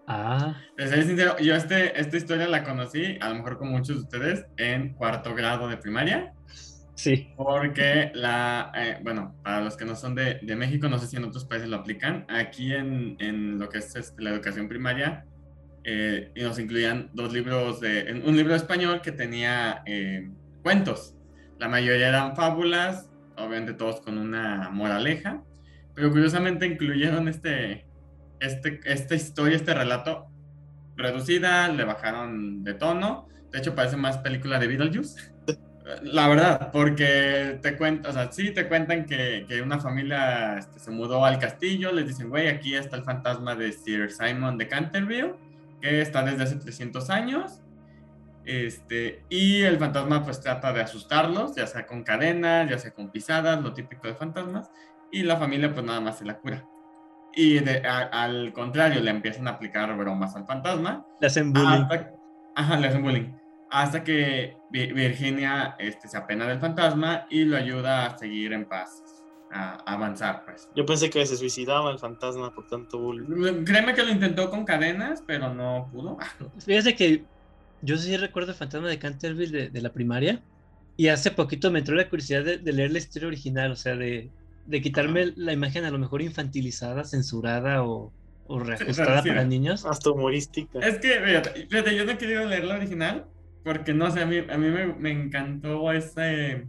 [0.07, 3.95] Ah, Te seré sincero, yo este, esta historia la conocí, a lo mejor con muchos
[3.97, 6.33] de ustedes, en cuarto grado de primaria.
[6.95, 7.33] sí.
[7.35, 11.17] Porque la, eh, bueno, para los que no son de, de México, no sé si
[11.17, 15.25] en otros países lo aplican, aquí en, en lo que es este, la educación primaria,
[15.83, 20.29] eh, y nos incluían dos libros, de, un libro español que tenía eh,
[20.63, 21.15] cuentos.
[21.59, 23.09] La mayoría eran fábulas,
[23.43, 25.43] obviamente todos con una moraleja,
[25.93, 27.85] pero curiosamente incluyeron este,
[28.39, 30.27] este, esta historia, este relato
[30.95, 35.31] reducida, le bajaron de tono, de hecho parece más película de Beetlejuice.
[36.03, 40.79] La verdad, porque te cuentan, o sea, sí te cuentan que, que una familia este,
[40.79, 44.67] se mudó al castillo, les dicen, güey, aquí está el fantasma de Sir Simon de
[44.67, 45.33] Canterville,
[45.81, 47.60] que está desde hace 300 años,
[48.45, 53.11] este, y el fantasma pues trata de asustarlos, ya sea con cadenas, ya sea con
[53.11, 54.69] pisadas, lo típico de fantasmas,
[55.11, 56.65] y la familia pues nada más se la cura.
[57.33, 61.67] Y de- a- al contrario, le empiezan a aplicar bromas al fantasma, Le hacen bullying.
[61.67, 62.11] hasta,
[62.55, 63.31] ajá, le hacen bullying.
[63.69, 68.65] Hasta que Vi- Virginia este, se apena del fantasma y lo ayuda a seguir en
[68.65, 69.01] paz,
[69.49, 70.69] a, a avanzar, pues.
[70.75, 73.63] yo pensé que se suicidaba el fantasma por tanto bullying.
[73.65, 76.17] Créeme que lo intentó con cadenas, pero no pudo.
[76.65, 77.23] Fíjate que
[77.81, 80.43] yo sí recuerdo el fantasma de Canterville de, de la primaria.
[80.97, 83.95] Y hace poquito me entró la curiosidad de, de leer la historia original, o sea,
[83.95, 84.33] de,
[84.65, 88.13] de quitarme la imagen a lo mejor infantilizada, censurada o,
[88.45, 89.29] o reajustada sí.
[89.29, 89.85] para niños.
[89.85, 90.79] Hasta humorística.
[90.79, 93.27] Es que, fíjate, fíjate, yo no he querido leer la original
[93.63, 96.67] porque no sé, a mí, a mí me, me encantó ese.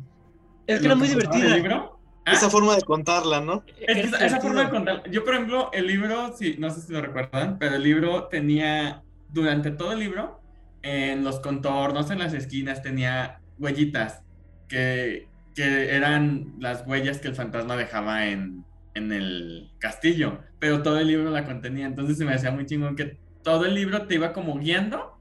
[0.66, 1.46] Es que era muy divertida.
[1.46, 1.98] el libro.
[2.24, 3.64] Ah, Esa forma de contarla, ¿no?
[3.76, 4.70] Es esa, esa forma de divertido.
[4.70, 5.10] contar.
[5.10, 9.02] Yo, por ejemplo, el libro, sí, no sé si lo recuerdan, pero el libro tenía,
[9.28, 10.41] durante todo el libro,
[10.82, 14.22] en los contornos, en las esquinas, tenía huellitas
[14.68, 18.64] que, que eran las huellas que el fantasma dejaba en,
[18.94, 21.86] en el castillo, pero todo el libro la contenía.
[21.86, 25.18] Entonces se me hacía muy chingón que todo el libro te iba como guiando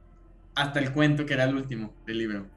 [0.55, 2.47] hasta el cuento que era el último del libro.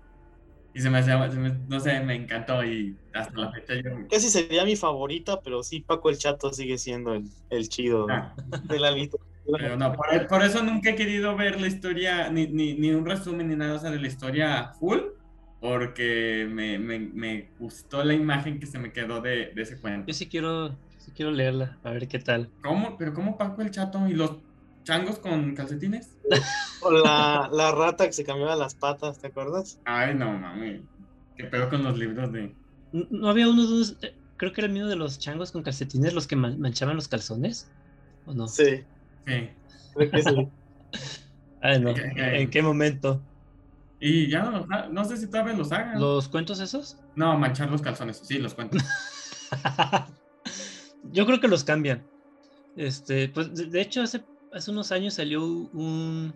[0.77, 4.09] Y se me hacía, se me- no sé, me encantó y hasta la fecha yo...
[4.11, 8.35] Casi sería mi favorita, pero sí, Paco el Chato sigue siendo el, el chido Ah.
[8.65, 9.34] de la literatura.
[9.47, 13.05] Pero no, por, por eso nunca he querido ver la historia, ni, ni, ni un
[13.07, 14.99] resumen ni nada, o sea, de la historia full,
[15.61, 20.07] porque me, me, me gustó la imagen que se me quedó de, de ese cuento.
[20.09, 22.51] Yo sí quiero, sí quiero leerla, a ver qué tal.
[22.63, 22.97] ¿Cómo?
[22.99, 24.39] ¿Pero cómo Paco el Chato y los
[24.85, 26.17] changos con calcetines?
[26.83, 29.81] O la, la rata que se cambiaba las patas, ¿te acuerdas?
[29.87, 30.87] Ay, no, mami.
[31.35, 32.55] ¿Qué pedo con los libros de...?
[32.93, 36.13] ¿No había uno de eh, creo que era el mío de los changos con calcetines,
[36.13, 37.71] los que man- manchaban los calzones?
[38.27, 38.47] ¿O no?
[38.47, 38.85] Sí,
[39.27, 39.49] Sí.
[39.95, 40.49] creo que sí.
[41.63, 41.95] Ay, no.
[41.97, 43.23] ¿En qué momento?
[44.01, 45.99] Y ya no los ha- no sé si todavía los hagan.
[46.01, 46.99] ¿Los cuentos esos?
[47.17, 48.83] No, manchar los calzones, sí, los cuentos.
[51.13, 52.05] Yo creo que los cambian.
[52.77, 54.23] Este, pues de, de hecho, hace,
[54.53, 56.35] hace unos años salió un.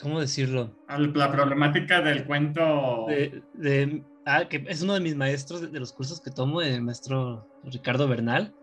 [0.00, 0.74] ¿Cómo decirlo?
[1.14, 3.06] La problemática del cuento.
[3.08, 6.62] De, de- ah, que es uno de mis maestros de, de los cursos que tomo,
[6.62, 8.54] el maestro Ricardo Bernal.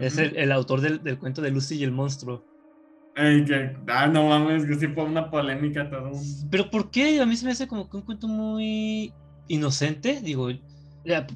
[0.00, 2.44] Es el, el autor del, del cuento de Lucy y el monstruo.
[3.16, 6.26] Ey, que, ah, no mames, que sí fue una polémica todo.
[6.50, 7.20] Pero ¿por qué?
[7.20, 9.16] A mí se me hace como que un cuento muy
[9.46, 10.20] inocente.
[10.20, 10.48] Digo,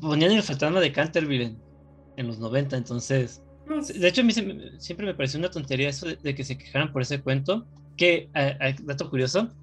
[0.00, 1.64] ponían el fantasma de Canterville en,
[2.16, 3.44] en los 90, entonces.
[3.94, 4.44] De hecho, a mí se
[4.80, 7.68] siempre me pareció una tontería eso de, de que se quejaran por ese cuento.
[7.96, 9.56] Que, a- a- dato curioso,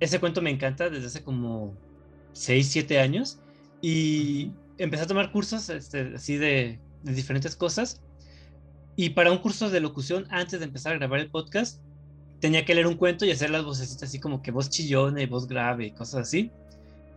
[0.00, 1.80] ese cuento me encanta desde hace como
[2.32, 3.42] 6, 7 años.
[3.80, 8.02] Y empecé a tomar cursos este, así de, de diferentes cosas.
[8.98, 11.80] Y para un curso de locución, antes de empezar a grabar el podcast,
[12.40, 15.26] tenía que leer un cuento y hacer las vocecitas así como que voz chillona y
[15.26, 16.50] voz grave y cosas así.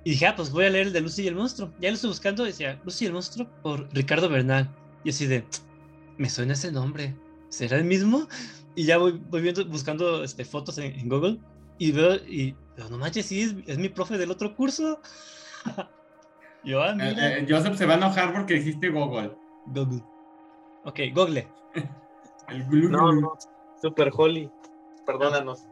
[0.04, 1.74] Y dije, ah, pues voy a leer el de Lucy y el monstruo.
[1.80, 4.70] Ya lo estoy buscando, decía Lucy y el monstruo por Ricardo Bernal.
[5.04, 5.44] Y así de,
[6.20, 7.16] me suena ese nombre.
[7.50, 8.28] ¿Será el mismo?
[8.76, 11.40] Y ya voy, voy viendo, buscando este, fotos en, en Google
[11.80, 15.02] y veo, y, pero no manches, sí, es, es mi profe del otro curso.
[16.64, 17.38] Yo, ah, mira.
[17.38, 19.32] eh, eh, Joseph se va a enojar porque dijiste Google.
[19.66, 20.04] Google.
[20.86, 21.48] Ok, Google.
[22.50, 23.22] El glu No, glu.
[23.22, 23.34] no.
[23.82, 24.50] Super Holly.
[25.06, 25.66] Perdónanos.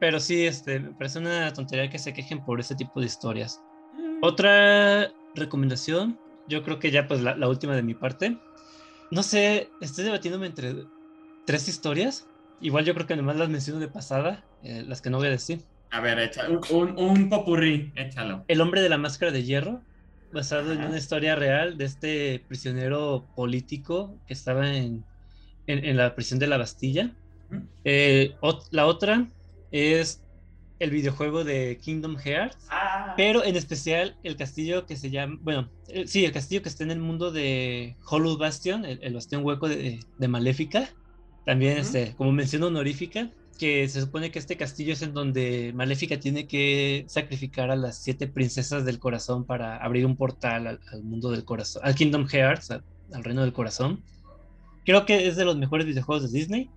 [0.00, 3.62] Pero sí, este, me parece una tontería que se quejen por ese tipo de historias.
[4.22, 6.18] Otra recomendación,
[6.48, 8.38] yo creo que ya pues la, la última de mi parte.
[9.10, 10.74] No sé, estoy debatiéndome entre
[11.44, 12.28] tres historias.
[12.60, 15.30] Igual yo creo que nomás las menciono de pasada, eh, las que no voy a
[15.30, 15.62] decir.
[15.90, 18.44] A ver, echa, un, un, un popurrí, échalo.
[18.48, 19.82] El hombre de la máscara de hierro,
[20.32, 25.04] basado en una historia real de este prisionero político que estaba en,
[25.66, 27.16] en, en la prisión de la Bastilla.
[27.84, 29.30] Eh, ot- la otra
[29.70, 30.24] es
[30.78, 32.66] el videojuego de Kingdom Hearts.
[32.70, 36.68] Ah, Pero en especial el castillo que se llama, bueno, eh, sí, el castillo que
[36.68, 40.90] está en el mundo de Hollow Bastion, el, el bastión hueco de, de Maléfica,
[41.44, 41.82] también Ujú.
[41.86, 46.46] este, como mención honorífica, que se supone que este castillo es en donde Maléfica tiene
[46.46, 51.44] que sacrificar a las siete princesas del corazón para abrir un portal al, mundo del
[51.44, 54.02] corazón, al Kingdom Hearts, al, al reino del corazón.
[54.84, 56.70] Creo que es de los mejores videojuegos de Disney.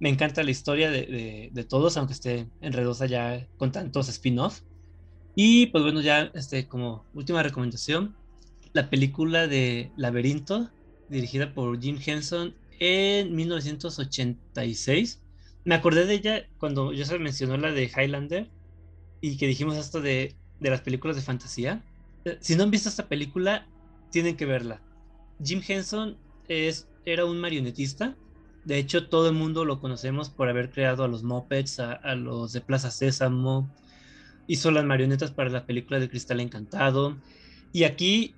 [0.00, 4.60] Me encanta la historia de todos, aunque esté enredosa ya con tantos spin-off.
[5.36, 8.16] Y pues bueno, ya este, como última recomendación,
[8.72, 10.70] la película de Laberinto,
[11.08, 15.20] dirigida por Jim Henson en 1986.
[15.64, 18.50] Me acordé de ella cuando ya se mencionó la de Highlander
[19.20, 21.82] y que dijimos esto de, de las películas de fantasía.
[22.40, 23.66] Si no han visto esta película,
[24.10, 24.80] tienen que verla.
[25.42, 26.16] Jim Henson
[26.48, 28.16] es, era un marionetista.
[28.64, 32.14] De hecho, todo el mundo lo conocemos por haber creado a los Muppets, a, a
[32.14, 33.70] los de Plaza Sésamo,
[34.46, 37.16] hizo las marionetas para la película de Cristal Encantado.
[37.72, 38.34] Y aquí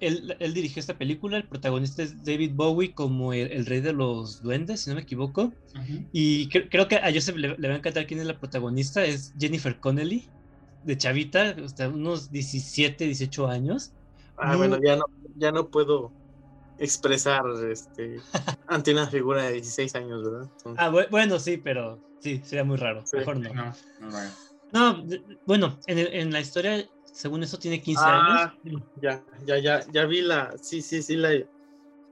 [0.00, 1.36] él, él dirigió esta película.
[1.36, 5.02] El protagonista es David Bowie como el, el rey de los duendes, si no me
[5.02, 5.52] equivoco.
[6.12, 9.04] Y cre- creo que a Joseph le, le va a encantar quién es la protagonista.
[9.04, 10.28] Es Jennifer Connelly,
[10.82, 13.92] de Chavita, hasta unos 17, 18 años.
[14.36, 15.04] Ah, Muy- bueno, ya no,
[15.36, 16.12] ya no puedo
[16.78, 18.16] expresar este
[18.66, 20.48] ante una figura de 16 años, ¿verdad?
[20.56, 23.04] Entonces, Ah, bu- bueno, sí, pero sí, sería muy raro.
[23.06, 23.18] Sí.
[23.18, 23.74] Mejor no.
[24.72, 25.04] No,
[25.46, 26.88] bueno, en, el- en la historia,
[27.20, 28.82] según eso, tiene 15 Ah, años.
[29.02, 31.30] ya, ya, ya, ya vi la, sí, sí, sí, la,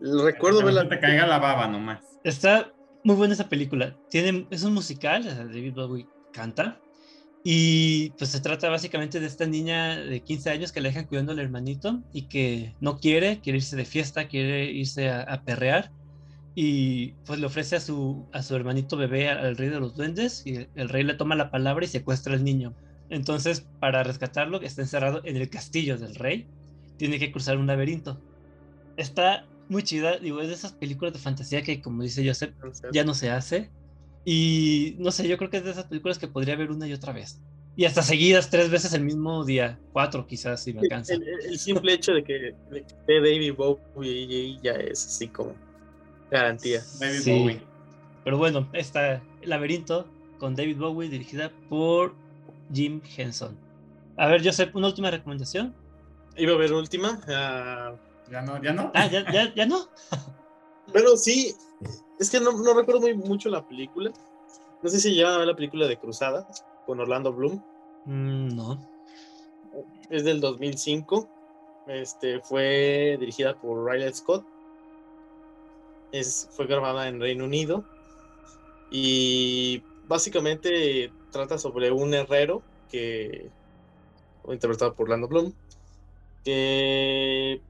[0.01, 0.83] recuerdo no verla.
[0.83, 2.01] se te caiga la baba nomás.
[2.25, 2.73] Está
[3.05, 3.97] muy buena esa película.
[4.11, 6.79] Tiene, es un musical, David Bowie canta.
[7.45, 11.33] Y pues se trata básicamente de esta niña de 15 años que la dejan cuidando
[11.33, 15.91] al hermanito y que no quiere, quiere irse de fiesta, quiere irse a, a perrear.
[16.55, 19.95] Y pues le ofrece a su, a su hermanito bebé al, al rey de los
[19.97, 22.75] duendes y el, el rey le toma la palabra y secuestra al niño.
[23.11, 26.47] Entonces, para rescatarlo, que está encerrado en el castillo del rey,
[26.97, 28.21] tiene que cruzar un laberinto.
[28.97, 32.55] Está muy chida, digo, es de esas películas de fantasía que, como dice Joseph,
[32.93, 33.71] ya no se hace.
[34.25, 36.93] Y no sé, yo creo que es de esas películas que podría ver una y
[36.93, 37.41] otra vez.
[37.77, 41.15] Y hasta seguidas, tres veces el mismo día, cuatro quizás, si me alcanza.
[41.15, 42.33] El, el- el simple hecho de que,
[42.71, 45.55] de que esté David Bowie ya es así como
[46.31, 46.83] garantía.
[46.99, 47.31] David Sí.
[47.39, 47.61] Bowie.
[48.25, 50.09] Pero bueno, está El laberinto
[50.39, 52.15] con David Bowie, dirigida por
[52.73, 53.57] Jim Henson.
[54.17, 55.75] A ver, Joseph, una última recomendación.
[56.37, 57.21] Iba a ver última.
[57.29, 57.95] ah,
[58.31, 58.63] ¿Ya no?
[58.63, 58.91] ¿Ya no?
[58.95, 59.89] Ah, ya, ya, ya no.
[60.93, 61.55] pero sí,
[62.19, 64.13] es que no, no recuerdo muy mucho la película.
[64.83, 66.47] No sé si llevan a ver la película de Cruzada
[66.87, 67.63] con Orlando Bloom.
[68.05, 68.79] Mm, no.
[70.11, 71.29] Es del 2005.
[71.89, 74.45] Este, fue dirigida por Riley Scott.
[76.13, 77.85] Es, fue grabada en Reino Unido.
[78.91, 83.51] Y básicamente trata sobre un herrero que
[84.51, 85.53] interpretado por Orlando Bloom,
[86.43, 87.61] que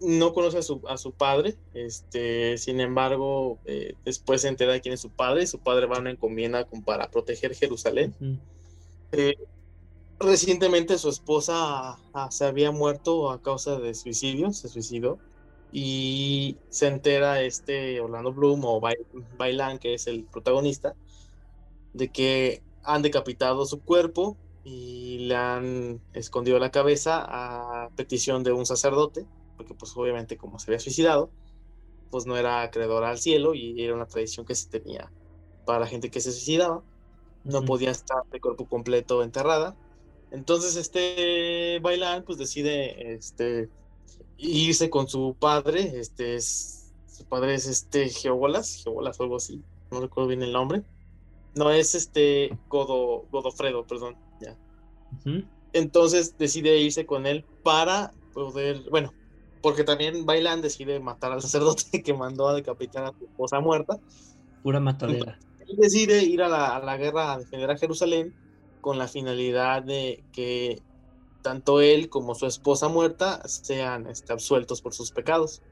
[0.00, 4.82] no conoce a su, a su padre, este, sin embargo, eh, después se entera de
[4.82, 8.14] quién es su padre, y su padre va a una encomienda con- para proteger Jerusalén.
[9.12, 9.34] Eh,
[10.18, 15.18] recientemente su esposa ah, se había muerto a causa de suicidio, se suicidó,
[15.72, 18.96] y se entera este Orlando Bloom o Bai-
[19.38, 20.94] Bailan, que es el protagonista,
[21.96, 28.52] de que han decapitado su cuerpo y le han escondido la cabeza a petición de
[28.52, 31.30] un sacerdote, porque pues obviamente como se había suicidado,
[32.10, 35.10] pues no era acreedor al cielo y era una tradición que se tenía
[35.64, 36.82] para la gente que se suicidaba,
[37.44, 39.76] no podía estar de cuerpo completo enterrada.
[40.30, 43.68] Entonces este Bailan pues decide este
[44.36, 49.62] irse con su padre, este es su padre es este Geobolas, Geobolas o algo así,
[49.90, 50.82] no recuerdo bien el nombre.
[51.56, 54.56] No es este Godo, Godofredo, perdón, ya.
[55.72, 59.12] Entonces decide irse con él para poder, bueno,
[59.62, 63.98] porque también Bailan decide matar al sacerdote que mandó a decapitar a su esposa muerta.
[64.62, 65.38] Pura matadera.
[65.66, 68.34] Él decide ir a la, a la guerra a defender a Jerusalén
[68.80, 70.80] con la finalidad de que
[71.42, 75.62] tanto él como su esposa muerta sean este, absueltos por sus pecados.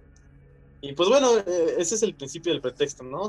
[0.81, 3.28] Y pues bueno, eh, ese es el principio del pretexto, ¿no?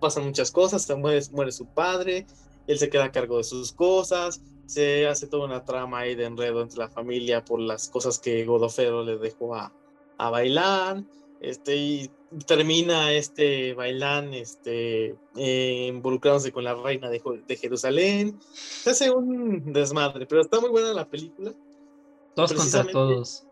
[0.00, 2.26] Pasan muchas cosas, se muere, muere su padre,
[2.66, 6.24] él se queda a cargo de sus cosas, se hace toda una trama ahí de
[6.24, 9.72] enredo entre la familia por las cosas que Godofredo le dejó a,
[10.18, 11.04] a bailar,
[11.40, 12.10] este, y
[12.46, 18.40] termina este Bailán este, eh, involucrándose con la reina de, de Jerusalén.
[18.50, 21.52] Se hace un desmadre, pero está muy buena la película.
[22.34, 23.44] Todos contra todos.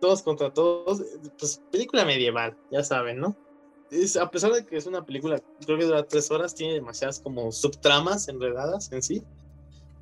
[0.00, 1.02] Todos contra todos.
[1.38, 3.36] Pues película medieval, ya saben, ¿no?
[3.90, 7.20] Es, a pesar de que es una película, creo que dura tres horas, tiene demasiadas
[7.20, 9.22] como subtramas enredadas en sí.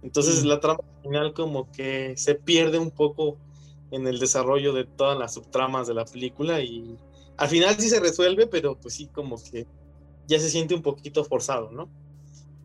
[0.03, 0.49] Entonces Mm.
[0.49, 3.39] la trama final como que se pierde un poco
[3.91, 6.97] en el desarrollo de todas las subtramas de la película y
[7.37, 9.67] al final sí se resuelve, pero pues sí como que
[10.27, 11.91] ya se siente un poquito forzado, ¿no?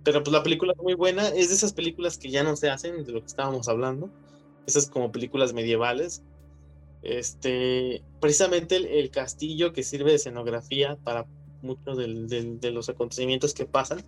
[0.03, 2.69] Pero pues la película es muy buena, es de esas películas que ya no se
[2.69, 4.09] hacen, de lo que estábamos hablando,
[4.65, 6.23] esas como películas medievales.
[7.01, 11.27] Este, precisamente el, el castillo que sirve de escenografía para
[11.61, 14.01] muchos del- del- de los acontecimientos que pasan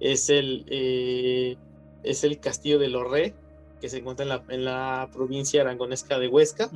[0.00, 1.58] es el, eh,
[2.02, 3.36] es el castillo de Lorré,
[3.80, 6.70] que se encuentra en la, en la provincia arangonesca de Huesca.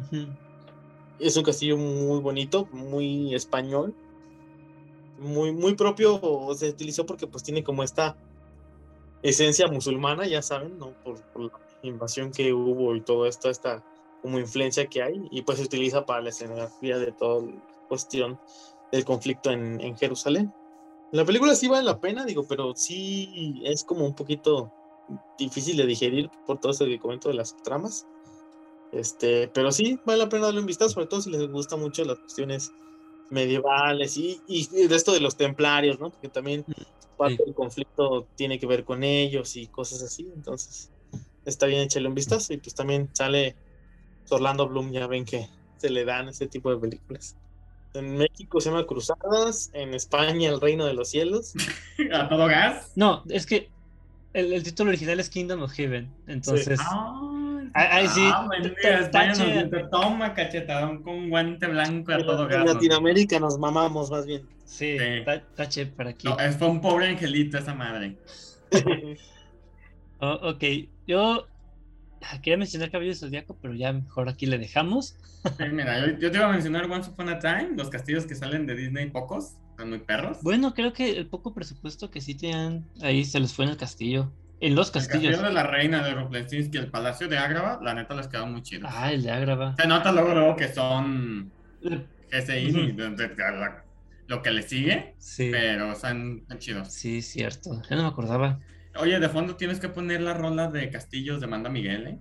[1.19, 3.97] Es un castillo muy bonito, muy español,
[5.17, 6.21] muy, muy propio,
[6.57, 8.19] se utilizó porque pues tiene como esta
[9.23, 10.95] esencia musulmana, ya saben, ¿no?
[11.03, 11.51] Por, por la
[11.83, 13.83] invasión que hubo y todo esto, esta
[14.22, 17.52] como influencia que hay, y pues se utiliza para la escenografía de toda la
[17.88, 18.38] cuestión
[18.92, 20.52] del conflicto en, en Jerusalén.
[21.12, 24.72] La película sí vale la pena, digo, pero sí es como un poquito
[25.38, 28.06] difícil de digerir por todo eso que comento de las tramas.
[28.92, 32.05] Este, pero sí, vale la pena darle un vistazo, sobre todo si les gusta mucho
[32.05, 32.72] las cuestiones
[33.30, 36.10] medievales y, y de esto de los templarios, ¿no?
[36.10, 36.64] Porque también
[37.16, 37.42] parte Sí.
[37.44, 40.90] del conflicto tiene que ver con ellos y cosas así, entonces
[41.44, 43.56] está bien echarle un vistazo y pues también sale
[44.28, 45.48] Orlando Bloom, ya ven que
[45.78, 47.36] se le dan este tipo de películas.
[47.94, 51.55] En México se llama Cruzadas, en España El Reino de los Cielos.
[52.12, 52.92] A todo gas.
[52.94, 53.68] No, es que
[54.32, 56.09] el, el título original es Kingdom of Heaven.
[56.28, 58.48] Entonces, Ay, Ahí- ahí sí, Ah,
[59.01, 59.32] España
[59.70, 62.64] nos toma cachetadón con guante blanco a todo En gas.
[62.64, 64.42] nos Latinoamérica nos mamamos más bien.
[64.64, 65.24] sí, Sí.
[65.24, 66.28] ta- tache para aquí.
[66.28, 68.16] No, es fue un pobre angelito esa madre.
[70.22, 70.64] Oh, ok,
[71.06, 71.47] yo ah,
[72.42, 75.16] quería mencionar Cabello Zodíaco, pero ya mejor aquí le dejamos.
[75.59, 78.34] Sí, mira, yo, yo te iba a mencionar Once Upon a Time, los castillos que
[78.34, 80.38] salen de Disney pocos, son muy perros.
[80.42, 83.76] Bueno, creo que el poco presupuesto que sí tenían ahí se les fue en el
[83.76, 84.32] castillo.
[84.60, 85.24] En los el castillos.
[85.32, 88.62] castillo de la reina de Ruplensinski, el palacio de Ágrava, la neta les quedó muy
[88.62, 88.86] chido.
[88.90, 89.74] Ah, el de Ágrava.
[89.76, 91.51] Se nota luego, luego que son
[91.82, 93.84] de- de- la-
[94.26, 96.92] lo que le sigue, Sí, pero son, son chidos.
[96.92, 97.80] sí, cierto.
[97.88, 98.60] Ya no me acordaba.
[98.99, 102.19] Oye, de fondo tienes que poner la rola de Castillos de Manda Miguel, ¿eh?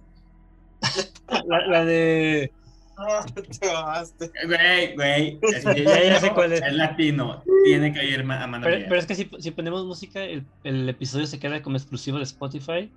[1.48, 2.52] La, la de.
[2.98, 4.32] Ah, te mamaste.
[4.46, 6.62] Güey, güey, es, Ya- ya- ya sé cuál es.
[6.62, 8.86] es latino, tiene que ir a Manda Pero, Miguel.
[8.90, 12.24] pero es que si, si ponemos música, el, el episodio se queda como exclusivo de
[12.24, 12.92] Spotify.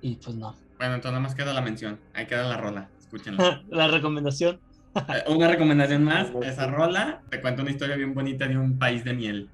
[0.00, 0.54] Y pues no.
[0.78, 3.62] Bueno, entonces nada más queda la mención, ahí queda la rola, escúchenla.
[3.70, 4.60] La recomendación.
[4.96, 9.04] Eh, Una recomendación más, esa rola te cuenta una historia bien bonita de un país
[9.04, 9.48] de miel.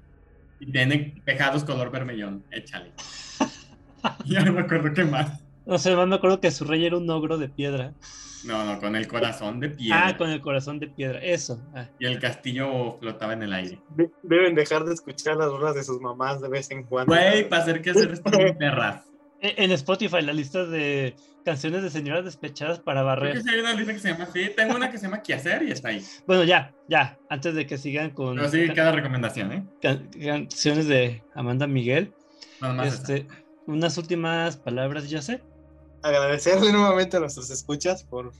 [0.59, 2.91] Y tiene tejados color vermellón, échale.
[4.25, 5.41] ya no me acuerdo qué más.
[5.65, 7.93] No sé, más me acuerdo que su rey era un ogro de piedra.
[8.45, 10.07] No, no, con el corazón de piedra.
[10.07, 11.19] Ah, con el corazón de piedra.
[11.19, 11.61] Eso.
[11.75, 11.87] ah.
[11.99, 13.81] Y el castillo flotaba en el aire.
[13.95, 17.13] De- Deben dejar de escuchar las rolas de sus mamás de vez en cuando.
[17.13, 18.19] Güey, para hacer que hacer
[18.57, 19.03] perras.
[19.41, 21.15] En Spotify, la lista de
[21.45, 23.33] canciones de señoras despechadas para Creo barrer.
[23.35, 24.51] que sí hay una lista que se llama así.
[24.55, 26.03] Tengo una que se llama Quehacer y está ahí.
[26.25, 29.63] Bueno, ya, ya, antes de que sigan con Pero sí, ca- cada recomendación, ¿eh?
[29.81, 32.13] can- canciones de Amanda Miguel,
[32.61, 32.93] Nada más.
[33.09, 33.25] esa.
[33.69, 35.41] Unas últimas palabras, ya sé.
[36.01, 38.31] Agradecerle nuevamente a nuestros escuchas por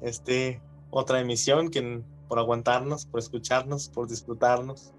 [0.00, 0.60] este
[0.90, 4.92] otra emisión, que, por aguantarnos, por escucharnos, por disfrutarnos,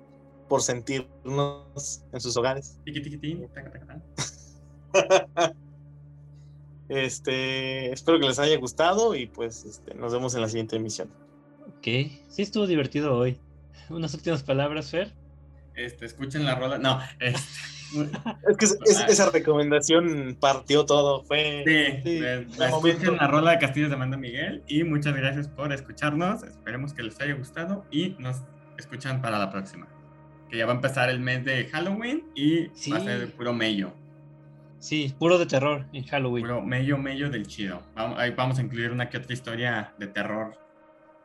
[0.49, 2.79] por sentirnos en sus hogares.
[6.89, 11.09] Este, espero que les haya gustado y pues este, nos vemos en la siguiente emisión.
[11.77, 11.87] Ok,
[12.27, 13.39] sí estuvo divertido hoy.
[13.89, 15.13] Unas últimas palabras, Fer.
[15.75, 16.77] Este, escuchen la rola.
[16.77, 17.72] No, este.
[18.49, 23.27] Es que es- es- esa recomendación partió todo, fue Sí, Sí, eh, de escuchen la
[23.27, 26.43] rola de Castillos de Amanda Miguel y muchas gracias por escucharnos.
[26.43, 28.41] Esperemos que les haya gustado y nos
[28.77, 29.87] escuchan para la próxima.
[30.49, 32.91] Que ya va a empezar el mes de Halloween y Sí.
[32.91, 33.93] va a ser puro mello.
[34.79, 36.45] Sí, puro de terror en Halloween.
[36.45, 37.81] Puro mello, mello del chido.
[37.95, 40.57] Vamos, ahí vamos a incluir una que otra historia de terror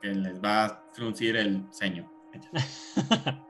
[0.01, 2.09] que les va a fruncir el ceño.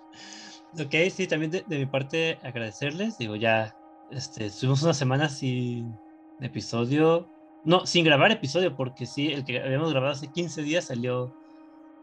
[0.74, 3.18] ok, sí, también de, de mi parte agradecerles.
[3.18, 3.74] Digo, ya
[4.10, 5.94] este, estuvimos una semana sin
[6.40, 7.28] episodio.
[7.64, 11.34] No, sin grabar episodio, porque sí, el que habíamos grabado hace 15 días salió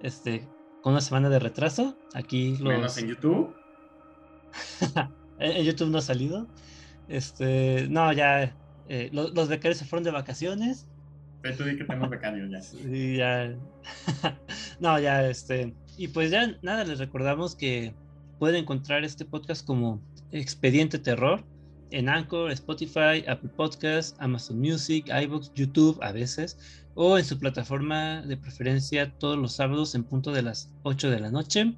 [0.02, 0.48] este,
[0.82, 1.98] con una semana de retraso.
[2.14, 3.56] Aquí Menos los, en YouTube.
[5.40, 6.48] en en YouTube no ha salido.
[7.08, 8.56] Este, no, ya
[8.90, 10.88] eh, lo- los, becarios se fueron de vacaciones.
[11.42, 12.60] Pero tú di que tenemos becarios ya.
[12.88, 13.56] Y ya.
[14.80, 15.74] no, ya, este.
[15.98, 17.96] Y pues ya nada, les recordamos que
[18.40, 20.02] pueden encontrar este podcast como
[20.32, 21.44] Expediente Terror
[21.92, 26.58] en Anchor, Spotify, Apple Podcasts, Amazon Music, iVoox, YouTube a veces,
[26.96, 31.20] o en su plataforma de preferencia todos los sábados en punto de las 8 de
[31.20, 31.76] la noche.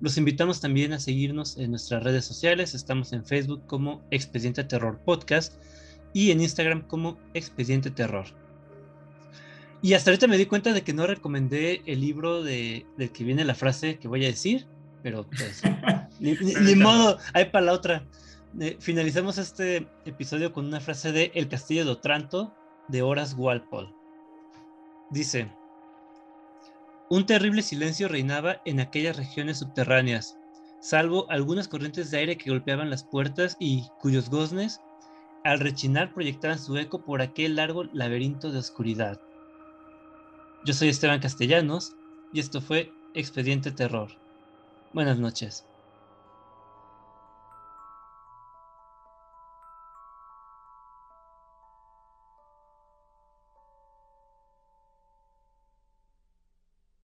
[0.00, 2.74] Los invitamos también a seguirnos en nuestras redes sociales.
[2.74, 5.62] Estamos en Facebook como Expediente Terror Podcast
[6.12, 8.26] y en Instagram como Expediente Terror.
[9.80, 13.24] Y hasta ahorita me di cuenta de que no recomendé el libro de, del que
[13.24, 14.66] viene la frase que voy a decir,
[15.02, 15.62] pero pues,
[16.20, 18.04] ni, ni- ni modo, hay para la otra.
[18.60, 22.54] Eh, finalizamos este episodio con una frase de El Castillo de Otranto
[22.88, 23.92] de Horace Walpole.
[25.10, 25.50] Dice,
[27.10, 30.38] un terrible silencio reinaba en aquellas regiones subterráneas,
[30.80, 34.80] salvo algunas corrientes de aire que golpeaban las puertas y cuyos goznes,
[35.44, 39.20] al rechinar, proyectaban su eco por aquel largo laberinto de oscuridad.
[40.64, 41.94] Yo soy Esteban Castellanos
[42.32, 44.08] y esto fue Expediente Terror.
[44.92, 45.66] Buenas noches.